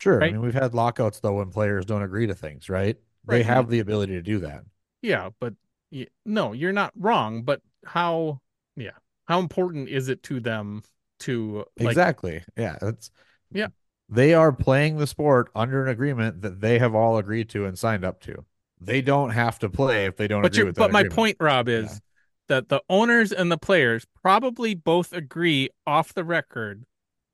Sure. 0.00 0.18
right? 0.18 0.30
I 0.30 0.32
mean, 0.32 0.40
we've 0.40 0.54
had 0.54 0.74
lockouts 0.74 1.20
though 1.20 1.34
when 1.34 1.50
players 1.50 1.84
don't 1.84 2.02
agree 2.02 2.26
to 2.26 2.34
things, 2.34 2.68
right? 2.68 2.96
They 3.26 3.42
have 3.42 3.68
the 3.68 3.80
ability 3.80 4.14
to 4.14 4.22
do 4.22 4.38
that. 4.40 4.64
Yeah, 5.02 5.30
but 5.40 5.54
y- 5.92 6.06
no, 6.24 6.52
you're 6.52 6.72
not 6.72 6.92
wrong. 6.96 7.42
But 7.42 7.60
how? 7.84 8.40
Yeah, 8.76 8.92
how 9.26 9.40
important 9.40 9.88
is 9.88 10.08
it 10.08 10.22
to 10.24 10.40
them 10.40 10.82
to 11.20 11.64
like? 11.78 11.88
exactly. 11.88 12.42
Yeah. 12.56 12.76
That's 12.80 13.10
Yeah. 13.52 13.68
They 14.08 14.34
are 14.34 14.52
playing 14.52 14.96
the 14.96 15.06
sport 15.06 15.50
under 15.54 15.84
an 15.84 15.88
agreement 15.90 16.42
that 16.42 16.60
they 16.60 16.78
have 16.78 16.94
all 16.94 17.18
agreed 17.18 17.48
to 17.50 17.66
and 17.66 17.78
signed 17.78 18.04
up 18.04 18.20
to. 18.22 18.44
They 18.80 19.02
don't 19.02 19.30
have 19.30 19.58
to 19.60 19.68
play 19.68 20.06
if 20.06 20.16
they 20.16 20.26
don't 20.26 20.42
But 20.42 20.52
agree 20.52 20.64
with 20.64 20.76
but 20.76 20.86
that 20.88 20.92
my 20.92 21.04
point, 21.04 21.36
Rob, 21.38 21.68
is 21.68 21.92
Yeah. 21.92 21.98
That 22.50 22.68
the 22.68 22.82
owners 22.90 23.32
and 23.32 23.50
the 23.50 23.56
players 23.56 24.04
probably 24.22 24.74
both 24.74 25.12
agree 25.12 25.70
off 25.86 26.12
the 26.12 26.24
record 26.24 26.84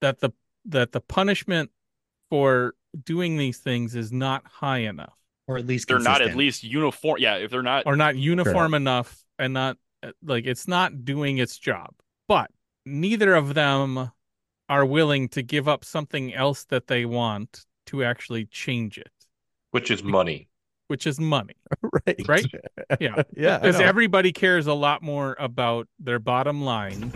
that 0.00 0.20
the 0.20 0.31
that 0.66 0.92
the 0.92 1.00
punishment 1.00 1.70
for 2.31 2.74
doing 3.05 3.37
these 3.37 3.59
things 3.59 3.94
is 3.94 4.12
not 4.12 4.46
high 4.46 4.79
enough 4.79 5.16
or 5.48 5.59
at 5.59 5.66
least 5.66 5.88
They're 5.88 5.98
not 5.98 6.22
at 6.22 6.37
least 6.37 6.64
uniform. 6.64 7.16
Yeah, 7.18 7.37
if 7.37 7.50
they're 7.50 7.62
not, 7.62 7.85
or 7.87 7.96
not 7.96 8.16
uniform 8.16 8.74
enough 8.74 9.24
and 9.38 9.55
not 9.55 9.76
uh, 10.02 10.12
like 10.22 10.46
it's 10.46 10.66
not 10.66 11.05
doing 11.05 11.38
its 11.38 11.59
job. 11.59 11.90
But 12.29 12.50
neither 12.85 13.35
of 13.35 13.55
them 13.55 14.11
are 14.68 14.85
willing 14.85 15.29
to 15.31 15.42
give 15.42 15.68
up 15.68 15.85
something 15.85 16.35
else 16.35 16.64
that 16.64 16.88
they 16.88 17.05
want 17.05 17.64
to 17.87 18.02
actually 18.02 18.46
change 18.46 18.98
it, 18.98 19.12
which 19.70 19.90
is 19.90 20.02
money. 20.02 20.48
Which 20.88 21.07
is 21.07 21.18
money. 21.18 21.55
right. 22.07 22.29
Right? 22.29 22.46
Yeah. 23.01 23.22
yeah. 23.37 23.59
Because 23.59 23.81
everybody 23.81 24.33
cares 24.33 24.66
a 24.66 24.75
lot 24.75 25.03
more 25.03 25.37
about 25.38 25.88
their 25.99 26.18
bottom 26.18 26.62
line. 26.62 27.12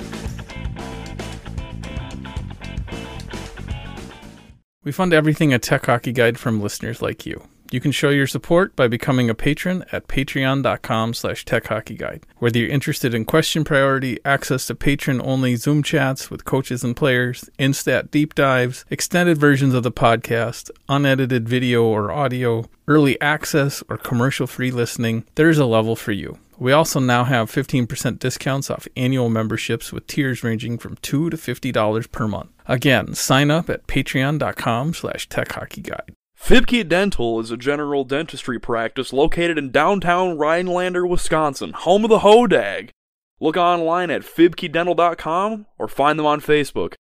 We 4.83 4.93
fund 4.93 5.13
everything 5.13 5.53
a 5.53 5.59
Tech 5.59 5.87
Hockey 5.87 6.13
Guide 6.13 6.39
from 6.39 6.61
listeners 6.61 7.03
like 7.03 7.27
you. 7.27 7.43
You 7.71 7.81
can 7.81 7.93
show 7.93 8.11
your 8.11 8.27
support 8.27 8.75
by 8.75 8.89
becoming 8.89 9.31
a 9.31 9.35
patron 9.35 9.85
at 9.93 10.09
patreon.com 10.09 11.15
slash 11.15 11.45
techhockeyguide. 11.45 12.25
Whether 12.39 12.59
you're 12.59 12.69
interested 12.69 13.15
in 13.15 13.25
question 13.25 13.63
priority, 13.63 14.19
access 14.25 14.67
to 14.67 14.75
patron-only 14.75 15.55
Zoom 15.55 15.85
chats 15.85 16.31
with 16.31 16.45
coaches 16.45 16.83
and 16.83 16.97
players, 16.97 17.49
instat 17.61 18.11
deep 18.11 18.35
dives, 18.35 18.85
extended 18.91 19.39
versions 19.39 19.73
of 19.73 19.85
the 19.85 19.93
podcast, 19.93 20.71
unedited 20.89 21.49
video 21.49 21.85
or 21.85 22.11
audio, 22.11 22.65
early 22.89 23.21
access, 23.21 23.85
or 23.89 23.97
commercial-free 23.97 24.73
listening, 24.73 25.25
there's 25.37 25.59
a 25.59 25.65
level 25.65 25.95
for 25.95 26.11
you. 26.11 26.39
We 26.59 26.73
also 26.73 26.99
now 26.99 27.25
have 27.25 27.51
15% 27.51 28.19
discounts 28.19 28.69
off 28.69 28.89
annual 28.97 29.31
memberships 29.31 29.93
with 29.93 30.07
tiers 30.09 30.43
ranging 30.43 30.77
from 30.77 30.97
2 30.97 31.31
to 31.31 31.37
$50 31.37 32.13
per 32.13 32.27
month. 32.27 32.51
Again, 32.67 33.15
sign 33.15 33.51
up 33.51 33.71
at 33.71 33.87
patreon.com 33.87 34.93
slash 34.93 35.29
techhockeyguide. 35.29 36.11
Fiebke 36.41 36.89
Dental 36.89 37.39
is 37.39 37.51
a 37.53 37.57
general 37.57 38.03
dentistry 38.03 38.59
practice 38.59 39.13
located 39.13 39.57
in 39.57 39.71
downtown 39.71 40.37
Rhinelander, 40.37 41.07
Wisconsin, 41.07 41.73
home 41.73 42.03
of 42.03 42.11
the 42.11 42.21
Hodag. 42.21 42.91
Look 43.39 43.57
online 43.57 44.11
at 44.11 44.23
fiebkedental.com 44.23 45.67
or 45.79 45.87
find 45.87 46.19
them 46.19 46.27
on 46.27 46.41
Facebook. 46.41 46.95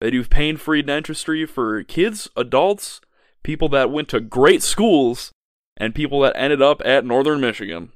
They 0.00 0.10
do 0.10 0.24
pain 0.24 0.56
free 0.56 0.82
dentistry 0.82 1.46
for 1.46 1.84
kids, 1.84 2.28
adults, 2.36 3.00
people 3.44 3.68
that 3.68 3.92
went 3.92 4.08
to 4.08 4.20
great 4.20 4.62
schools, 4.62 5.30
and 5.76 5.94
people 5.94 6.20
that 6.20 6.34
ended 6.34 6.60
up 6.60 6.82
at 6.84 7.04
Northern 7.04 7.40
Michigan. 7.40 7.92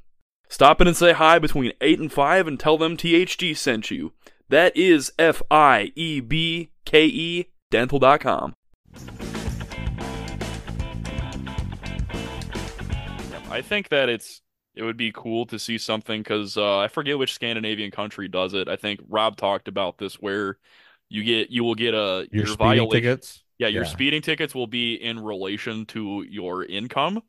Stop 0.48 0.80
in 0.80 0.86
and 0.86 0.96
say 0.96 1.12
hi 1.12 1.38
between 1.38 1.72
8 1.80 1.98
and 1.98 2.12
5 2.12 2.46
and 2.46 2.60
tell 2.60 2.78
them 2.78 2.96
THG 2.96 3.56
sent 3.56 3.90
you. 3.90 4.12
That 4.48 4.76
is 4.76 5.12
F 5.18 5.42
I 5.50 5.92
E 5.96 6.20
B 6.20 6.70
K 6.84 7.06
E 7.06 7.46
dental.com. 7.70 8.54
I 13.50 13.62
think 13.62 13.88
that 13.90 14.08
it's 14.08 14.42
it 14.74 14.82
would 14.82 14.96
be 14.96 15.12
cool 15.12 15.46
to 15.46 15.58
see 15.58 15.78
something 15.78 16.20
because 16.22 16.56
uh, 16.56 16.78
I 16.78 16.88
forget 16.88 17.18
which 17.18 17.34
Scandinavian 17.34 17.90
country 17.90 18.28
does 18.28 18.54
it. 18.54 18.68
I 18.68 18.76
think 18.76 19.00
Rob 19.08 19.36
talked 19.36 19.68
about 19.68 19.98
this 19.98 20.14
where 20.14 20.58
you 21.08 21.24
get 21.24 21.50
you 21.50 21.64
will 21.64 21.74
get 21.74 21.94
a 21.94 22.28
your 22.30 22.44
your 22.44 22.46
speeding 22.46 22.56
violation. 22.56 22.90
tickets. 22.90 23.42
Yeah, 23.58 23.68
your 23.68 23.82
Yeah. 23.84 23.88
speeding 23.90 24.22
tickets 24.22 24.54
will 24.54 24.66
be 24.68 24.94
in 24.94 25.18
relation 25.20 25.84
to 25.86 26.24
your 26.28 26.64
income. 26.64 27.20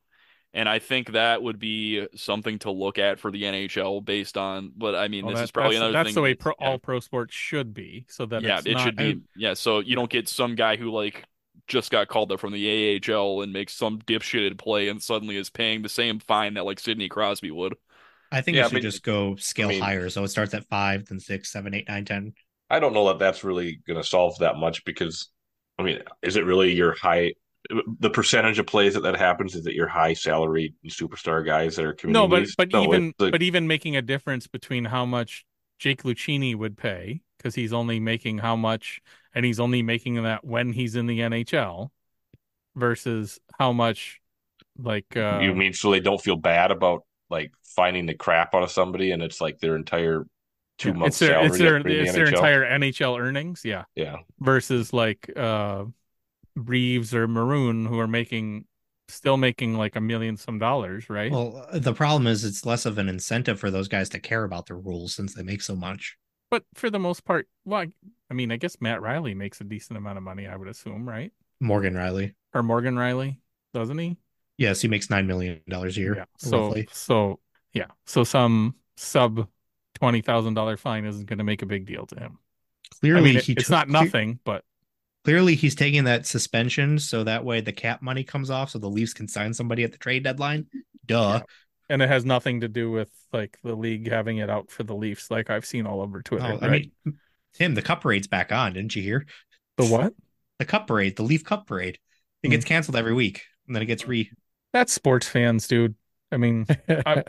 And 0.53 0.67
I 0.67 0.79
think 0.79 1.13
that 1.13 1.41
would 1.41 1.59
be 1.59 2.07
something 2.15 2.59
to 2.59 2.71
look 2.71 2.97
at 2.97 3.19
for 3.19 3.31
the 3.31 3.43
NHL 3.43 4.01
based 4.03 4.37
on, 4.37 4.71
but 4.75 4.95
I 4.95 5.07
mean, 5.07 5.25
Well, 5.25 5.33
this 5.33 5.45
is 5.45 5.51
probably 5.51 5.75
that's, 5.77 5.81
another 5.81 5.93
that's 5.93 6.07
thing. 6.09 6.15
the 6.15 6.21
way 6.21 6.33
pro, 6.33 6.53
yeah. 6.59 6.67
all 6.67 6.77
pro 6.77 6.99
sports 6.99 7.33
should 7.33 7.73
be, 7.73 8.05
so 8.09 8.25
that 8.25 8.41
yeah, 8.41 8.59
it 8.65 8.73
not, 8.73 8.83
should 8.83 8.97
be. 8.97 9.21
Yeah, 9.35 9.53
so 9.53 9.79
you 9.79 9.95
don't 9.95 10.09
get 10.09 10.27
some 10.27 10.55
guy 10.55 10.75
who 10.75 10.91
like 10.91 11.23
just 11.71 11.89
got 11.89 12.07
called 12.09 12.31
up 12.31 12.39
from 12.39 12.51
the 12.53 12.99
AHL 13.09 13.41
and 13.41 13.53
makes 13.53 13.73
some 13.73 13.99
dipshitted 13.99 14.57
play 14.59 14.89
and 14.89 15.01
suddenly 15.01 15.37
is 15.37 15.49
paying 15.49 15.81
the 15.81 15.89
same 15.89 16.19
fine 16.19 16.55
that 16.55 16.65
like 16.65 16.79
Sidney 16.79 17.07
Crosby 17.07 17.49
would. 17.49 17.75
I 18.31 18.41
think 18.41 18.55
Yeah, 18.57 18.63
it 18.63 18.65
I 18.65 18.67
should 18.69 18.73
mean- 18.75 18.83
just 18.83 19.03
go 19.03 19.35
scale 19.37 19.69
I 19.69 19.71
mean- 19.71 19.81
higher. 19.81 20.09
So 20.09 20.23
it 20.23 20.27
starts 20.27 20.53
at 20.53 20.67
five, 20.67 21.05
then 21.05 21.19
six, 21.19 21.51
seven, 21.51 21.73
eight, 21.73 21.87
nine, 21.87 22.05
ten. 22.05 22.33
I 22.69 22.79
don't 22.79 22.93
know 22.93 23.07
that 23.07 23.19
that's 23.19 23.43
really 23.43 23.79
going 23.87 23.99
to 24.01 24.07
solve 24.07 24.37
that 24.39 24.55
much 24.57 24.85
because, 24.85 25.29
I 25.79 25.83
mean, 25.83 25.99
is 26.21 26.35
it 26.35 26.45
really 26.45 26.71
your 26.73 26.93
high? 26.93 27.33
The 27.99 28.09
percentage 28.09 28.57
of 28.59 28.65
plays 28.65 28.93
that 28.95 29.03
that 29.03 29.17
happens 29.17 29.55
is 29.55 29.63
that 29.65 29.75
your 29.75 29.87
high 29.87 30.13
salary 30.13 30.73
superstar 30.87 31.45
guys 31.45 31.75
that 31.75 31.85
are 31.85 31.95
No, 32.05 32.27
but 32.27 32.47
but 32.57 32.71
No, 32.71 32.83
even 32.83 33.09
it's 33.09 33.19
like- 33.19 33.31
but 33.31 33.41
even 33.43 33.67
making 33.67 33.95
a 33.95 34.01
difference 34.01 34.47
between 34.47 34.85
how 34.85 35.05
much 35.05 35.45
Jake 35.79 36.03
Lucchini 36.03 36.55
would 36.55 36.77
pay 36.77 37.21
because 37.41 37.55
he's 37.55 37.73
only 37.73 37.99
making 37.99 38.37
how 38.37 38.55
much, 38.55 39.01
and 39.33 39.45
he's 39.45 39.59
only 39.59 39.81
making 39.81 40.21
that 40.23 40.43
when 40.45 40.71
he's 40.71 40.95
in 40.95 41.07
the 41.07 41.19
NHL, 41.19 41.89
versus 42.75 43.39
how 43.57 43.73
much, 43.73 44.21
like 44.77 45.17
uh, 45.17 45.39
you 45.41 45.53
mean 45.53 45.73
so 45.73 45.91
they 45.91 45.99
don't 45.99 46.21
feel 46.21 46.35
bad 46.35 46.71
about 46.71 47.03
like 47.29 47.51
finding 47.63 48.05
the 48.05 48.13
crap 48.13 48.53
out 48.53 48.63
of 48.63 48.71
somebody 48.71 49.11
and 49.11 49.23
it's 49.23 49.39
like 49.41 49.59
their 49.59 49.75
entire 49.75 50.25
two 50.77 50.89
yeah, 50.89 50.95
months 50.95 51.21
it's 51.21 51.29
their 51.29 51.29
salary 51.29 51.47
it's 51.47 51.57
their 51.57 51.77
after 51.77 51.89
the 51.89 51.99
it's 52.01 52.13
their 52.13 52.27
entire 52.27 52.79
NHL 52.79 53.19
earnings, 53.19 53.61
yeah, 53.63 53.83
yeah. 53.95 54.17
versus 54.39 54.93
like 54.93 55.31
uh 55.35 55.85
Reaves 56.55 57.15
or 57.15 57.27
Maroon 57.27 57.85
who 57.85 57.99
are 57.99 58.07
making 58.07 58.65
still 59.07 59.37
making 59.37 59.77
like 59.77 59.95
a 59.95 60.01
million 60.01 60.37
some 60.37 60.57
dollars, 60.57 61.09
right? 61.09 61.31
Well, 61.31 61.65
uh, 61.69 61.79
the 61.79 61.93
problem 61.93 62.27
is 62.27 62.43
it's 62.43 62.65
less 62.65 62.85
of 62.85 62.97
an 62.97 63.09
incentive 63.09 63.59
for 63.59 63.69
those 63.69 63.87
guys 63.87 64.09
to 64.09 64.19
care 64.19 64.43
about 64.43 64.65
the 64.65 64.75
rules 64.75 65.13
since 65.13 65.33
they 65.33 65.43
make 65.43 65.61
so 65.61 65.75
much. 65.75 66.17
But 66.51 66.65
for 66.75 66.91
the 66.91 66.99
most 66.99 67.25
part, 67.25 67.47
well, 67.65 67.81
I- 67.81 67.93
I 68.29 68.33
mean, 68.35 68.51
I 68.51 68.57
guess 68.57 68.79
Matt 68.79 68.99
Rielly 69.01 69.35
makes 69.35 69.59
a 69.59 69.63
decent 69.63 69.97
amount 69.97 70.17
of 70.17 70.23
money, 70.23 70.47
I 70.47 70.55
would 70.55 70.67
assume, 70.67 71.09
right? 71.09 71.31
Morgan 71.59 71.95
Rielly. 71.95 72.35
Or 72.53 72.61
Morgan 72.61 72.95
Rielly, 72.95 73.37
doesn't 73.73 73.97
he? 73.97 74.17
Yes, 74.57 74.81
he 74.81 74.87
makes 74.87 75.09
nine 75.09 75.25
million 75.25 75.61
dollars 75.67 75.97
a 75.97 76.01
year. 76.01 76.15
Yeah. 76.17 76.25
So 76.37 76.65
roughly. 76.67 76.87
so 76.91 77.39
yeah. 77.73 77.87
So 78.05 78.23
some 78.23 78.75
sub 78.97 79.47
twenty 79.95 80.21
thousand 80.21 80.53
dollar 80.53 80.77
fine 80.77 81.05
isn't 81.05 81.25
going 81.25 81.39
to 81.39 81.43
make 81.43 81.61
a 81.61 81.65
big 81.65 81.85
deal 81.87 82.05
to 82.07 82.15
him. 82.19 82.37
clearly 82.99 83.21
I 83.21 83.23
mean, 83.23 83.37
it- 83.37 83.45
he 83.45 83.53
it's 83.53 83.63
took- 83.63 83.71
not 83.71 83.89
nothing, 83.89 84.39
but 84.43 84.63
Clearly, 85.23 85.53
he's 85.53 85.75
taking 85.75 86.05
that 86.05 86.25
suspension 86.25 86.97
so 86.97 87.23
that 87.23 87.45
way 87.45 87.61
the 87.61 87.71
cap 87.71 88.01
money 88.01 88.23
comes 88.23 88.49
off, 88.49 88.71
so 88.71 88.79
the 88.79 88.89
Leafs 88.89 89.13
can 89.13 89.27
sign 89.27 89.53
somebody 89.53 89.83
at 89.83 89.91
the 89.91 89.97
trade 89.99 90.23
deadline. 90.23 90.65
Duh. 91.05 91.41
And 91.91 92.01
it 92.01 92.09
has 92.09 92.25
nothing 92.25 92.61
to 92.61 92.67
do 92.67 92.89
with 92.89 93.09
like 93.33 93.57
the 93.63 93.75
league 93.75 94.09
having 94.09 94.37
it 94.37 94.49
out 94.49 94.71
for 94.71 94.83
the 94.83 94.95
Leafs, 94.95 95.29
like 95.29 95.49
I've 95.49 95.65
seen 95.65 95.85
all 95.85 96.01
over 96.01 96.21
Twitter. 96.21 96.45
Oh, 96.45 96.57
I 96.65 96.67
right? 96.69 96.91
mean, 97.05 97.19
Tim, 97.53 97.75
the 97.75 97.81
Cup 97.81 98.01
Parade's 98.01 98.27
back 98.27 98.51
on. 98.51 98.73
Didn't 98.73 98.95
you 98.95 99.03
hear? 99.03 99.25
the 99.77 99.85
what? 99.85 100.13
The 100.59 100.65
Cup 100.65 100.87
Parade, 100.87 101.15
the 101.15 101.23
Leaf 101.23 101.43
Cup 101.43 101.67
Parade. 101.67 101.99
It 102.43 102.47
Hmm. 102.47 102.51
gets 102.51 102.65
canceled 102.65 102.95
every 102.95 103.13
week, 103.13 103.43
and 103.67 103.75
then 103.75 103.83
it 103.83 103.87
gets 103.87 104.07
re. 104.07 104.31
That's 104.73 104.93
sports 104.93 105.27
fans, 105.27 105.67
dude. 105.67 105.95
I 106.31 106.37
mean, 106.37 106.65
I 106.87 107.23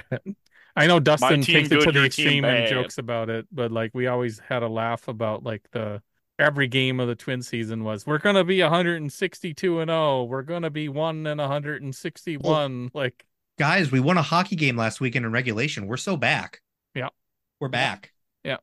know 0.86 1.00
Dustin 1.00 1.42
team 1.42 1.56
takes 1.56 1.72
it 1.72 1.80
to 1.80 1.92
the 1.92 2.04
extreme 2.04 2.44
and 2.44 2.68
jokes 2.68 2.98
about 2.98 3.30
it, 3.30 3.46
but 3.50 3.72
like 3.72 3.90
we 3.94 4.06
always 4.06 4.38
had 4.38 4.62
a 4.62 4.68
laugh 4.68 5.08
about 5.08 5.42
like 5.42 5.62
the 5.72 6.02
every 6.38 6.66
game 6.68 6.98
of 7.00 7.08
the 7.08 7.14
twin 7.14 7.42
season 7.42 7.84
was 7.84 8.06
we're 8.06 8.18
gonna 8.18 8.44
be 8.44 8.60
162 8.62 9.80
and 9.80 9.88
0, 9.90 10.24
we're 10.24 10.42
gonna 10.42 10.70
be 10.70 10.88
one 10.88 11.26
and 11.26 11.40
161. 11.40 12.90
Like 12.94 13.24
Guys, 13.58 13.92
we 13.92 14.00
won 14.00 14.16
a 14.16 14.22
hockey 14.22 14.56
game 14.56 14.76
last 14.76 15.00
weekend 15.00 15.24
in 15.26 15.32
regulation. 15.32 15.86
We're 15.86 15.96
so 15.96 16.16
back. 16.16 16.60
Yeah. 16.94 17.08
We're 17.60 17.68
back. 17.68 18.12
Yeah. 18.44 18.58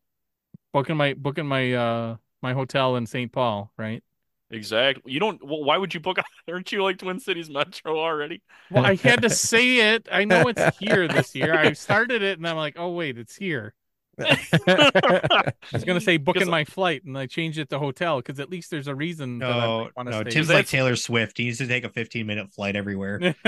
Booking 0.74 0.98
my 0.98 1.14
booking 1.14 1.46
my 1.46 1.74
uh 1.74 2.18
my 2.42 2.54
hotel 2.54 2.96
in 2.96 3.06
St. 3.06 3.32
Paul, 3.32 3.72
right? 3.78 4.04
Exactly. 4.52 5.12
You 5.14 5.20
don't. 5.20 5.44
Well, 5.46 5.64
why 5.64 5.78
would 5.78 5.94
you 5.94 6.00
book? 6.00 6.18
Aren't 6.50 6.72
you 6.72 6.84
like 6.84 6.98
Twin 6.98 7.20
Cities 7.20 7.50
Metro 7.50 8.00
already? 8.00 8.42
Well, 8.72 8.86
I 8.86 8.96
had 8.96 9.22
to 9.22 9.30
say 9.30 9.94
it. 9.94 10.08
I 10.12 10.26
know 10.26 10.48
it's 10.48 10.78
here 10.80 11.08
this 11.08 11.36
year. 11.36 11.54
I 11.54 11.74
started 11.74 12.24
it 12.24 12.40
and 12.40 12.48
I'm 12.48 12.56
like, 12.58 12.76
oh 12.78 12.90
wait, 12.92 13.18
it's 13.18 13.36
here. 13.36 13.74
I 14.20 15.52
was 15.72 15.84
gonna 15.84 16.02
say 16.02 16.18
booking 16.18 16.50
my 16.50 16.64
flight, 16.66 17.04
and 17.06 17.18
I 17.18 17.26
changed 17.26 17.58
it 17.60 17.70
to 17.70 17.80
hotel 17.80 18.18
because 18.18 18.40
at 18.40 18.50
least 18.50 18.72
there's 18.72 18.88
a 18.88 18.96
reason. 18.96 19.40
that 19.40 19.50
I 19.52 19.60
No, 19.66 19.84
might 19.86 19.96
wanna 19.98 20.12
no. 20.12 20.22
stay. 20.22 20.30
Tim's 20.32 20.50
like 20.50 20.68
Taylor 20.68 20.96
Swift. 20.96 21.38
He 21.38 21.46
needs 21.46 21.58
to 21.60 21.68
take 21.68 21.84
a 21.84 21.90
15 21.90 22.26
minute 22.26 22.52
flight 22.52 22.76
everywhere. 22.76 23.20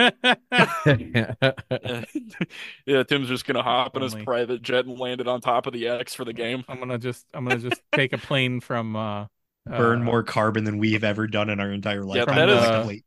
yeah, 2.85 3.03
Tim's 3.03 3.27
just 3.27 3.45
gonna 3.45 3.63
hop 3.63 3.95
in 3.95 4.01
his 4.03 4.15
private 4.15 4.61
jet 4.61 4.85
and 4.85 4.97
land 4.99 5.21
it 5.21 5.27
on 5.27 5.41
top 5.41 5.67
of 5.67 5.73
the 5.73 5.87
X 5.87 6.13
for 6.13 6.25
the 6.25 6.33
game. 6.33 6.63
I'm 6.67 6.79
gonna 6.79 6.97
just 6.97 7.25
I'm 7.33 7.45
gonna 7.45 7.59
just 7.59 7.81
take 7.93 8.13
a 8.13 8.17
plane 8.17 8.59
from 8.59 8.95
uh 8.95 9.25
Burn 9.67 10.01
uh, 10.01 10.05
more 10.05 10.23
carbon 10.23 10.63
than 10.63 10.79
we've 10.79 11.03
ever 11.03 11.27
done 11.27 11.47
in 11.51 11.59
our 11.59 11.71
entire 11.71 12.03
life. 12.03 12.17
Yeah, 12.17 12.25
that 12.25 12.49
is- 12.49 13.01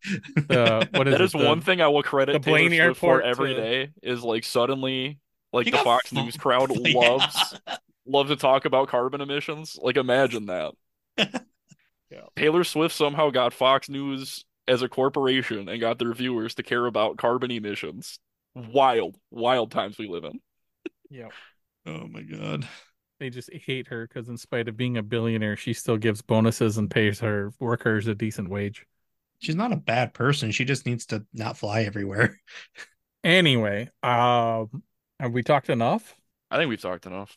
the 0.46 0.88
what 0.92 1.08
is 1.08 1.12
That 1.14 1.20
it, 1.20 1.24
is 1.24 1.32
the- 1.32 1.38
one 1.38 1.60
thing 1.60 1.80
I 1.80 1.88
will 1.88 2.04
credit 2.04 2.34
the 2.34 2.38
Taylor 2.38 2.58
Blaine 2.68 2.70
Swift 2.70 3.00
for 3.00 3.22
Airport 3.22 3.24
every 3.24 3.54
to- 3.54 3.60
day 3.60 3.90
is 4.04 4.22
like 4.22 4.44
suddenly 4.44 5.18
like 5.54 5.66
You 5.66 5.72
the 5.72 5.78
Fox 5.78 6.10
full- 6.10 6.24
News 6.24 6.36
crowd 6.36 6.70
Yeah. 6.86 6.98
loves 6.98 7.54
loves 8.06 8.28
to 8.30 8.36
talk 8.36 8.66
about 8.66 8.88
carbon 8.88 9.20
emissions. 9.22 9.78
Like 9.80 9.96
imagine 9.96 10.46
that. 10.46 10.72
Yeah. 12.10 12.20
Taylor 12.36 12.62
Swift 12.62 12.94
somehow 12.94 13.30
got 13.30 13.52
Fox 13.52 13.88
News 13.88 14.44
as 14.68 14.82
a 14.82 14.88
corporation 14.88 15.68
and 15.68 15.80
got 15.80 15.98
their 15.98 16.12
viewers 16.14 16.54
to 16.56 16.62
care 16.62 16.86
about 16.86 17.16
carbon 17.16 17.50
emissions. 17.50 18.20
Wild, 18.54 19.16
wild 19.32 19.72
times 19.72 19.98
we 19.98 20.06
live 20.06 20.22
in. 20.24 20.38
Yeah, 21.10 21.28
oh 21.86 22.06
my 22.06 22.22
god. 22.22 22.68
they 23.18 23.30
just 23.30 23.50
hate 23.52 23.88
her 23.88 24.06
because 24.06 24.28
in 24.28 24.36
spite 24.36 24.68
of 24.68 24.76
being 24.76 24.96
a 24.96 25.02
billionaire, 25.02 25.56
she 25.56 25.72
still 25.72 25.96
gives 25.96 26.22
bonuses 26.22 26.78
and 26.78 26.88
pays 26.88 27.18
her 27.18 27.52
workers 27.58 28.06
a 28.06 28.14
decent 28.14 28.48
wage. 28.48 28.86
She's 29.40 29.56
not 29.56 29.72
a 29.72 29.76
bad 29.76 30.14
person. 30.14 30.52
She 30.52 30.64
just 30.64 30.86
needs 30.86 31.06
to 31.06 31.24
not 31.32 31.56
fly 31.58 31.82
everywhere. 31.82 32.38
Anyway, 33.24 33.88
um, 34.02 34.82
have 35.20 35.32
we 35.32 35.42
talked 35.42 35.70
enough? 35.70 36.14
I 36.50 36.56
think 36.56 36.68
we've 36.68 36.80
talked 36.80 37.06
enough. 37.06 37.36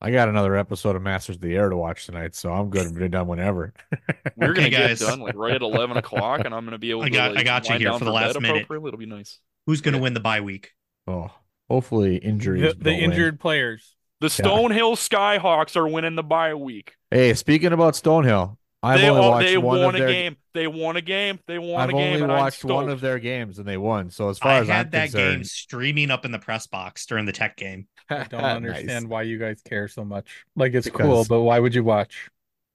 I 0.00 0.12
got 0.12 0.28
another 0.28 0.54
episode 0.56 0.94
of 0.94 1.02
Masters 1.02 1.36
of 1.36 1.42
the 1.42 1.56
Air 1.56 1.70
to 1.70 1.76
watch 1.76 2.06
tonight, 2.06 2.36
so 2.36 2.52
I'm 2.52 2.70
good 2.70 2.86
to 2.86 2.94
be 2.94 3.08
done 3.08 3.26
whenever. 3.26 3.72
We're 4.36 4.52
gonna 4.54 4.70
get 4.70 4.86
guys. 4.90 5.00
done 5.00 5.18
like 5.18 5.34
right 5.34 5.54
at 5.54 5.62
eleven 5.62 5.96
o'clock, 5.96 6.42
and 6.44 6.54
I'm 6.54 6.64
gonna 6.64 6.78
be 6.78 6.92
able 6.92 7.02
I 7.02 7.06
to. 7.06 7.10
got- 7.10 7.30
like, 7.32 7.40
I 7.40 7.42
got 7.42 7.68
you 7.68 7.78
here 7.78 7.92
for 7.98 8.04
the 8.04 8.12
last 8.12 8.40
minute. 8.40 8.50
appropriately. 8.62 8.88
It'll 8.88 8.98
be 8.98 9.06
nice. 9.06 9.40
Who's 9.66 9.80
going 9.80 9.92
to 9.94 9.98
Yeah. 9.98 10.02
win 10.04 10.14
the 10.14 10.20
bye 10.20 10.40
week? 10.40 10.72
oh, 11.08 11.30
hopefully 11.68 12.16
injuries. 12.16 12.62
The, 12.62 12.68
the 12.78 12.84
don't 12.84 12.94
win. 13.00 13.10
injured 13.10 13.40
players. 13.40 13.96
The 14.20 14.28
Stonehill 14.28 14.94
Skyhawks 14.96 15.76
are 15.76 15.86
winning 15.88 16.14
the 16.14 16.22
bye 16.22 16.54
week. 16.54 16.94
Hey, 17.10 17.34
speaking 17.34 17.72
about 17.72 17.94
Stonehill, 17.94 18.56
I've 18.82 19.00
they 19.00 19.08
only 19.08 19.22
all- 19.24 19.30
watched 19.32 19.46
they 19.48 19.58
one 19.58 19.78
won 19.80 19.88
of 19.88 19.94
a 19.96 19.98
their. 19.98 20.08
game. 20.08 20.36
They 20.54 20.66
won 20.66 20.96
a 20.96 21.00
game. 21.00 21.38
They 21.46 21.58
won 21.58 21.80
I've 21.80 21.88
a 21.88 21.92
game. 21.92 22.00
only 22.14 22.22
and 22.22 22.32
I'm 22.32 22.38
watched 22.38 22.64
one 22.64 22.88
of 22.88 23.00
their 23.00 23.18
games, 23.18 23.58
and 23.58 23.66
they 23.66 23.76
won. 23.76 24.10
So 24.10 24.28
as 24.28 24.38
far 24.38 24.52
I 24.52 24.58
as 24.60 24.68
had 24.68 24.86
I'm 24.86 24.90
that 24.92 25.12
game 25.12 25.44
streaming 25.44 26.10
up 26.10 26.24
in 26.24 26.30
the 26.32 26.38
press 26.38 26.66
box 26.66 27.04
during 27.06 27.24
the 27.26 27.32
tech 27.32 27.56
game 27.56 27.86
I 28.10 28.24
don't 28.24 28.40
Nice. 28.40 28.56
understand 28.56 29.08
why 29.08 29.22
you 29.22 29.38
guys 29.38 29.60
care 29.62 29.88
so 29.88 30.04
much. 30.04 30.44
Like 30.56 30.74
it's 30.74 30.86
Because- 30.86 31.06
cool, 31.06 31.24
but 31.28 31.42
why 31.42 31.58
would 31.58 31.74
you 31.74 31.84
watch? 31.84 32.28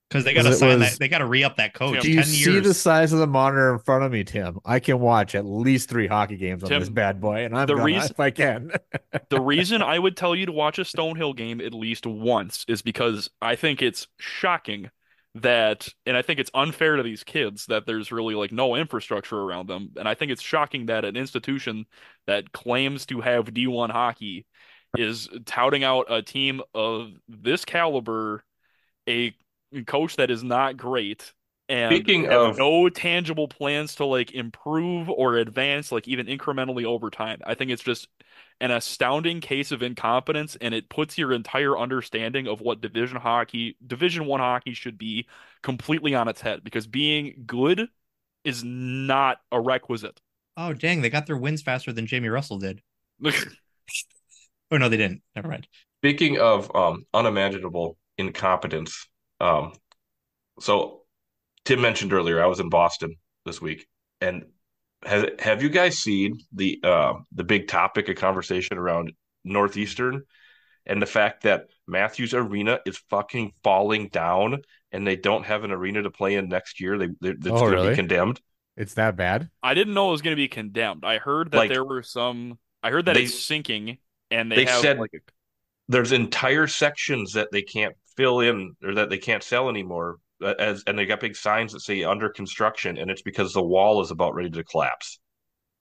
because 0.10 0.26
they 0.26 0.34
got 0.36 0.44
to 0.44 0.54
sign 0.54 0.78
was- 0.80 0.92
that. 0.92 1.00
They 1.00 1.08
got 1.08 1.20
to 1.20 1.26
re 1.26 1.44
up 1.44 1.56
that 1.58 1.74
coach. 1.74 2.02
Do 2.04 2.10
you 2.10 2.18
Ten 2.18 2.26
see 2.26 2.52
years. 2.52 2.68
the 2.68 2.74
size 2.76 3.14
of 3.14 3.20
the 3.20 3.26
monitor 3.26 3.74
in 3.74 3.80
front 3.80 4.04
of 4.04 4.12
me, 4.12 4.24
Tim? 4.24 4.60
I 4.64 4.80
can 4.80 5.00
watch 5.00 5.34
at 5.34 5.44
least 5.44 5.90
three 5.90 6.06
hockey 6.06 6.38
games 6.38 6.62
on 6.64 6.70
Tim, 6.70 6.82
this 6.82 6.90
bad 6.90 7.20
boy, 7.20 7.46
and 7.46 7.58
I'm 7.58 7.66
the 7.66 7.74
gonna 7.74 7.86
reason- 7.86 8.12
if 8.12 8.20
I 8.20 8.30
can. 8.30 8.72
the 9.30 9.42
reason 9.42 9.82
I 9.82 9.98
would 9.98 10.16
tell 10.16 10.36
you 10.36 10.46
to 10.46 10.52
watch 10.52 10.78
a 10.78 10.84
Stonehill 10.84 11.36
game 11.36 11.60
at 11.62 11.74
least 11.74 12.06
once 12.06 12.64
is 12.68 12.84
because 12.84 13.30
I 13.42 13.56
think 13.56 13.82
it's 13.82 14.08
shocking 14.20 14.92
that, 15.36 15.90
and 16.06 16.16
I 16.16 16.22
think 16.22 16.40
it's 16.40 16.52
unfair 16.54 16.96
to 16.96 17.04
these 17.04 17.24
kids 17.24 17.66
that 17.68 17.86
there's 17.86 18.12
really 18.12 18.36
like 18.36 18.52
no 18.52 18.76
infrastructure 18.76 19.40
around 19.40 19.68
them. 19.68 19.92
And 19.98 20.08
I 20.08 20.14
think 20.14 20.32
it's 20.32 20.42
shocking 20.42 20.88
that 20.88 21.06
an 21.06 21.16
institution 21.16 21.86
that 22.28 22.52
claims 22.52 23.06
to 23.08 23.22
have 23.22 23.54
D1 23.54 23.90
hockey 23.90 24.46
is 24.96 25.28
touting 25.46 25.84
out 25.84 26.06
a 26.12 26.22
team 26.22 26.62
of 26.76 27.12
this 27.28 27.66
caliber, 27.66 28.44
a 29.10 29.34
coach 29.88 30.18
that 30.18 30.30
is 30.30 30.44
not 30.44 30.78
great. 30.78 31.34
And 31.70 31.96
Speaking 31.96 32.24
have 32.26 32.32
of- 32.32 32.58
no 32.58 32.90
tangible 32.90 33.48
plans 33.48 33.96
to 33.96 34.06
like 34.06 34.32
improve 34.32 35.10
or 35.10 35.38
advance, 35.38 35.92
like 35.92 36.08
even 36.08 36.28
incrementally 36.28 36.84
over 36.84 37.10
time. 37.10 37.40
I 37.46 37.56
think 37.56 37.72
it's 37.72 37.84
just 37.84 38.08
an 38.60 38.70
astounding 38.72 39.42
case 39.42 39.72
of 39.72 39.82
incompetence 39.82 40.58
and 40.60 40.74
it 40.74 40.90
puts 40.90 41.18
your 41.18 41.32
entire 41.32 41.78
understanding 41.78 42.48
of 42.48 42.62
what 42.62 42.82
division 42.82 43.18
hockey 43.18 43.78
division 43.86 44.26
1 44.26 44.40
hockey 44.40 44.74
should 44.74 44.98
be 44.98 45.28
completely 45.62 46.14
on 46.16 46.28
its 46.28 46.42
head 46.42 46.64
because 46.64 46.86
being 46.86 47.44
good 47.46 47.88
is 48.44 48.64
not 48.64 49.40
a 49.52 49.60
requisite 49.60 50.20
oh 50.56 50.72
dang! 50.74 51.02
They 51.02 51.10
got 51.10 51.26
their 51.26 51.38
wins 51.38 51.62
faster 51.62 51.92
than 51.92 52.06
Jamie 52.06 52.30
Russell 52.30 52.60
did. 52.60 52.82
Oh 54.72 54.78
no, 54.78 54.90
they 54.90 54.98
didn't. 54.98 55.22
Never 55.36 55.48
mind. 55.48 55.68
Speaking 56.02 56.40
of 56.40 56.76
um, 56.76 57.06
unimaginable 57.14 57.98
incompetence, 58.18 59.08
um, 59.40 59.74
so 60.60 61.03
Tim 61.66 61.82
mentioned 61.82 62.14
earlier, 62.14 62.42
I 62.44 62.48
was 62.48 62.60
in 62.60 62.70
Boston 62.70 63.16
this 63.46 63.62
week, 63.62 63.88
and 64.22 64.46
have 65.06 65.40
have 65.40 65.62
you 65.64 65.70
guys 65.70 65.98
seen 65.98 66.40
the 66.54 66.80
uh, 66.84 67.14
the 67.34 67.44
big 67.44 67.68
topic 67.68 68.10
of 68.10 68.16
conversation 68.16 68.78
around 68.78 69.14
Northeastern 69.44 70.24
and 70.86 71.02
the 71.02 71.06
fact 71.06 71.44
that 71.44 71.68
Matthews 71.88 72.34
Arena 72.34 72.80
is 72.86 72.98
fucking 73.10 73.54
falling 73.64 74.10
down, 74.10 74.62
and 74.92 75.08
they 75.08 75.16
don't 75.16 75.46
have 75.46 75.64
an 75.64 75.72
arena 75.72 76.02
to 76.04 76.12
play 76.12 76.36
in 76.36 76.50
next 76.50 76.80
year? 76.82 76.98
They 76.98 77.08
they- 77.22 77.30
it's 77.30 77.48
Oh, 77.48 77.52
going 77.60 77.72
to 77.72 77.78
really? 77.78 77.90
be 77.92 77.96
condemned. 77.96 78.42
It's 78.76 78.96
that 78.96 79.16
bad? 79.16 79.50
I 79.62 79.74
didn't 79.76 79.94
know 79.94 80.10
it 80.10 80.12
was 80.14 80.22
going 80.24 80.36
to 80.36 80.42
be 80.42 80.48
condemned. 80.48 81.06
I 81.06 81.20
heard 81.20 81.52
that 81.52 81.58
Like- 81.58 81.70
there 81.70 81.86
were 81.86 82.04
some. 82.04 82.58
I 82.82 82.90
heard 82.92 83.06
that 83.06 83.14
They- 83.14 83.24
it's 83.24 83.40
sinking, 83.40 84.00
and 84.32 84.52
they, 84.52 84.56
they 84.58 84.66
have 84.66 84.82
said- 84.82 85.00
like 85.00 85.12
a, 85.14 85.20
There's 85.90 86.12
entire 86.12 86.68
sections 86.68 87.34
that 87.34 87.50
they 87.52 87.62
can't 87.62 87.96
fill 88.18 88.40
in 88.42 88.76
or 88.84 88.96
that 88.96 89.10
they 89.10 89.18
can't 89.18 89.44
sell 89.44 89.70
anymore. 89.70 90.18
Uh, 90.44 90.54
As 90.60 90.84
and 90.88 90.98
they 90.98 91.06
got 91.06 91.20
big 91.20 91.36
signs 91.36 91.74
that 91.74 91.80
say 91.82 92.04
under 92.04 92.30
construction, 92.30 92.98
and 92.98 93.10
it's 93.12 93.22
because 93.22 93.54
the 93.54 93.64
wall 93.64 94.02
is 94.02 94.12
about 94.12 94.36
ready 94.36 94.50
to 94.52 94.64
collapse. 94.64 95.20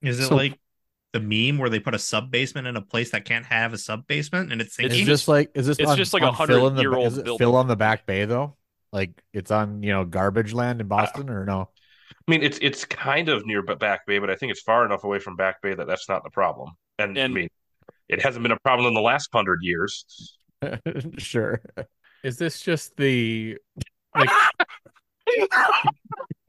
Is 0.03 0.21
it 0.21 0.27
So- 0.29 0.37
like 0.37 0.59
the 1.13 1.21
meme 1.21 1.59
where 1.59 1.69
they 1.69 1.79
put 1.79 1.95
a 1.95 1.99
sub 1.99 2.31
basement 2.31 2.67
in 2.67 2.75
a 2.77 2.81
place 2.81 3.11
that 3.11 3.25
can't 3.27 3.45
have 3.45 3.75
a 3.75 3.79
sub 3.79 4.07
basement 4.07 4.51
and 4.51 4.61
it's 4.63 4.69
It's 4.71 4.77
sinking? 4.77 5.01
Is 5.01 5.07
this 5.07 5.29
like 5.29 5.51
is 5.55 5.67
this 5.67 5.79
it's 5.79 5.91
on, 5.91 5.97
just 5.97 6.15
like 6.15 6.23
a 6.23 6.27
on 6.29 6.47
Phil 6.47 6.71
the- 6.71 6.81
100-year-old 6.83 7.07
is 7.07 7.19
it 7.19 7.25
building. 7.25 7.39
Phil 7.39 7.57
on 7.57 7.67
the 7.69 7.77
back 7.77 8.07
bay 8.07 8.25
though? 8.25 8.57
Like 8.93 9.11
it's 9.33 9.51
on, 9.51 9.83
you 9.83 9.91
know, 9.93 10.05
garbage 10.05 10.53
land 10.55 10.81
in 10.81 10.89
Boston 10.89 11.29
or 11.31 11.45
no? 11.45 11.69
I 12.11 12.31
mean, 12.31 12.43
it's 12.43 12.59
it's 12.63 12.85
kind 12.85 13.29
of 13.29 13.45
near 13.47 13.63
Ba- 13.63 13.77
Back 13.77 14.07
Bay, 14.07 14.19
but 14.19 14.31
I 14.31 14.37
think 14.37 14.53
it's 14.53 14.61
far 14.63 14.85
enough 14.87 15.05
away 15.05 15.19
from 15.19 15.37
Back 15.37 15.61
Bay 15.63 15.75
that 15.75 15.87
that's 15.87 16.09
not 16.09 16.25
the 16.25 16.31
problem. 16.31 16.71
And, 16.99 17.19
I 17.19 17.23
And- 17.23 17.35
mean, 17.35 17.49
it 18.09 18.23
hasn't 18.23 18.43
been 18.43 18.53
a 18.53 18.59
problem 18.61 18.87
in 18.89 18.95
the 18.95 19.01
last 19.01 19.29
hundred 19.33 19.61
years. 19.63 20.37
sure. 21.19 21.61
Is 22.23 22.37
this 22.39 22.61
just 22.61 22.97
the 22.97 23.57
like 24.15 24.29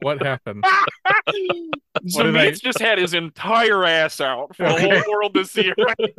what 0.01 0.21
happened? 0.21 0.63
so 2.07 2.23
did 2.23 2.35
I- 2.35 2.51
just 2.51 2.79
had 2.79 2.97
his 2.97 3.13
entire 3.13 3.85
ass 3.85 4.19
out 4.21 4.55
for 4.55 4.63
the 4.63 4.71
whole 4.81 5.03
world 5.11 5.33
to 5.35 5.45
see. 5.45 5.71
Right? 5.77 6.15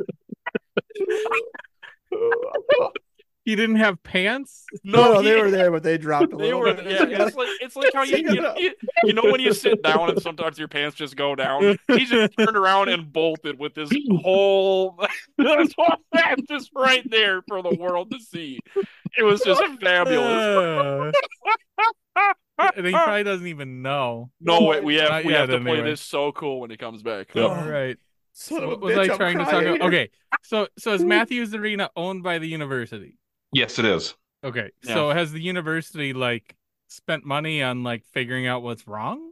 He 3.45 3.55
didn't 3.55 3.75
have 3.75 4.01
pants? 4.01 4.65
No, 4.83 5.13
no, 5.13 5.19
he- 5.21 5.29
they 5.29 5.39
were 5.39 5.51
there, 5.51 5.69
but 5.71 5.83
they 5.83 5.97
dropped 5.99 6.33
a 6.33 6.35
They 6.35 6.45
little 6.45 6.61
were, 6.61 6.73
bit. 6.73 6.85
yeah. 7.09 7.25
It's 7.27 7.35
like 7.35 7.47
it's 7.61 7.75
like 7.75 7.93
how 7.93 8.01
you, 8.01 8.17
you, 8.17 8.51
you, 8.57 8.71
you 9.03 9.13
know 9.13 9.21
when 9.23 9.39
you 9.39 9.53
sit 9.53 9.83
down 9.83 10.09
and 10.09 10.19
sometimes 10.21 10.57
your 10.57 10.67
pants 10.67 10.95
just 10.97 11.15
go 11.15 11.35
down. 11.35 11.77
He 11.87 12.05
just 12.05 12.33
turned 12.39 12.57
around 12.57 12.89
and 12.89 13.13
bolted 13.13 13.59
with 13.59 13.75
his 13.75 13.91
whole 14.23 14.97
his 15.37 15.73
whole 15.77 15.95
ass 16.15 16.37
just 16.49 16.71
right 16.75 17.07
there 17.09 17.43
for 17.47 17.61
the 17.61 17.75
world 17.79 18.09
to 18.11 18.19
see. 18.19 18.59
It 19.17 19.23
was 19.23 19.41
just 19.41 19.61
fabulous. 19.79 21.13
And 22.77 22.85
he 22.85 22.91
probably 22.93 23.23
doesn't 23.23 23.47
even 23.47 23.81
know. 23.81 24.31
No, 24.41 24.63
wait, 24.63 24.83
we 24.83 24.95
have 24.95 25.09
Not 25.09 25.25
we 25.25 25.33
have 25.33 25.49
to 25.49 25.59
play 25.59 25.73
anyway. 25.73 25.89
this 25.91 26.01
so 26.01 26.31
cool 26.31 26.61
when 26.61 26.71
he 26.71 26.77
comes 26.77 27.03
back. 27.03 27.35
Yep. 27.35 27.49
All 27.49 27.63
right. 27.69 27.97
Son 28.33 28.63
of 28.63 28.69
What 28.69 28.81
was 28.81 28.95
bitch, 28.95 29.09
I 29.09 29.11
I'm 29.13 29.17
trying 29.17 29.37
to 29.37 29.43
talk 29.45 29.63
about? 29.63 29.81
Okay. 29.81 30.09
So 30.43 30.67
so 30.77 30.93
is 30.93 31.03
Matthews 31.03 31.53
Arena 31.53 31.89
owned 31.95 32.23
by 32.23 32.39
the 32.39 32.47
university? 32.47 33.17
Yes, 33.51 33.79
it 33.79 33.85
is. 33.85 34.15
Okay. 34.43 34.69
Yeah. 34.83 34.93
So 34.93 35.09
has 35.11 35.31
the 35.31 35.41
university 35.41 36.13
like 36.13 36.55
spent 36.87 37.25
money 37.25 37.63
on 37.63 37.83
like 37.83 38.05
figuring 38.05 38.47
out 38.47 38.63
what's 38.63 38.87
wrong? 38.87 39.31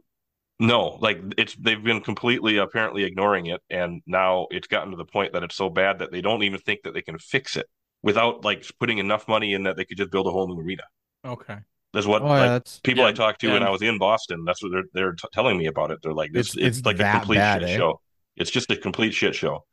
No, 0.60 0.98
like 1.00 1.20
it's 1.36 1.54
they've 1.56 1.82
been 1.82 2.00
completely 2.00 2.58
apparently 2.58 3.04
ignoring 3.04 3.46
it, 3.46 3.60
and 3.70 4.02
now 4.06 4.46
it's 4.50 4.68
gotten 4.68 4.90
to 4.92 4.96
the 4.96 5.04
point 5.04 5.32
that 5.32 5.42
it's 5.42 5.56
so 5.56 5.68
bad 5.68 5.98
that 5.98 6.12
they 6.12 6.20
don't 6.20 6.42
even 6.44 6.60
think 6.60 6.82
that 6.84 6.94
they 6.94 7.02
can 7.02 7.18
fix 7.18 7.56
it 7.56 7.66
without 8.02 8.44
like 8.44 8.64
putting 8.78 8.98
enough 8.98 9.26
money 9.26 9.52
in 9.54 9.64
that 9.64 9.76
they 9.76 9.84
could 9.84 9.96
just 9.98 10.10
build 10.12 10.26
a 10.26 10.30
whole 10.30 10.46
new 10.46 10.60
arena. 10.62 10.82
Okay. 11.24 11.56
That's 11.92 12.06
what 12.06 12.22
Oh, 12.22 12.26
yeah, 12.34 12.46
that's 12.46 12.80
people 12.80 13.02
Yeah, 13.04 13.10
I 13.10 13.12
talked 13.12 13.40
to 13.40 13.52
when 13.52 13.62
I 13.62 13.70
was 13.70 13.82
in 13.82 13.98
Boston. 13.98 14.44
That's 14.44 14.62
what 14.62 14.72
they're 14.72 14.84
they're 14.92 15.12
t- 15.12 15.28
telling 15.32 15.58
me 15.58 15.66
about 15.66 15.90
it. 15.90 15.98
They're 16.02 16.12
like, 16.12 16.32
this, 16.32 16.54
It's- 16.56 16.68
it's, 16.68 16.78
it's 16.78 16.86
like 16.86 17.00
a 17.00 17.18
complete 17.18 17.36
bad, 17.36 17.62
shit 17.62 17.70
eh? 17.70 17.76
show. 17.76 18.00
It's 18.36 18.50
just 18.50 18.70
a 18.70 18.76
complete 18.76 19.12
shit 19.14 19.34
show. 19.34 19.64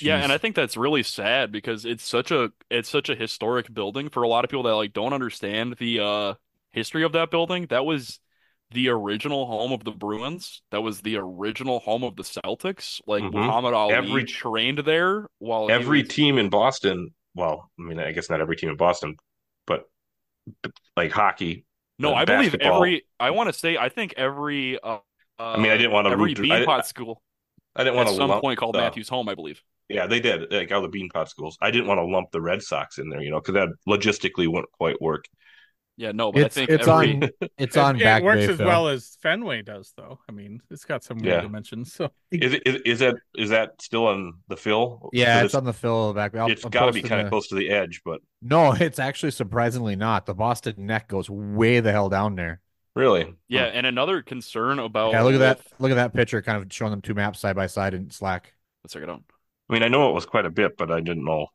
Yeah, 0.00 0.18
and. 0.22 0.32
I 0.32 0.38
think 0.38 0.56
that's 0.56 0.76
really 0.76 1.02
sad 1.02 1.52
because 1.52 1.84
it's 1.84 2.04
such 2.04 2.30
a 2.30 2.50
it's 2.70 2.88
such 2.88 3.08
a 3.08 3.14
historic 3.14 3.72
building 3.72 4.08
for 4.08 4.22
a 4.22 4.28
lot 4.28 4.44
of 4.44 4.50
people 4.50 4.64
that 4.64 4.74
like 4.74 4.92
don't 4.92 5.12
understand 5.12 5.76
the 5.78 6.00
uh 6.00 6.34
history 6.72 7.04
of 7.04 7.12
that 7.12 7.30
building. 7.30 7.66
That 7.70 7.84
was 7.84 8.18
the 8.72 8.88
original 8.88 9.46
home 9.46 9.70
of 9.72 9.84
the 9.84 9.92
Bruins. 9.92 10.60
That 10.72 10.82
was 10.82 11.00
the 11.02 11.16
original 11.18 11.78
home 11.78 12.02
of 12.02 12.16
the 12.16 12.24
Celtics. 12.24 13.00
Like 13.06 13.22
Mhm. 13.22 13.32
Muhammad 13.34 13.74
Ali 13.74 13.94
Every- 13.94 14.24
trained 14.24 14.78
there 14.78 15.28
while 15.38 15.70
every 15.70 16.02
was- 16.02 16.08
team 16.12 16.38
in 16.38 16.48
Boston, 16.50 17.14
well, 17.34 17.70
I 17.78 17.82
mean, 17.82 18.00
I 18.00 18.10
guess 18.12 18.28
not 18.28 18.40
every 18.40 18.56
team 18.56 18.70
in 18.70 18.76
Boston, 18.76 19.16
but 19.66 19.84
like 20.96 21.12
hockey. 21.12 21.64
No, 21.98 22.10
uh, 22.10 22.14
I 22.14 22.24
believe 22.24 22.52
basketball. 22.52 22.76
every 22.78 23.06
I 23.20 23.30
want 23.30 23.48
to 23.48 23.52
say 23.52 23.76
I 23.76 23.88
think 23.88 24.14
every 24.16 24.78
uh, 24.80 24.98
I 25.38 25.58
mean, 25.58 25.70
I 25.70 25.76
didn't 25.76 25.92
want 25.92 26.06
to 26.06 26.12
every 26.12 26.34
root. 26.34 26.50
I, 26.50 26.80
school 26.82 27.22
I 27.76 27.84
didn't 27.84 27.94
at 27.94 27.96
want 27.96 28.08
to 28.10 28.14
some 28.16 28.28
lump. 28.30 28.42
point 28.42 28.58
called 28.58 28.74
the- 28.74 28.80
Matthews 28.80 29.08
home, 29.08 29.28
I 29.28 29.34
believe. 29.34 29.62
Yeah, 29.88 30.06
they 30.06 30.18
did. 30.20 30.52
Like 30.52 30.72
all 30.72 30.82
the 30.82 30.88
Beanpot 30.88 31.28
schools. 31.28 31.56
I 31.60 31.70
didn't 31.70 31.86
want 31.86 31.98
to 31.98 32.04
lump 32.04 32.30
the 32.32 32.40
Red 32.40 32.62
Sox 32.62 32.98
in 32.98 33.08
there, 33.08 33.22
you 33.22 33.30
know, 33.30 33.40
because 33.40 33.54
that 33.54 33.68
logistically 33.88 34.48
wouldn't 34.48 34.70
quite 34.72 35.00
work. 35.00 35.26
Yeah, 35.98 36.12
no, 36.12 36.30
but 36.30 36.44
I 36.44 36.48
think 36.48 36.68
it's 36.68 36.86
every 36.86 37.14
on 37.14 37.30
it's 37.56 37.76
It- 37.76 37.80
on 37.80 37.96
it, 37.96 38.02
back 38.02 38.22
works 38.22 38.44
bay, 38.46 38.52
as 38.52 38.56
Phil. 38.58 38.66
well 38.66 38.88
as 38.88 39.16
Fenway 39.22 39.62
does 39.62 39.94
though. 39.96 40.18
I 40.28 40.32
mean, 40.32 40.60
it's 40.70 40.84
got 40.84 41.02
some 41.04 41.16
weird 41.18 41.36
Yeah. 41.36 41.40
dimensions. 41.40 41.94
So 41.94 42.10
Is 42.30 42.52
it 42.52 42.62
is, 42.66 42.82
is 42.84 42.98
that 42.98 43.14
is 43.34 43.48
that 43.50 43.80
still 43.80 44.06
on 44.08 44.34
the 44.48 44.56
fill? 44.58 45.08
Yeah, 45.14 45.42
it's 45.42 45.54
on 45.54 45.64
the 45.64 45.72
fill 45.72 46.12
back. 46.12 46.36
I'll, 46.36 46.50
it's 46.50 46.64
I'll 46.64 46.70
got 46.70 46.86
to 46.86 46.92
be 46.92 47.00
in 47.00 47.06
kind 47.08 47.20
the- 47.20 47.24
of 47.26 47.30
close 47.30 47.48
to 47.48 47.54
the 47.54 47.70
edge, 47.70 48.02
but 48.04 48.20
No, 48.42 48.72
it's 48.72 48.98
actually 48.98 49.30
surprisingly 49.30 49.96
not. 49.96 50.26
The 50.26 50.34
Boston 50.34 50.74
neck 50.84 51.08
goes 51.08 51.30
way 51.30 51.80
the 51.80 51.92
hell 51.92 52.10
down 52.10 52.34
there. 52.34 52.60
Really, 52.96 53.34
yeah, 53.48 53.66
and 53.66 53.86
another 53.86 54.22
concern 54.22 54.80
about 54.80 55.12
Yeah, 55.12 55.22
look 55.22 55.34
at 55.34 55.38
that. 55.38 55.60
Look 55.78 55.92
at 55.92 55.96
that 55.96 56.14
picture, 56.14 56.42
kind 56.42 56.60
of 56.60 56.72
showing 56.72 56.90
them 56.90 57.00
two 57.00 57.14
maps 57.14 57.38
side 57.38 57.54
by 57.54 57.68
side 57.68 57.94
in 57.94 58.10
Slack. 58.10 58.52
Let's 58.82 58.94
check 58.94 59.04
it 59.04 59.10
out. 59.10 59.22
I 59.68 59.72
mean, 59.72 59.82
I 59.82 59.88
know 59.88 60.10
it 60.10 60.14
was 60.14 60.26
quite 60.26 60.46
a 60.46 60.50
bit, 60.50 60.76
but 60.76 60.90
I 60.90 61.00
didn't 61.00 61.24
know 61.24 61.48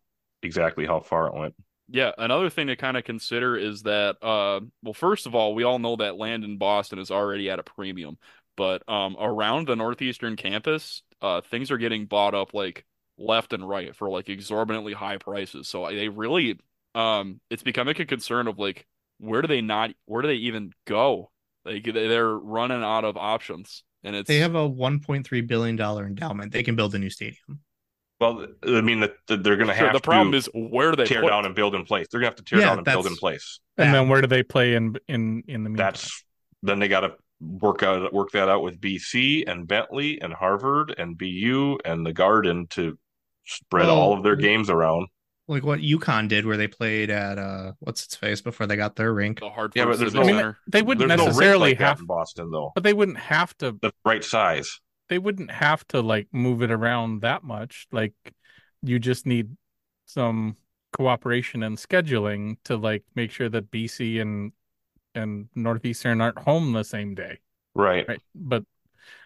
exactly 0.44 0.86
how 0.86 1.00
far 1.00 1.28
it 1.28 1.34
went. 1.34 1.56
Yeah, 1.90 2.12
another 2.18 2.50
thing 2.50 2.68
to 2.68 2.76
kind 2.76 2.96
of 2.96 3.04
consider 3.04 3.58
is 3.58 3.84
that, 3.84 4.18
uh, 4.22 4.62
well, 4.82 4.94
first 4.94 5.26
of 5.26 5.36
all, 5.36 5.54
we 5.54 5.64
all 5.64 5.80
know 5.80 5.98
that 5.98 6.16
land 6.16 6.44
in 6.44 6.58
Boston 6.58 7.00
is 7.00 7.12
already 7.12 7.50
at 7.50 7.60
a 7.60 7.64
premium, 7.64 8.18
but 8.56 8.88
um, 8.88 9.18
around 9.20 9.68
the 9.68 9.76
northeastern 9.76 10.36
campus, 10.36 11.04
uh, 11.22 11.42
things 11.42 11.72
are 11.72 11.78
getting 11.78 12.06
bought 12.06 12.34
up 12.34 12.54
like 12.54 12.86
left 13.18 13.54
and 13.54 13.68
right 13.68 13.96
for 13.96 14.10
like 14.10 14.30
exorbitantly 14.30 14.94
high 14.94 15.18
prices. 15.18 15.68
So 15.68 15.88
they 15.88 16.08
really, 16.10 16.60
um, 16.96 17.42
it's 17.50 17.64
becoming 17.64 18.00
a 18.00 18.06
concern 18.06 18.48
of 18.48 18.60
like, 18.60 18.88
where 19.18 19.42
do 19.42 19.48
they 19.48 19.62
not, 19.62 19.92
where 20.06 20.22
do 20.22 20.28
they 20.28 20.36
even 20.36 20.74
go? 20.86 21.31
Like 21.66 21.84
they- 21.84 21.92
they're 22.08 22.30
running 22.38 22.84
out 22.84 23.06
of 23.06 23.18
options, 23.18 23.84
and 24.04 24.16
it's 24.16 24.28
They 24.28 24.40
have 24.40 24.56
a 24.56 24.68
1.3 24.68 25.42
billion 25.48 25.76
dollar 25.76 26.06
endowment. 26.06 26.52
They 26.52 26.64
can 26.64 26.76
build 26.76 26.96
a 26.96 27.00
new 27.00 27.10
stadium. 27.10 27.60
Well, 28.20 28.46
I 28.68 28.82
mean, 28.82 29.00
that 29.00 29.14
that 29.28 29.44
they're 29.44 29.56
going 29.58 29.68
to 29.70 29.76
sure, 29.76 29.86
have 29.86 29.94
the 29.96 30.00
problem 30.00 30.32
to 30.34 30.38
is 30.38 30.50
where 30.54 30.92
do 30.92 30.98
they 30.98 31.06
tear 31.06 31.22
put 31.22 31.30
down 31.30 31.46
and 31.46 31.56
build 31.56 31.74
in 31.74 31.86
place. 31.86 32.08
They're 32.12 32.20
going 32.20 32.32
to 32.32 32.38
have 32.38 32.44
to 32.46 32.50
tear 32.50 32.60
Yeah, 32.60 32.66
down 32.68 32.78
and 32.80 32.86
build 32.86 33.08
in 33.08 33.16
place. 33.16 33.60
and 33.78 33.88
Yeah. 33.88 33.94
then 33.94 34.10
where 34.10 34.22
do 34.22 34.28
they 34.28 34.44
play 34.44 34.76
in 34.76 34.96
in 35.08 35.44
in 35.48 35.64
the 35.64 35.70
meantime? 35.70 35.94
That's 35.94 36.24
then 36.62 36.78
they 36.80 36.88
got 36.88 37.00
to 37.02 37.16
work 37.40 37.82
out 37.82 38.14
work 38.14 38.30
that 38.32 38.48
out 38.48 38.62
with 38.62 38.80
BC 38.80 39.46
and 39.48 39.68
Bentley 39.68 40.22
and 40.22 40.32
Harvard 40.34 40.94
and 40.98 41.18
BU 41.18 41.80
and 41.84 42.06
the 42.06 42.14
Garden 42.14 42.68
to 42.72 42.98
spread 43.46 43.88
Well, 43.88 43.98
all 43.98 44.14
of 44.16 44.22
their 44.24 44.36
games 44.36 44.70
around. 44.70 45.08
Like 45.48 45.64
what 45.64 45.80
UConn 45.80 46.28
did, 46.28 46.46
where 46.46 46.56
they 46.58 46.68
played 46.68 47.10
at 47.10 47.38
uh, 47.38 47.74
what's 47.80 48.06
its 48.06 48.16
face 48.16 48.42
before 48.42 48.68
they 48.68 48.76
got 48.78 48.96
their 48.96 49.14
rink. 49.14 49.40
the 49.40 49.50
Hartford 49.50 49.78
Yeah, 49.78 49.86
but 49.86 50.00
there's 50.00 50.14
no- 50.14 50.22
I 50.22 50.26
mean, 50.26 50.56
they 50.68 50.82
wouldn't 50.82 51.08
There's 51.08 51.18
no 51.20 51.26
necessarily 51.26 51.72
like 51.72 51.80
have, 51.80 52.00
in 52.00 52.06
Boston 52.06 52.52
though. 52.52 52.72
but 52.76 52.84
they 52.84 52.94
wouldn't 52.94 53.18
have 53.18 53.58
to. 53.58 53.74
The 53.82 53.92
right 54.06 54.24
size. 54.24 54.80
They 55.10 55.18
wouldn't 55.20 55.52
have 55.52 55.86
to 55.90 56.02
like 56.02 56.28
move 56.32 56.62
it 56.62 56.72
around 56.72 57.22
that 57.22 57.44
much. 57.44 57.88
Like, 57.92 58.14
you 58.82 58.98
just 58.98 59.26
need 59.26 59.58
some 60.06 60.56
cooperation 60.94 61.64
and 61.64 61.78
scheduling 61.78 62.58
to 62.66 62.78
like 62.78 63.04
make 63.16 63.32
sure 63.32 63.50
that 63.50 63.72
BC 63.72 64.22
and 64.22 64.52
and 65.16 65.50
Northeastern 65.56 66.22
aren't 66.22 66.40
home 66.40 66.72
the 66.72 66.84
same 66.84 67.16
day. 67.16 67.40
Right. 67.74 68.06
right 68.08 68.20
but 68.36 68.64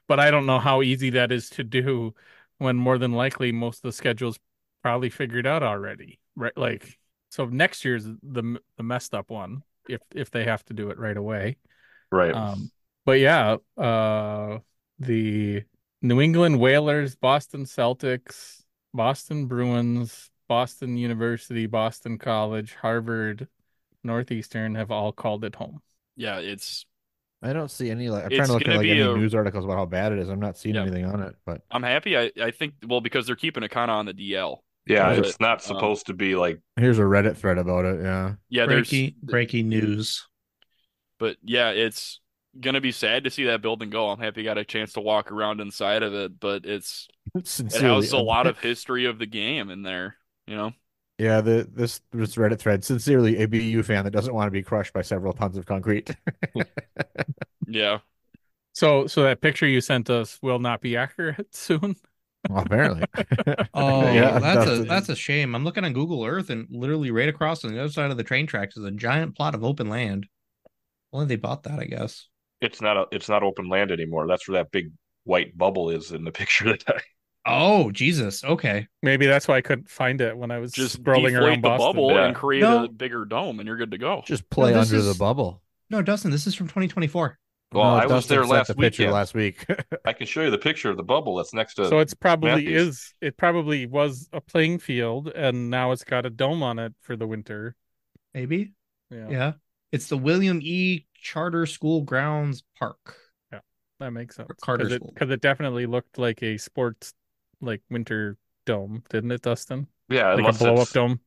but 0.07 0.19
i 0.19 0.29
don't 0.29 0.45
know 0.45 0.59
how 0.59 0.83
easy 0.83 1.09
that 1.09 1.31
is 1.31 1.49
to 1.51 1.63
do 1.63 2.13
when 2.59 2.75
more 2.75 2.99
than 2.99 3.11
likely 3.11 3.51
most 3.51 3.77
of 3.79 3.81
the 3.89 3.91
schedule's 3.91 4.37
probably 4.85 5.09
figured 5.09 5.47
out 5.47 5.63
already 5.63 6.19
right 6.35 6.55
like 6.57 6.97
so 7.29 7.45
next 7.45 7.83
year's 7.83 8.05
the 8.05 8.59
the 8.77 8.83
messed 8.83 9.15
up 9.15 9.31
one 9.31 9.63
if 9.89 10.01
if 10.13 10.29
they 10.29 10.43
have 10.43 10.63
to 10.65 10.73
do 10.73 10.91
it 10.91 10.99
right 10.99 11.17
away 11.17 11.57
Right. 12.11 12.33
um 12.35 12.71
but 13.05 13.19
yeah 13.19 13.57
uh 13.77 14.59
the 14.99 15.63
new 16.01 16.21
england 16.21 16.59
whalers 16.59 17.15
boston 17.15 17.65
celtics 17.65 18.61
boston 18.93 19.47
bruins 19.47 20.29
boston 20.47 20.97
university 20.97 21.65
boston 21.65 22.17
college 22.19 22.75
harvard 22.75 23.47
northeastern 24.03 24.75
have 24.75 24.91
all 24.91 25.11
called 25.11 25.43
it 25.43 25.55
home 25.55 25.81
Yeah, 26.15 26.39
it's 26.39 26.85
I 27.41 27.53
don't 27.53 27.69
see 27.69 27.91
any 27.91 28.09
like. 28.09 28.23
I'm 28.25 28.31
trying 28.31 28.47
to 28.47 28.53
look 28.53 28.67
at 28.67 28.75
like 28.75 28.87
any 28.87 29.01
a- 29.01 29.13
news 29.13 29.35
articles 29.35 29.65
about 29.65 29.77
how 29.77 29.85
bad 29.85 30.11
it 30.13 30.19
is. 30.19 30.29
I'm 30.29 30.39
not 30.39 30.57
seeing 30.57 30.75
Yeah. 30.75 30.81
anything 30.81 31.05
on 31.05 31.21
it, 31.21 31.35
but 31.45 31.61
I'm 31.71 31.83
happy. 31.83 32.17
I 32.17 32.31
I 32.41 32.51
think 32.51 32.75
well 32.87 33.01
because 33.01 33.27
they're 33.27 33.35
keeping 33.35 33.63
it 33.63 33.71
kind 33.71 33.91
of 33.91 33.97
on 33.97 34.05
the 34.07 34.13
DL. 34.13 34.64
Yeah, 34.85 35.15
but, 35.15 35.25
it's 35.25 35.39
not 35.39 35.57
um, 35.57 35.59
supposed 35.59 36.07
to 36.07 36.13
be 36.13 36.35
like 36.35 36.61
here's 36.77 36.99
a 36.99 37.03
Reddit 37.03 37.37
thread 37.37 37.57
about 37.57 37.85
it. 37.85 38.03
Yeah, 38.03 38.35
Yeah, 38.49 38.65
there's 38.65 38.89
breaking 38.89 39.15
breaking 39.23 39.69
news. 39.69 40.27
but 41.19 41.37
yeah, 41.43 41.69
it's 41.71 42.19
gonna 42.59 42.81
be 42.81 42.91
sad 42.91 43.23
to 43.23 43.29
see 43.29 43.45
that 43.45 43.61
building 43.61 43.89
go. 43.89 44.09
I'm 44.09 44.19
happy 44.19 44.41
I 44.41 44.43
got 44.43 44.57
a 44.57 44.65
chance 44.65 44.93
to 44.93 45.01
walk 45.01 45.31
around 45.31 45.61
inside 45.61 46.03
of 46.03 46.13
it, 46.13 46.39
but 46.39 46.65
it's 46.65 47.07
it 47.35 47.47
Sincerely, 47.47 48.07
has 48.07 48.11
a 48.11 48.17
lot 48.17 48.47
of 48.47 48.59
history 48.59 49.05
of 49.05 49.19
the 49.19 49.25
game 49.25 49.69
in 49.69 49.83
there. 49.83 50.17
You 50.47 50.55
know, 50.55 50.73
Yeah, 51.17 51.41
the 51.41 51.67
this 51.71 52.01
this 52.11 52.35
Reddit 52.35 52.59
thread. 52.59 52.83
Sincerely, 52.83 53.41
a 53.41 53.47
BU 53.47 53.83
fan 53.83 54.03
that 54.03 54.11
doesn't 54.11 54.33
want 54.33 54.47
to 54.47 54.51
be 54.51 54.63
crushed 54.63 54.93
by 54.93 55.01
several 55.01 55.33
tons 55.33 55.57
of 55.57 55.65
concrete. 55.65 56.11
yeah. 57.67 57.99
So, 58.73 59.07
so 59.07 59.23
that 59.23 59.41
picture 59.41 59.67
you 59.67 59.81
sent 59.81 60.09
us 60.09 60.39
will 60.41 60.59
not 60.59 60.81
be 60.81 60.97
accurate 60.97 61.55
soon. 61.55 61.95
Well, 62.49 62.63
apparently. 62.63 63.03
Oh, 63.73 64.11
Yeah, 64.11 64.39
that's 64.39 64.69
a 64.69 64.83
that's 64.83 65.09
a 65.09 65.15
shame. 65.15 65.55
I'm 65.55 65.63
looking 65.63 65.83
on 65.83 65.93
Google 65.93 66.23
Earth, 66.25 66.49
and 66.49 66.67
literally 66.69 67.11
right 67.11 67.29
across 67.29 67.63
on 67.65 67.73
the 67.73 67.79
other 67.79 67.91
side 67.91 68.11
of 68.11 68.17
the 68.17 68.23
train 68.23 68.47
tracks 68.47 68.77
is 68.77 68.85
a 68.85 68.91
giant 68.91 69.35
plot 69.35 69.55
of 69.55 69.63
open 69.63 69.89
land. 69.89 70.27
Only 71.13 71.27
they 71.27 71.35
bought 71.35 71.63
that, 71.63 71.79
I 71.79 71.85
guess. 71.85 72.27
It's 72.61 72.81
not 72.81 72.97
a 72.97 73.05
it's 73.11 73.29
not 73.29 73.43
open 73.43 73.67
land 73.69 73.91
anymore. 73.91 74.27
That's 74.27 74.47
where 74.47 74.59
that 74.63 74.71
big 74.71 74.91
white 75.23 75.57
bubble 75.57 75.89
is 75.89 76.11
in 76.11 76.23
the 76.23 76.31
picture 76.41 76.69
that 76.69 76.83
I 76.87 76.99
Oh, 77.47 77.91
Jesus. 77.91 78.43
Okay. 78.43 78.87
Maybe 79.03 79.27
that's 79.27 79.47
why 79.47 79.57
I 79.57 79.61
couldn't 79.61 79.87
find 79.87 80.19
it 80.19 80.35
when 80.35 80.49
I 80.49 80.57
was 80.57 80.71
Just 80.71 81.03
scrolling 81.03 81.39
around 81.39 81.57
the 81.63 81.69
Boston. 81.69 81.87
bubble 81.87 82.11
Yeah. 82.11 82.25
and 82.25 82.35
create 82.35 82.61
No. 82.61 82.85
a 82.85 82.87
bigger 82.87 83.23
dome, 83.23 83.59
and 83.59 83.67
you're 83.67 83.77
good 83.77 83.91
to 83.91 83.99
go. 83.99 84.23
Just 84.25 84.49
play 84.49 84.73
this 84.73 84.87
under 84.91 84.95
is- 85.07 85.13
the 85.13 85.19
bubble. 85.19 85.61
No, 85.91 86.01
Dustin, 86.01 86.31
this 86.31 86.47
is 86.47 86.55
from 86.55 86.65
2024. 86.67 87.37
Well, 87.75 87.91
No, 87.91 87.95
I 87.95 88.05
was 88.07 88.27
there 88.27 88.45
last 88.45 88.67
the 88.67 88.75
picture 88.75 89.03
weekend. 89.03 89.13
last 89.13 89.33
week. 89.33 89.65
I 90.05 90.13
can 90.13 90.27
show 90.27 90.41
you 90.43 90.51
the 90.51 90.57
picture 90.57 90.89
of 90.89 90.97
the 90.97 91.03
bubble 91.03 91.35
that's 91.35 91.53
next 91.53 91.75
to 91.75 91.85
So 91.85 91.99
it's 91.99 92.13
probably 92.13 92.49
Matthews. 92.49 92.87
is 92.87 93.13
it 93.21 93.37
probably 93.37 93.85
was 93.85 94.29
a 94.33 94.41
playing 94.41 94.79
field 94.79 95.27
and 95.29 95.69
now 95.69 95.91
it's 95.91 96.03
got 96.03 96.25
a 96.25 96.29
dome 96.29 96.63
on 96.63 96.79
it 96.79 96.93
for 97.01 97.15
the 97.15 97.27
winter. 97.27 97.75
Maybe. 98.33 98.73
Yeah, 99.09 99.29
Yeah. 99.29 99.53
It's 99.91 100.07
the 100.07 100.17
William 100.17 100.59
E. 100.63 101.05
Charter 101.15 101.65
School 101.65 102.01
Grounds 102.01 102.63
Park. 102.77 103.17
Yeah, 103.51 103.61
that 103.99 104.11
makes 104.11 104.35
sense. 104.35 104.49
Carter 104.61 104.85
Because 104.85 104.93
it, 104.93 104.95
School. 105.01 105.13
'cause 105.15 105.29
it 105.29 105.41
definitely 105.41 105.85
looked 105.85 106.17
like 106.17 106.43
a 106.43 106.57
sports 106.57 107.13
like 107.61 107.81
winter 107.89 108.37
dome, 108.65 109.03
didn't 109.09 109.31
it, 109.31 109.41
Dustin? 109.41 109.87
yeah, 110.09 110.33
Like 110.33 110.47
a 110.47 110.53
blow 110.53 110.75
up 110.81 110.91
dome. 110.91 111.19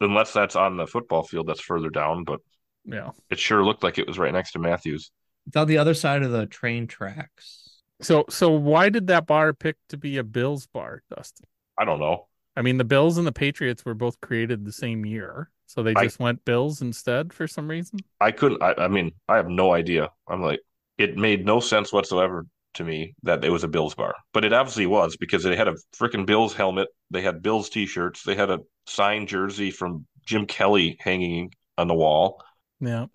unless 0.00 0.32
that's 0.32 0.56
on 0.56 0.76
the 0.76 0.86
football 0.86 1.22
field 1.22 1.46
that's 1.46 1.60
further 1.60 1.90
down, 1.90 2.24
but 2.24 2.40
Yeah. 2.84 3.10
it 3.30 3.38
sure 3.38 3.64
looked 3.64 3.82
like 3.82 3.98
it 3.98 4.06
was 4.08 4.18
right 4.18 4.32
next 4.32 4.52
to 4.52 4.58
Matthews. 4.58 5.10
It's 5.46 5.56
on 5.56 5.66
the 5.68 5.78
other 5.78 5.94
side 5.94 6.22
of 6.22 6.32
the 6.32 6.46
train 6.46 6.86
tracks. 6.86 7.80
So 8.00 8.24
so 8.28 8.50
why 8.50 8.88
did 8.88 9.06
that 9.06 9.26
bar 9.26 9.52
pick 9.52 9.76
to 9.88 9.96
be 9.96 10.18
a 10.18 10.24
Bills 10.24 10.66
bar, 10.66 11.02
Dustin? 11.14 11.46
I 11.78 11.84
don't 11.84 12.00
know. 12.00 12.26
I 12.56 12.62
mean, 12.62 12.78
the 12.78 12.84
Bills 12.84 13.18
and 13.18 13.26
the 13.26 13.32
Patriots 13.32 13.84
were 13.84 13.94
both 13.94 14.20
created 14.20 14.64
the 14.64 14.72
same 14.72 15.04
year, 15.04 15.50
so 15.66 15.82
they 15.82 15.94
I- 15.94 16.04
just 16.04 16.18
went 16.18 16.44
Bills 16.44 16.82
instead 16.82 17.32
for 17.32 17.46
some 17.46 17.68
reason. 17.68 18.00
I 18.20 18.32
couldn't. 18.32 18.62
I, 18.62 18.74
I 18.78 18.88
mean, 18.88 19.12
I 19.28 19.36
have 19.36 19.48
no 19.48 19.72
idea. 19.72 20.10
I'm 20.28 20.42
like, 20.42 20.60
it 20.98 21.16
made 21.16 21.44
no 21.44 21.60
sense 21.60 21.92
whatsoever 21.92 22.46
to 22.74 22.84
me 22.84 23.14
that 23.22 23.44
it 23.44 23.50
was 23.50 23.64
a 23.64 23.68
Bills 23.68 23.94
bar, 23.94 24.14
but 24.34 24.44
it 24.44 24.52
obviously 24.52 24.86
was 24.86 25.16
because 25.16 25.42
they 25.42 25.56
had 25.56 25.68
a 25.68 25.74
freaking 25.94 26.26
Bills 26.26 26.54
helmet. 26.54 26.88
They 27.10 27.22
had 27.22 27.42
Bills 27.42 27.70
T-shirts. 27.70 28.22
They 28.22 28.34
had 28.34 28.50
a 28.50 28.60
signed 28.86 29.28
jersey 29.28 29.70
from 29.70 30.06
Jim 30.26 30.46
Kelly 30.46 30.96
hanging 31.00 31.52
on 31.78 31.88
the 31.88 31.94
wall. 31.94 32.42
Yeah. 32.80 33.06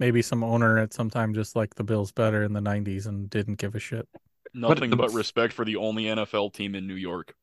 Maybe 0.00 0.22
some 0.22 0.42
owner 0.42 0.78
at 0.78 0.92
some 0.94 1.10
time 1.10 1.34
just 1.34 1.54
liked 1.54 1.76
the 1.76 1.84
Bills 1.84 2.10
better 2.10 2.42
in 2.42 2.54
the 2.54 2.60
90s 2.60 3.06
and 3.06 3.28
didn't 3.30 3.56
give 3.58 3.74
a 3.74 3.78
shit. 3.78 4.08
Nothing 4.54 4.90
the- 4.90 4.96
but 4.96 5.12
respect 5.12 5.52
for 5.52 5.64
the 5.64 5.76
only 5.76 6.04
NFL 6.04 6.54
team 6.54 6.74
in 6.74 6.86
New 6.88 6.94
York. 6.94 7.34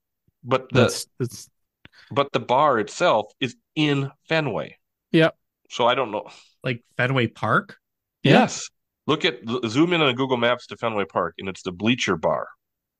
But 0.43 0.68
the 0.72 0.82
That's 0.82 1.08
that's 1.20 1.49
but 2.12 2.32
the 2.32 2.39
bar 2.39 2.80
itself 2.80 3.32
is 3.39 3.55
in 3.76 4.12
Fenway. 4.28 4.78
Yep. 5.12 5.36
So 5.70 5.88
I 5.88 5.95
don't 5.95 6.12
know. 6.12 6.28
Like 6.64 6.84
Fenway 6.97 7.28
Park? 7.28 7.78
Yeah. 8.24 8.34
Yes. 8.34 8.70
Look 9.05 9.24
at 9.24 9.39
zoom 9.68 9.93
in 9.93 10.01
on 10.01 10.14
Google 10.16 10.38
Maps 10.38 10.68
to 10.68 10.78
Fenway 10.78 11.05
Park, 11.05 11.36
and 11.38 11.47
it's 11.47 11.62
the 11.64 11.72
Bleacher 11.72 12.18
Bar. 12.18 12.47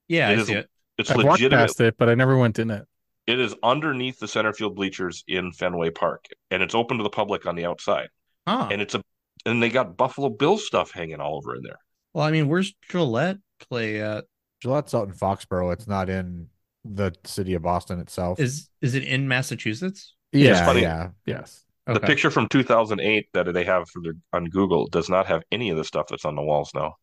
Yeah, 0.08 0.30
It 0.30 0.38
I 0.38 0.42
is- 0.42 0.48
see 0.48 0.54
it. 0.54 0.70
It's 0.98 1.12
I've 1.12 1.24
walked 1.24 1.48
past 1.50 1.80
it, 1.82 1.96
but 1.98 2.10
I 2.10 2.16
never 2.16 2.38
went 2.38 2.58
in 2.60 2.72
it. 2.72 2.84
It 3.28 3.40
is 3.40 3.54
underneath 3.62 4.20
the 4.20 4.28
center 4.28 4.52
field 4.54 4.76
bleachers 4.76 5.24
in 5.28 5.52
Fenway 5.52 5.90
Park, 5.92 6.26
and 6.50 6.64
it's 6.64 6.74
open 6.74 6.98
to 6.98 7.04
the 7.04 7.10
public 7.10 7.46
on 7.46 7.56
the 7.56 7.66
outside. 7.66 8.10
Huh. 8.48 8.70
And 8.72 8.82
it's 8.82 8.96
a 8.96 9.02
and 9.46 9.62
they 9.62 9.70
got 9.70 9.98
Buffalo 9.98 10.30
Bill 10.30 10.58
stuff 10.58 10.92
hanging 10.92 11.20
all 11.20 11.38
over 11.38 11.56
in 11.56 11.62
there. 11.64 11.80
Well, 12.14 12.26
I 12.26 12.32
mean, 12.32 12.48
where's 12.48 12.74
Gillette 12.90 13.38
play 13.60 14.02
at? 14.02 14.26
Gillette's 14.62 14.94
out 14.94 15.08
in 15.08 15.14
Foxborough. 15.14 15.74
It's 15.74 15.88
not 15.88 16.10
in 16.10 16.48
the 16.84 17.14
city 17.26 17.54
of 17.54 17.62
Boston 17.62 18.00
itself. 18.00 18.40
Is 18.40 18.70
is 18.82 18.96
it 18.96 19.04
in 19.04 19.28
Massachusetts? 19.28 20.16
yeah, 20.32 20.66
funny. 20.66 20.82
yeah. 20.82 21.10
Yes. 21.26 21.64
The 21.86 22.02
picture 22.02 22.30
from 22.30 22.50
2008 22.50 23.28
that 23.34 23.54
they 23.54 23.64
have 23.64 23.90
for 23.90 24.02
their, 24.02 24.14
on 24.34 24.46
Google 24.46 24.88
does 24.88 25.08
not 25.08 25.26
have 25.28 25.44
any 25.54 25.70
of 25.70 25.78
the 25.78 25.86
stuff 25.86 26.08
that's 26.10 26.26
on 26.26 26.36
the 26.36 26.42
walls 26.42 26.72
now. 26.76 26.96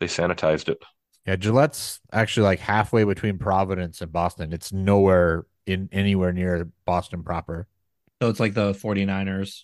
They 0.00 0.06
sanitized 0.06 0.68
it. 0.68 0.82
Yeah, 1.24 1.36
Gillette's 1.36 2.00
actually 2.12 2.44
like 2.44 2.58
halfway 2.58 3.04
between 3.04 3.38
Providence 3.38 4.00
and 4.00 4.12
Boston. 4.12 4.52
It's 4.52 4.72
nowhere 4.72 5.46
in 5.66 5.88
anywhere 5.92 6.32
near 6.32 6.68
Boston 6.84 7.22
proper. 7.22 7.68
So 8.20 8.28
it's 8.28 8.40
like 8.40 8.54
the 8.54 8.72
49ers. 8.72 9.62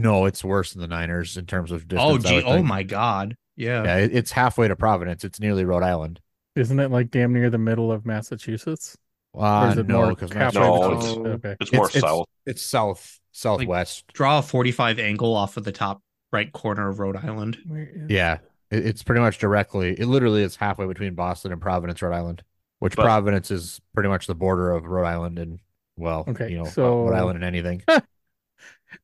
No, 0.00 0.26
it's 0.26 0.44
worse 0.44 0.72
than 0.72 0.80
the 0.82 0.88
Niners 0.88 1.36
in 1.36 1.46
terms 1.46 1.72
of 1.72 1.88
distance. 1.88 2.24
oh, 2.24 2.28
gee. 2.28 2.42
Oh, 2.42 2.62
my 2.62 2.82
God. 2.82 3.36
Yeah. 3.56 3.82
Yeah, 3.84 3.96
it- 3.98 4.14
it's 4.14 4.30
halfway 4.32 4.68
to 4.68 4.76
Providence. 4.76 5.24
It's 5.24 5.40
nearly 5.40 5.64
Rhode 5.64 5.82
Island. 5.82 6.20
Isn't 6.56 6.78
it 6.80 6.90
like 6.90 7.10
damn 7.10 7.32
near 7.32 7.50
the 7.50 7.58
middle 7.58 7.90
of 7.92 8.04
Massachusetts? 8.06 8.96
or 9.34 9.44
Uh, 9.44 9.70
is 9.70 9.78
it 9.78 9.86
no, 9.86 10.08
because 10.10 10.32
No, 10.34 10.48
it's- 10.92 11.16
okay. 11.16 11.56
It's 11.60 11.72
more 11.72 11.84
It's- 11.86 11.96
it's- 11.96 12.00
south. 12.02 12.26
it's 12.46 12.62
south 12.62 13.20
southwest. 13.32 14.04
Draw 14.12 14.38
a 14.38 14.42
45 14.42 14.98
angle 14.98 15.36
off 15.36 15.56
of 15.56 15.64
the 15.64 15.70
top 15.72 16.00
right 16.32 16.50
corner 16.52 16.88
of 16.88 16.98
Rhode 16.98 17.16
Island. 17.16 17.58
Where 17.66 17.82
is- 17.92 18.10
yeah, 18.10 18.38
it, 18.70 18.86
it's 18.86 19.02
pretty 19.02 19.20
much 19.20 19.38
directly. 19.38 19.90
It 20.00 20.06
literally 20.06 20.42
is 20.42 20.56
halfway 20.56 20.86
between 20.86 21.14
Boston 21.14 21.52
and 21.52 21.60
Providence, 21.60 22.00
Rhode 22.02 22.14
Island. 22.14 22.42
Which 22.80 22.96
But- 22.96 23.04
Providence 23.04 23.50
is 23.50 23.80
pretty 23.94 24.08
much 24.08 24.26
the 24.26 24.34
border 24.34 24.70
of 24.72 24.86
Rhode 24.86 25.04
Island 25.06 25.38
and 25.38 25.60
well, 25.96 26.24
Okay, 26.28 26.50
you 26.50 26.58
know, 26.58 26.64
so- 26.64 27.04
Rhode 27.06 27.16
Island 27.16 27.36
and 27.36 27.44
anything. 27.44 27.82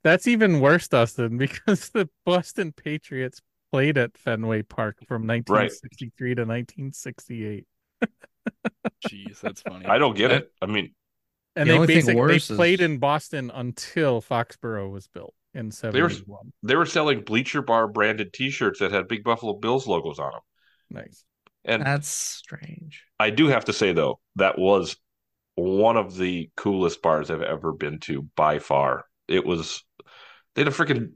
That's 0.02 0.26
even 0.26 0.60
worse, 0.60 0.88
Dustin, 0.88 1.36
because 1.38 1.90
the 1.90 2.08
Boston 2.24 2.72
Patriots 2.72 3.40
played 3.72 3.98
at 3.98 4.16
Fenway 4.16 4.62
Park 4.62 4.96
from 5.06 5.26
1963 5.26 6.34
to 6.36 6.42
1968. 6.42 7.66
Jeez, 9.08 9.40
that's 9.40 9.62
funny. 9.62 9.86
I 9.86 9.98
don't 9.98 10.16
get 10.16 10.28
That- 10.28 10.42
it. 10.42 10.52
I 10.62 10.66
mean, 10.66 10.94
And 11.56 11.68
The 11.68 11.72
they 11.72 11.76
only 11.78 11.86
thing 11.86 11.96
basically 11.96 12.14
they 12.14 12.20
worse 12.20 12.48
played 12.48 12.80
is- 12.80 12.84
in 12.84 12.98
Boston 12.98 13.50
until 13.54 14.20
Foxborough 14.20 14.90
was 14.90 15.06
built 15.08 15.34
in 15.54 15.66
were- 15.66 15.72
71. 15.72 16.52
they 16.62 16.76
were 16.76 16.86
selling 16.86 17.20
Bleacher 17.22 17.62
Bar 17.62 17.88
branded 17.88 18.32
T-shirts 18.32 18.80
that 18.80 18.92
had 18.92 19.08
big 19.08 19.24
Buffalo 19.24 19.54
Bills 19.54 19.86
logos 19.86 20.18
on 20.18 20.32
them. 20.32 20.40
Nice. 20.90 21.24
And 21.64 21.82
That's 21.84 22.08
strange. 22.08 23.04
I 23.18 23.30
do 23.30 23.46
have 23.48 23.64
to 23.66 23.72
say 23.72 23.92
though, 23.92 24.20
that 24.36 24.58
was 24.58 24.96
one 25.54 25.96
of 25.96 26.16
the 26.16 26.50
coolest 26.56 27.00
bars 27.00 27.30
I've 27.30 27.40
ever 27.42 27.72
been 27.72 28.00
to 28.00 28.22
by 28.36 28.58
far. 28.58 29.04
It 29.28 29.44
was 29.44 29.82
they 30.54 30.62
had 30.62 30.68
a 30.68 30.72
freaking 30.72 31.12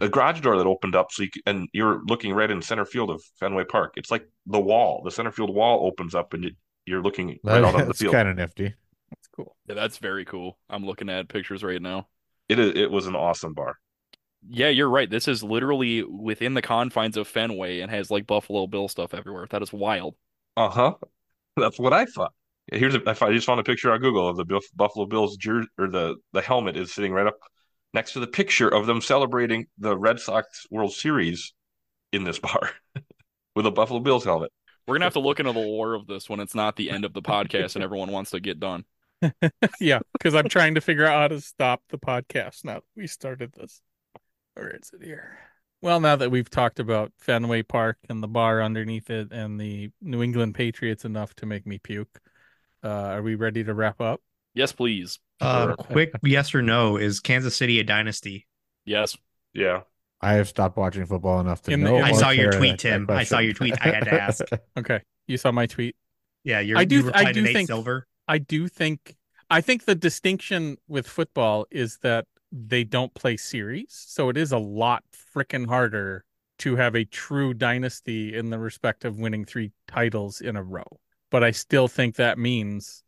a 0.00 0.08
garage 0.08 0.40
door 0.40 0.56
that 0.56 0.66
opened 0.66 0.94
up 0.94 1.10
so 1.10 1.22
you 1.22 1.30
could, 1.30 1.42
and 1.46 1.68
you're 1.72 2.02
looking 2.06 2.32
right 2.32 2.50
in 2.50 2.62
center 2.62 2.84
field 2.84 3.10
of 3.10 3.22
Fenway 3.40 3.64
Park. 3.64 3.94
It's 3.96 4.10
like 4.10 4.28
the 4.46 4.60
wall, 4.60 5.02
the 5.04 5.10
center 5.10 5.32
field 5.32 5.54
wall 5.54 5.86
opens 5.86 6.14
up 6.14 6.32
and 6.34 6.44
you, 6.44 6.50
you're 6.86 7.02
looking 7.02 7.38
right 7.42 7.64
out 7.64 7.74
on 7.74 7.86
the 7.86 7.86
That's 7.86 7.98
field. 7.98 8.12
kind 8.12 8.28
of 8.28 8.36
nifty. 8.36 8.74
That's 9.10 9.28
cool. 9.28 9.56
Yeah, 9.66 9.74
that's 9.74 9.98
very 9.98 10.24
cool. 10.24 10.58
I'm 10.68 10.84
looking 10.84 11.08
at 11.08 11.28
pictures 11.28 11.62
right 11.62 11.80
now. 11.80 12.08
It 12.48 12.58
is, 12.58 12.72
it 12.74 12.90
was 12.90 13.06
an 13.06 13.14
awesome 13.16 13.52
bar. 13.54 13.78
Yeah, 14.46 14.68
you're 14.68 14.88
right. 14.90 15.08
This 15.08 15.26
is 15.26 15.42
literally 15.42 16.02
within 16.02 16.54
the 16.54 16.62
confines 16.62 17.16
of 17.16 17.26
Fenway 17.26 17.80
and 17.80 17.90
has 17.90 18.10
like 18.10 18.26
Buffalo 18.26 18.66
Bill 18.66 18.88
stuff 18.88 19.14
everywhere. 19.14 19.46
That 19.50 19.62
is 19.62 19.72
wild. 19.72 20.16
Uh 20.56 20.68
huh. 20.68 20.94
That's 21.56 21.78
what 21.78 21.92
I 21.92 22.04
thought. 22.06 22.32
Here's 22.72 22.94
a, 22.94 23.00
I 23.06 23.26
I 23.26 23.32
just 23.32 23.46
found 23.46 23.60
a 23.60 23.64
picture 23.64 23.92
on 23.92 24.00
Google 24.00 24.28
of 24.28 24.36
the 24.36 24.60
Buffalo 24.74 25.06
Bills 25.06 25.36
jersey 25.36 25.68
or 25.78 25.88
the 25.88 26.16
the 26.32 26.40
helmet 26.40 26.76
is 26.76 26.92
sitting 26.92 27.12
right 27.12 27.26
up 27.26 27.36
next 27.92 28.12
to 28.14 28.20
the 28.20 28.26
picture 28.26 28.68
of 28.68 28.86
them 28.86 29.00
celebrating 29.00 29.66
the 29.78 29.96
Red 29.96 30.20
Sox 30.20 30.66
World 30.70 30.92
Series 30.92 31.52
in 32.12 32.24
this 32.24 32.38
bar 32.38 32.70
with 33.56 33.66
a 33.66 33.70
Buffalo 33.70 34.00
Bills 34.00 34.24
helmet. 34.24 34.50
We're 34.86 34.96
gonna 34.96 35.06
have 35.06 35.14
to 35.14 35.20
look 35.20 35.40
into 35.40 35.52
the 35.52 35.58
lore 35.58 35.94
of 35.94 36.06
this 36.06 36.28
when 36.28 36.40
it's 36.40 36.54
not 36.54 36.76
the 36.76 36.90
end 36.90 37.04
of 37.04 37.12
the 37.12 37.22
podcast 37.22 37.74
and 37.74 37.84
everyone 37.84 38.10
wants 38.10 38.32
to 38.32 38.40
get 38.40 38.60
done. 38.60 38.84
yeah, 39.80 40.00
because 40.12 40.34
I'm 40.34 40.48
trying 40.48 40.74
to 40.74 40.80
figure 40.80 41.06
out 41.06 41.20
how 41.20 41.28
to 41.28 41.40
stop 41.40 41.82
the 41.88 41.98
podcast 41.98 42.64
now 42.64 42.74
that 42.74 42.82
we 42.96 43.06
started 43.06 43.52
this. 43.54 43.80
Where 44.54 44.70
is 44.70 44.90
it 44.92 45.04
here? 45.04 45.38
Well, 45.80 46.00
now 46.00 46.16
that 46.16 46.30
we've 46.30 46.48
talked 46.48 46.80
about 46.80 47.12
Fenway 47.18 47.62
Park 47.62 47.98
and 48.08 48.22
the 48.22 48.28
bar 48.28 48.62
underneath 48.62 49.10
it 49.10 49.32
and 49.32 49.60
the 49.60 49.90
New 50.00 50.22
England 50.22 50.54
Patriots 50.54 51.04
enough 51.04 51.34
to 51.34 51.46
make 51.46 51.66
me 51.66 51.78
puke, 51.78 52.20
uh, 52.84 52.88
are 52.88 53.22
we 53.22 53.34
ready 53.34 53.64
to 53.64 53.74
wrap 53.74 54.00
up? 54.00 54.20
Yes, 54.54 54.72
please. 54.72 55.18
Uh, 55.40 55.66
Sure. 55.68 55.76
quick 55.76 56.12
yes 56.22 56.54
or 56.54 56.62
no 56.62 56.96
is 56.96 57.18
Kansas 57.20 57.56
City 57.56 57.80
a 57.80 57.84
dynasty? 57.84 58.46
Yes. 58.84 59.16
Yeah. 59.52 59.80
I 60.20 60.34
have 60.34 60.48
stopped 60.48 60.76
watching 60.76 61.04
football 61.06 61.40
enough 61.40 61.62
to 61.62 61.72
In 61.72 61.82
know. 61.82 61.96
in 61.96 62.04
I 62.04 62.12
saw 62.12 62.30
your 62.30 62.52
tweet, 62.52 62.78
Tim. 62.78 63.06
I 63.10 63.24
saw 63.24 63.38
your 63.40 63.52
tweet. 63.52 63.74
I 63.80 63.88
had 63.88 64.04
to 64.04 64.22
ask. 64.22 64.44
Okay, 64.78 65.00
you 65.26 65.36
saw 65.36 65.50
my 65.52 65.66
tweet. 65.66 65.96
Yeah, 66.44 66.60
you're, 66.60 66.78
I 66.78 66.84
do- 66.84 66.96
you 67.04 67.10
I 67.14 67.24
do 67.32 67.40
to 67.40 67.42
Nate 67.42 67.54
think- 67.54 67.66
Silver. 67.68 68.06
I 68.28 68.38
do 68.38 68.68
think 68.68 69.16
I 69.50 69.60
think 69.60 69.84
the 69.84 69.94
distinction 69.94 70.76
with 70.88 71.06
football 71.06 71.66
is 71.70 71.98
that 72.02 72.26
they 72.52 72.84
don't 72.84 73.12
play 73.12 73.36
series, 73.36 73.88
so 73.90 74.28
it 74.30 74.36
is 74.36 74.52
a 74.52 74.58
lot 74.58 75.02
freaking 75.34 75.66
harder 75.66 76.24
to 76.60 76.76
have 76.76 76.94
a 76.94 77.04
true 77.04 77.52
dynasty 77.52 78.34
in 78.34 78.48
the 78.50 78.58
respect 78.58 79.04
of 79.04 79.18
winning 79.18 79.44
three 79.44 79.72
titles 79.88 80.40
in 80.40 80.56
a 80.56 80.62
row. 80.62 81.00
But 81.34 81.42
I 81.42 81.50
still 81.50 81.88
think 81.88 82.14
that 82.14 82.38
means 82.38 83.02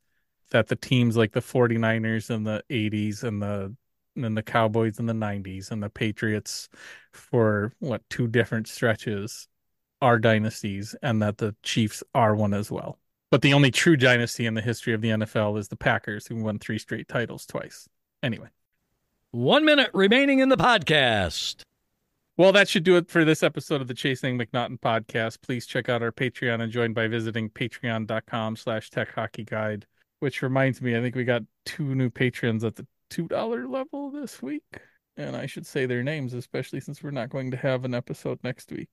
that 0.51 0.67
the 0.67 0.75
teams 0.75 1.17
like 1.17 1.31
the 1.31 1.39
49ers 1.39 2.29
in 2.29 2.43
the 2.43 2.61
80s 2.69 3.23
and 3.23 3.41
the 3.41 3.77
and 4.17 4.37
the 4.37 4.43
Cowboys 4.43 4.99
in 4.99 5.07
the 5.07 5.13
90s 5.13 5.71
and 5.71 5.81
the 5.81 5.89
Patriots 5.89 6.69
for 7.13 7.73
what 7.79 8.03
two 8.11 8.27
different 8.27 8.67
stretches 8.67 9.47
are 10.03 10.19
dynasties 10.19 10.97
and 11.05 11.23
that 11.23 11.39
the 11.39 11.55
Chiefs 11.63 12.03
are 12.17 12.35
one 12.35 12.53
as 12.53 12.69
well. 12.69 12.99
But 13.31 13.43
the 13.43 13.55
only 13.55 13.71
true 13.71 13.97
dynasty 13.97 14.45
in 14.45 14.55
the 14.55 14.61
history 14.61 14.93
of 14.93 15.03
the 15.03 15.11
NFL 15.11 15.57
is 15.57 15.69
the 15.69 15.77
Packers 15.77 16.27
who 16.27 16.35
won 16.35 16.59
three 16.59 16.81
straight 16.81 17.07
titles 17.07 17.47
twice. 17.47 17.89
Anyway. 18.25 18.49
One 19.31 19.65
minute 19.65 19.91
remaining 19.95 20.41
in 20.41 20.49
the 20.49 20.57
podcast. 20.57 21.63
Well, 22.39 22.53
that 22.53 22.69
should 22.69 22.85
do 22.85 22.97
it 22.97 23.09
for 23.09 23.25
this 23.25 23.43
episode 23.43 23.81
of 23.81 23.89
the 23.89 23.95
Chasing 23.95 24.39
MacNaughton 24.39 24.79
podcast. 24.79 25.41
Please 25.41 25.65
check 25.65 25.89
out 25.89 26.03
our 26.03 26.13
Patreon 26.13 26.61
and 26.61 26.71
join 26.71 26.93
by 26.93 27.09
visiting 27.09 27.49
patreon.com 27.49 28.57
slash 28.57 28.91
tech 28.91 29.15
hockey 29.15 29.45
guide. 29.45 29.87
Which 30.21 30.43
reminds 30.43 30.83
me, 30.83 30.97
I 30.97 31.01
think 31.01 31.15
we 31.15 31.25
got 31.25 31.43
two 31.65 31.95
new 31.95 32.11
patrons 32.11 32.63
at 32.63 32.77
the 32.77 32.87
$2 33.11 33.71
level 33.71 34.11
this 34.11 34.43
week. 34.43 34.81
And 35.17 35.35
I 35.35 35.47
should 35.47 35.67
say 35.67 35.87
their 35.87 36.03
names, 36.03 36.35
especially 36.35 36.81
since 36.81 37.03
we're 37.03 37.11
not 37.11 37.31
going 37.31 37.53
to 37.53 37.57
have 37.57 37.87
an 37.87 37.95
episode 37.95 38.39
next 38.45 38.71
week. 38.71 38.91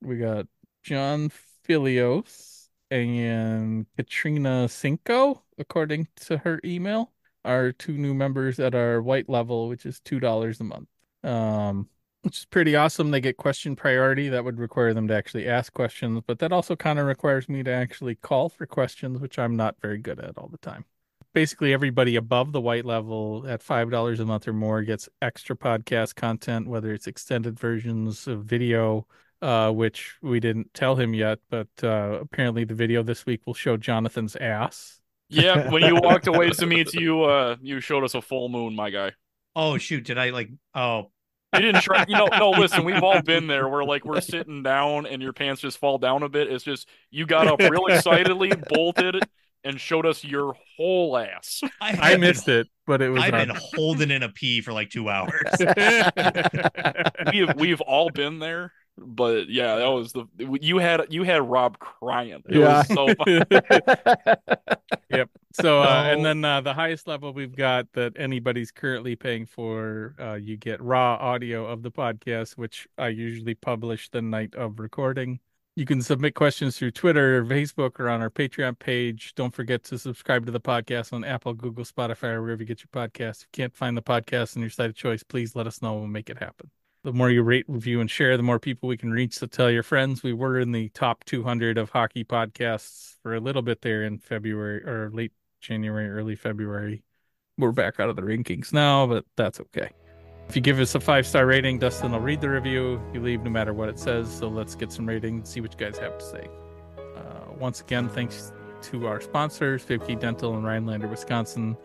We 0.00 0.16
got 0.16 0.46
John 0.82 1.30
Filios 1.68 2.68
and 2.90 3.84
Katrina 3.98 4.70
Cinco, 4.70 5.42
according 5.58 6.08
to 6.26 6.38
her 6.38 6.60
email, 6.64 7.12
are 7.44 7.72
two 7.72 7.98
new 7.98 8.14
members 8.14 8.58
at 8.58 8.74
our 8.74 9.02
white 9.02 9.28
level, 9.28 9.68
which 9.68 9.84
is 9.84 10.00
$2 10.00 10.60
a 10.60 10.64
month. 10.64 10.88
Um, 11.22 11.90
which 12.26 12.38
is 12.38 12.44
pretty 12.44 12.74
awesome. 12.74 13.12
They 13.12 13.20
get 13.20 13.36
question 13.36 13.76
priority. 13.76 14.28
That 14.28 14.44
would 14.44 14.58
require 14.58 14.92
them 14.92 15.06
to 15.06 15.14
actually 15.14 15.46
ask 15.46 15.72
questions, 15.72 16.22
but 16.26 16.40
that 16.40 16.50
also 16.50 16.74
kind 16.74 16.98
of 16.98 17.06
requires 17.06 17.48
me 17.48 17.62
to 17.62 17.70
actually 17.70 18.16
call 18.16 18.48
for 18.48 18.66
questions, 18.66 19.20
which 19.20 19.38
I'm 19.38 19.54
not 19.54 19.76
very 19.80 19.98
good 19.98 20.18
at 20.18 20.36
all 20.36 20.48
the 20.48 20.58
time. 20.58 20.86
Basically, 21.34 21.72
everybody 21.72 22.16
above 22.16 22.50
the 22.50 22.60
white 22.60 22.84
level 22.84 23.44
at 23.46 23.62
$5 23.62 24.18
a 24.18 24.24
month 24.24 24.48
or 24.48 24.52
more 24.52 24.82
gets 24.82 25.08
extra 25.22 25.54
podcast 25.54 26.16
content, 26.16 26.66
whether 26.66 26.92
it's 26.92 27.06
extended 27.06 27.60
versions 27.60 28.26
of 28.26 28.42
video, 28.42 29.06
uh, 29.40 29.70
which 29.70 30.16
we 30.20 30.40
didn't 30.40 30.74
tell 30.74 30.96
him 30.96 31.14
yet, 31.14 31.38
but 31.48 31.68
uh, 31.84 32.18
apparently 32.20 32.64
the 32.64 32.74
video 32.74 33.04
this 33.04 33.24
week 33.24 33.42
will 33.46 33.54
show 33.54 33.76
Jonathan's 33.76 34.34
ass. 34.34 35.00
Yeah, 35.28 35.70
when 35.70 35.84
you 35.84 35.94
walked 36.02 36.26
away 36.26 36.50
to 36.58 36.66
meet 36.66 36.92
you, 36.92 37.22
uh, 37.22 37.54
you 37.62 37.78
showed 37.78 38.02
us 38.02 38.16
a 38.16 38.20
full 38.20 38.48
moon, 38.48 38.74
my 38.74 38.90
guy. 38.90 39.12
Oh 39.54 39.78
shoot, 39.78 40.04
did 40.04 40.18
I 40.18 40.30
like? 40.30 40.50
Oh, 40.74 41.12
You 41.56 41.62
didn't 41.72 41.82
try. 41.82 42.04
You 42.08 42.16
know, 42.16 42.28
no. 42.38 42.50
Listen, 42.50 42.84
we've 42.84 43.02
all 43.02 43.20
been 43.22 43.46
there. 43.46 43.68
Where 43.68 43.84
like 43.84 44.04
we're 44.04 44.20
sitting 44.20 44.62
down 44.62 45.06
and 45.06 45.20
your 45.22 45.32
pants 45.32 45.60
just 45.60 45.78
fall 45.78 45.98
down 45.98 46.22
a 46.22 46.28
bit. 46.28 46.50
It's 46.50 46.64
just 46.64 46.88
you 47.10 47.26
got 47.26 47.46
up 47.46 47.58
real 47.60 47.86
excitedly, 47.88 48.52
bolted, 48.68 49.22
and 49.64 49.80
showed 49.80 50.06
us 50.06 50.22
your 50.24 50.54
whole 50.76 51.16
ass. 51.18 51.60
I, 51.80 51.88
I 51.90 52.10
have 52.12 52.20
been- 52.20 52.34
it, 52.60 52.68
but 52.86 53.02
it 53.02 53.08
was 53.10 53.22
I've 53.22 53.32
been 53.32 53.52
holding 53.74 54.10
in 54.10 54.22
a 54.22 54.28
pee 54.28 54.60
for 54.60 54.72
like 54.72 54.90
two 54.90 55.08
hours. 55.08 55.32
We've 57.32 57.54
we've 57.56 57.80
all 57.80 58.10
been 58.10 58.38
there. 58.38 58.72
But 58.98 59.48
yeah, 59.50 59.76
that 59.76 59.88
was 59.88 60.12
the 60.12 60.24
you 60.60 60.78
had 60.78 61.06
you 61.10 61.22
had 61.22 61.48
Rob 61.48 61.78
crying. 61.78 62.42
It 62.48 62.56
Yeah. 62.56 62.78
was 62.78 62.88
so 62.88 63.14
fun. 63.24 64.36
Yep. 65.10 65.30
So, 65.52 65.82
uh, 65.82 66.08
and 66.10 66.24
then 66.24 66.44
uh, 66.44 66.60
the 66.60 66.74
highest 66.74 67.06
level 67.06 67.32
we've 67.32 67.54
got 67.54 67.92
that 67.92 68.14
anybody's 68.18 68.70
currently 68.72 69.14
paying 69.16 69.46
for, 69.46 70.14
uh, 70.20 70.34
you 70.34 70.56
get 70.56 70.82
raw 70.82 71.14
audio 71.14 71.64
of 71.66 71.82
the 71.82 71.90
podcast, 71.90 72.58
which 72.58 72.86
I 72.98 73.08
usually 73.08 73.54
publish 73.54 74.08
the 74.10 74.20
night 74.20 74.54
of 74.56 74.78
recording. 74.80 75.38
You 75.76 75.84
can 75.86 76.02
submit 76.02 76.34
questions 76.34 76.76
through 76.76 76.90
Twitter 76.92 77.38
or 77.38 77.44
Facebook 77.44 78.00
or 78.00 78.08
on 78.08 78.20
our 78.20 78.30
Patreon 78.30 78.78
page. 78.78 79.34
Don't 79.36 79.54
forget 79.54 79.84
to 79.84 79.98
subscribe 79.98 80.44
to 80.46 80.52
the 80.52 80.60
podcast 80.60 81.12
on 81.12 81.22
Apple, 81.24 81.54
Google, 81.54 81.84
Spotify, 81.84 82.32
or 82.34 82.42
wherever 82.42 82.62
you 82.62 82.66
get 82.66 82.80
your 82.82 82.88
podcasts. 83.08 83.42
If 83.42 83.48
you 83.52 83.62
can't 83.62 83.74
find 83.76 83.96
the 83.96 84.02
podcast 84.02 84.56
on 84.56 84.62
your 84.62 84.70
site 84.70 84.90
of 84.90 84.96
choice, 84.96 85.22
please 85.22 85.54
let 85.54 85.66
us 85.66 85.80
know. 85.80 85.92
And 85.92 86.00
we'll 86.00 86.08
make 86.08 86.30
it 86.30 86.38
happen. 86.38 86.70
The 87.06 87.12
more 87.12 87.30
you 87.30 87.44
rate, 87.44 87.66
review, 87.68 88.00
and 88.00 88.10
share, 88.10 88.36
the 88.36 88.42
more 88.42 88.58
people 88.58 88.88
we 88.88 88.96
can 88.96 89.12
reach. 89.12 89.34
So 89.34 89.46
tell 89.46 89.70
your 89.70 89.84
friends. 89.84 90.24
We 90.24 90.32
were 90.32 90.58
in 90.58 90.72
the 90.72 90.88
top 90.88 91.22
200 91.22 91.78
of 91.78 91.90
hockey 91.90 92.24
podcasts 92.24 93.14
for 93.22 93.36
a 93.36 93.38
little 93.38 93.62
bit 93.62 93.80
there 93.80 94.02
in 94.02 94.18
February 94.18 94.82
or 94.82 95.08
late 95.12 95.30
January, 95.60 96.10
early 96.10 96.34
February. 96.34 97.04
We're 97.58 97.70
back 97.70 98.00
out 98.00 98.08
of 98.08 98.16
the 98.16 98.22
rankings 98.22 98.72
now, 98.72 99.06
but 99.06 99.24
that's 99.36 99.60
okay. 99.60 99.90
If 100.48 100.56
you 100.56 100.62
give 100.62 100.80
us 100.80 100.96
a 100.96 101.00
five 101.00 101.28
star 101.28 101.46
rating, 101.46 101.78
Dustin 101.78 102.10
will 102.10 102.18
read 102.18 102.40
the 102.40 102.50
review. 102.50 103.00
You 103.14 103.20
leave 103.20 103.44
no 103.44 103.50
matter 103.50 103.72
what 103.72 103.88
it 103.88 104.00
says. 104.00 104.28
So 104.28 104.48
let's 104.48 104.74
get 104.74 104.90
some 104.90 105.06
ratings, 105.06 105.48
see 105.48 105.60
what 105.60 105.72
you 105.72 105.78
guys 105.78 105.98
have 105.98 106.18
to 106.18 106.24
say. 106.24 106.48
Uh, 106.98 107.52
once 107.56 107.80
again, 107.80 108.08
thanks 108.08 108.52
to 108.82 109.06
our 109.06 109.20
sponsors, 109.20 109.84
Fiebke 109.84 110.18
Dental 110.18 110.56
in 110.58 110.64
Rhinelander, 110.64 111.06
Wisconsin, 111.06 111.76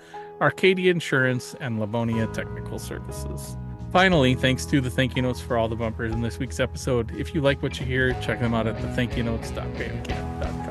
Arcadia 0.41 0.89
Insurance, 0.89 1.55
and 1.59 1.79
Livonia 1.79 2.25
Technical 2.25 2.79
Services. 2.79 3.55
Finally, 3.91 4.35
thanks 4.35 4.65
to 4.65 4.79
the 4.79 4.89
thank 4.89 5.17
you 5.17 5.21
notes 5.21 5.41
for 5.41 5.57
all 5.57 5.67
the 5.67 5.75
bumpers 5.75 6.13
in 6.13 6.21
this 6.21 6.39
week's 6.39 6.61
episode. 6.61 7.11
If 7.17 7.35
you 7.35 7.41
like 7.41 7.61
what 7.61 7.77
you 7.79 7.85
hear, 7.85 8.13
check 8.21 8.39
them 8.39 8.53
out 8.53 8.65
at 8.65 8.81
the 8.81 8.87
thank 8.93 9.17
you 9.17 9.23
notes.bandcamp.com. 9.23 10.70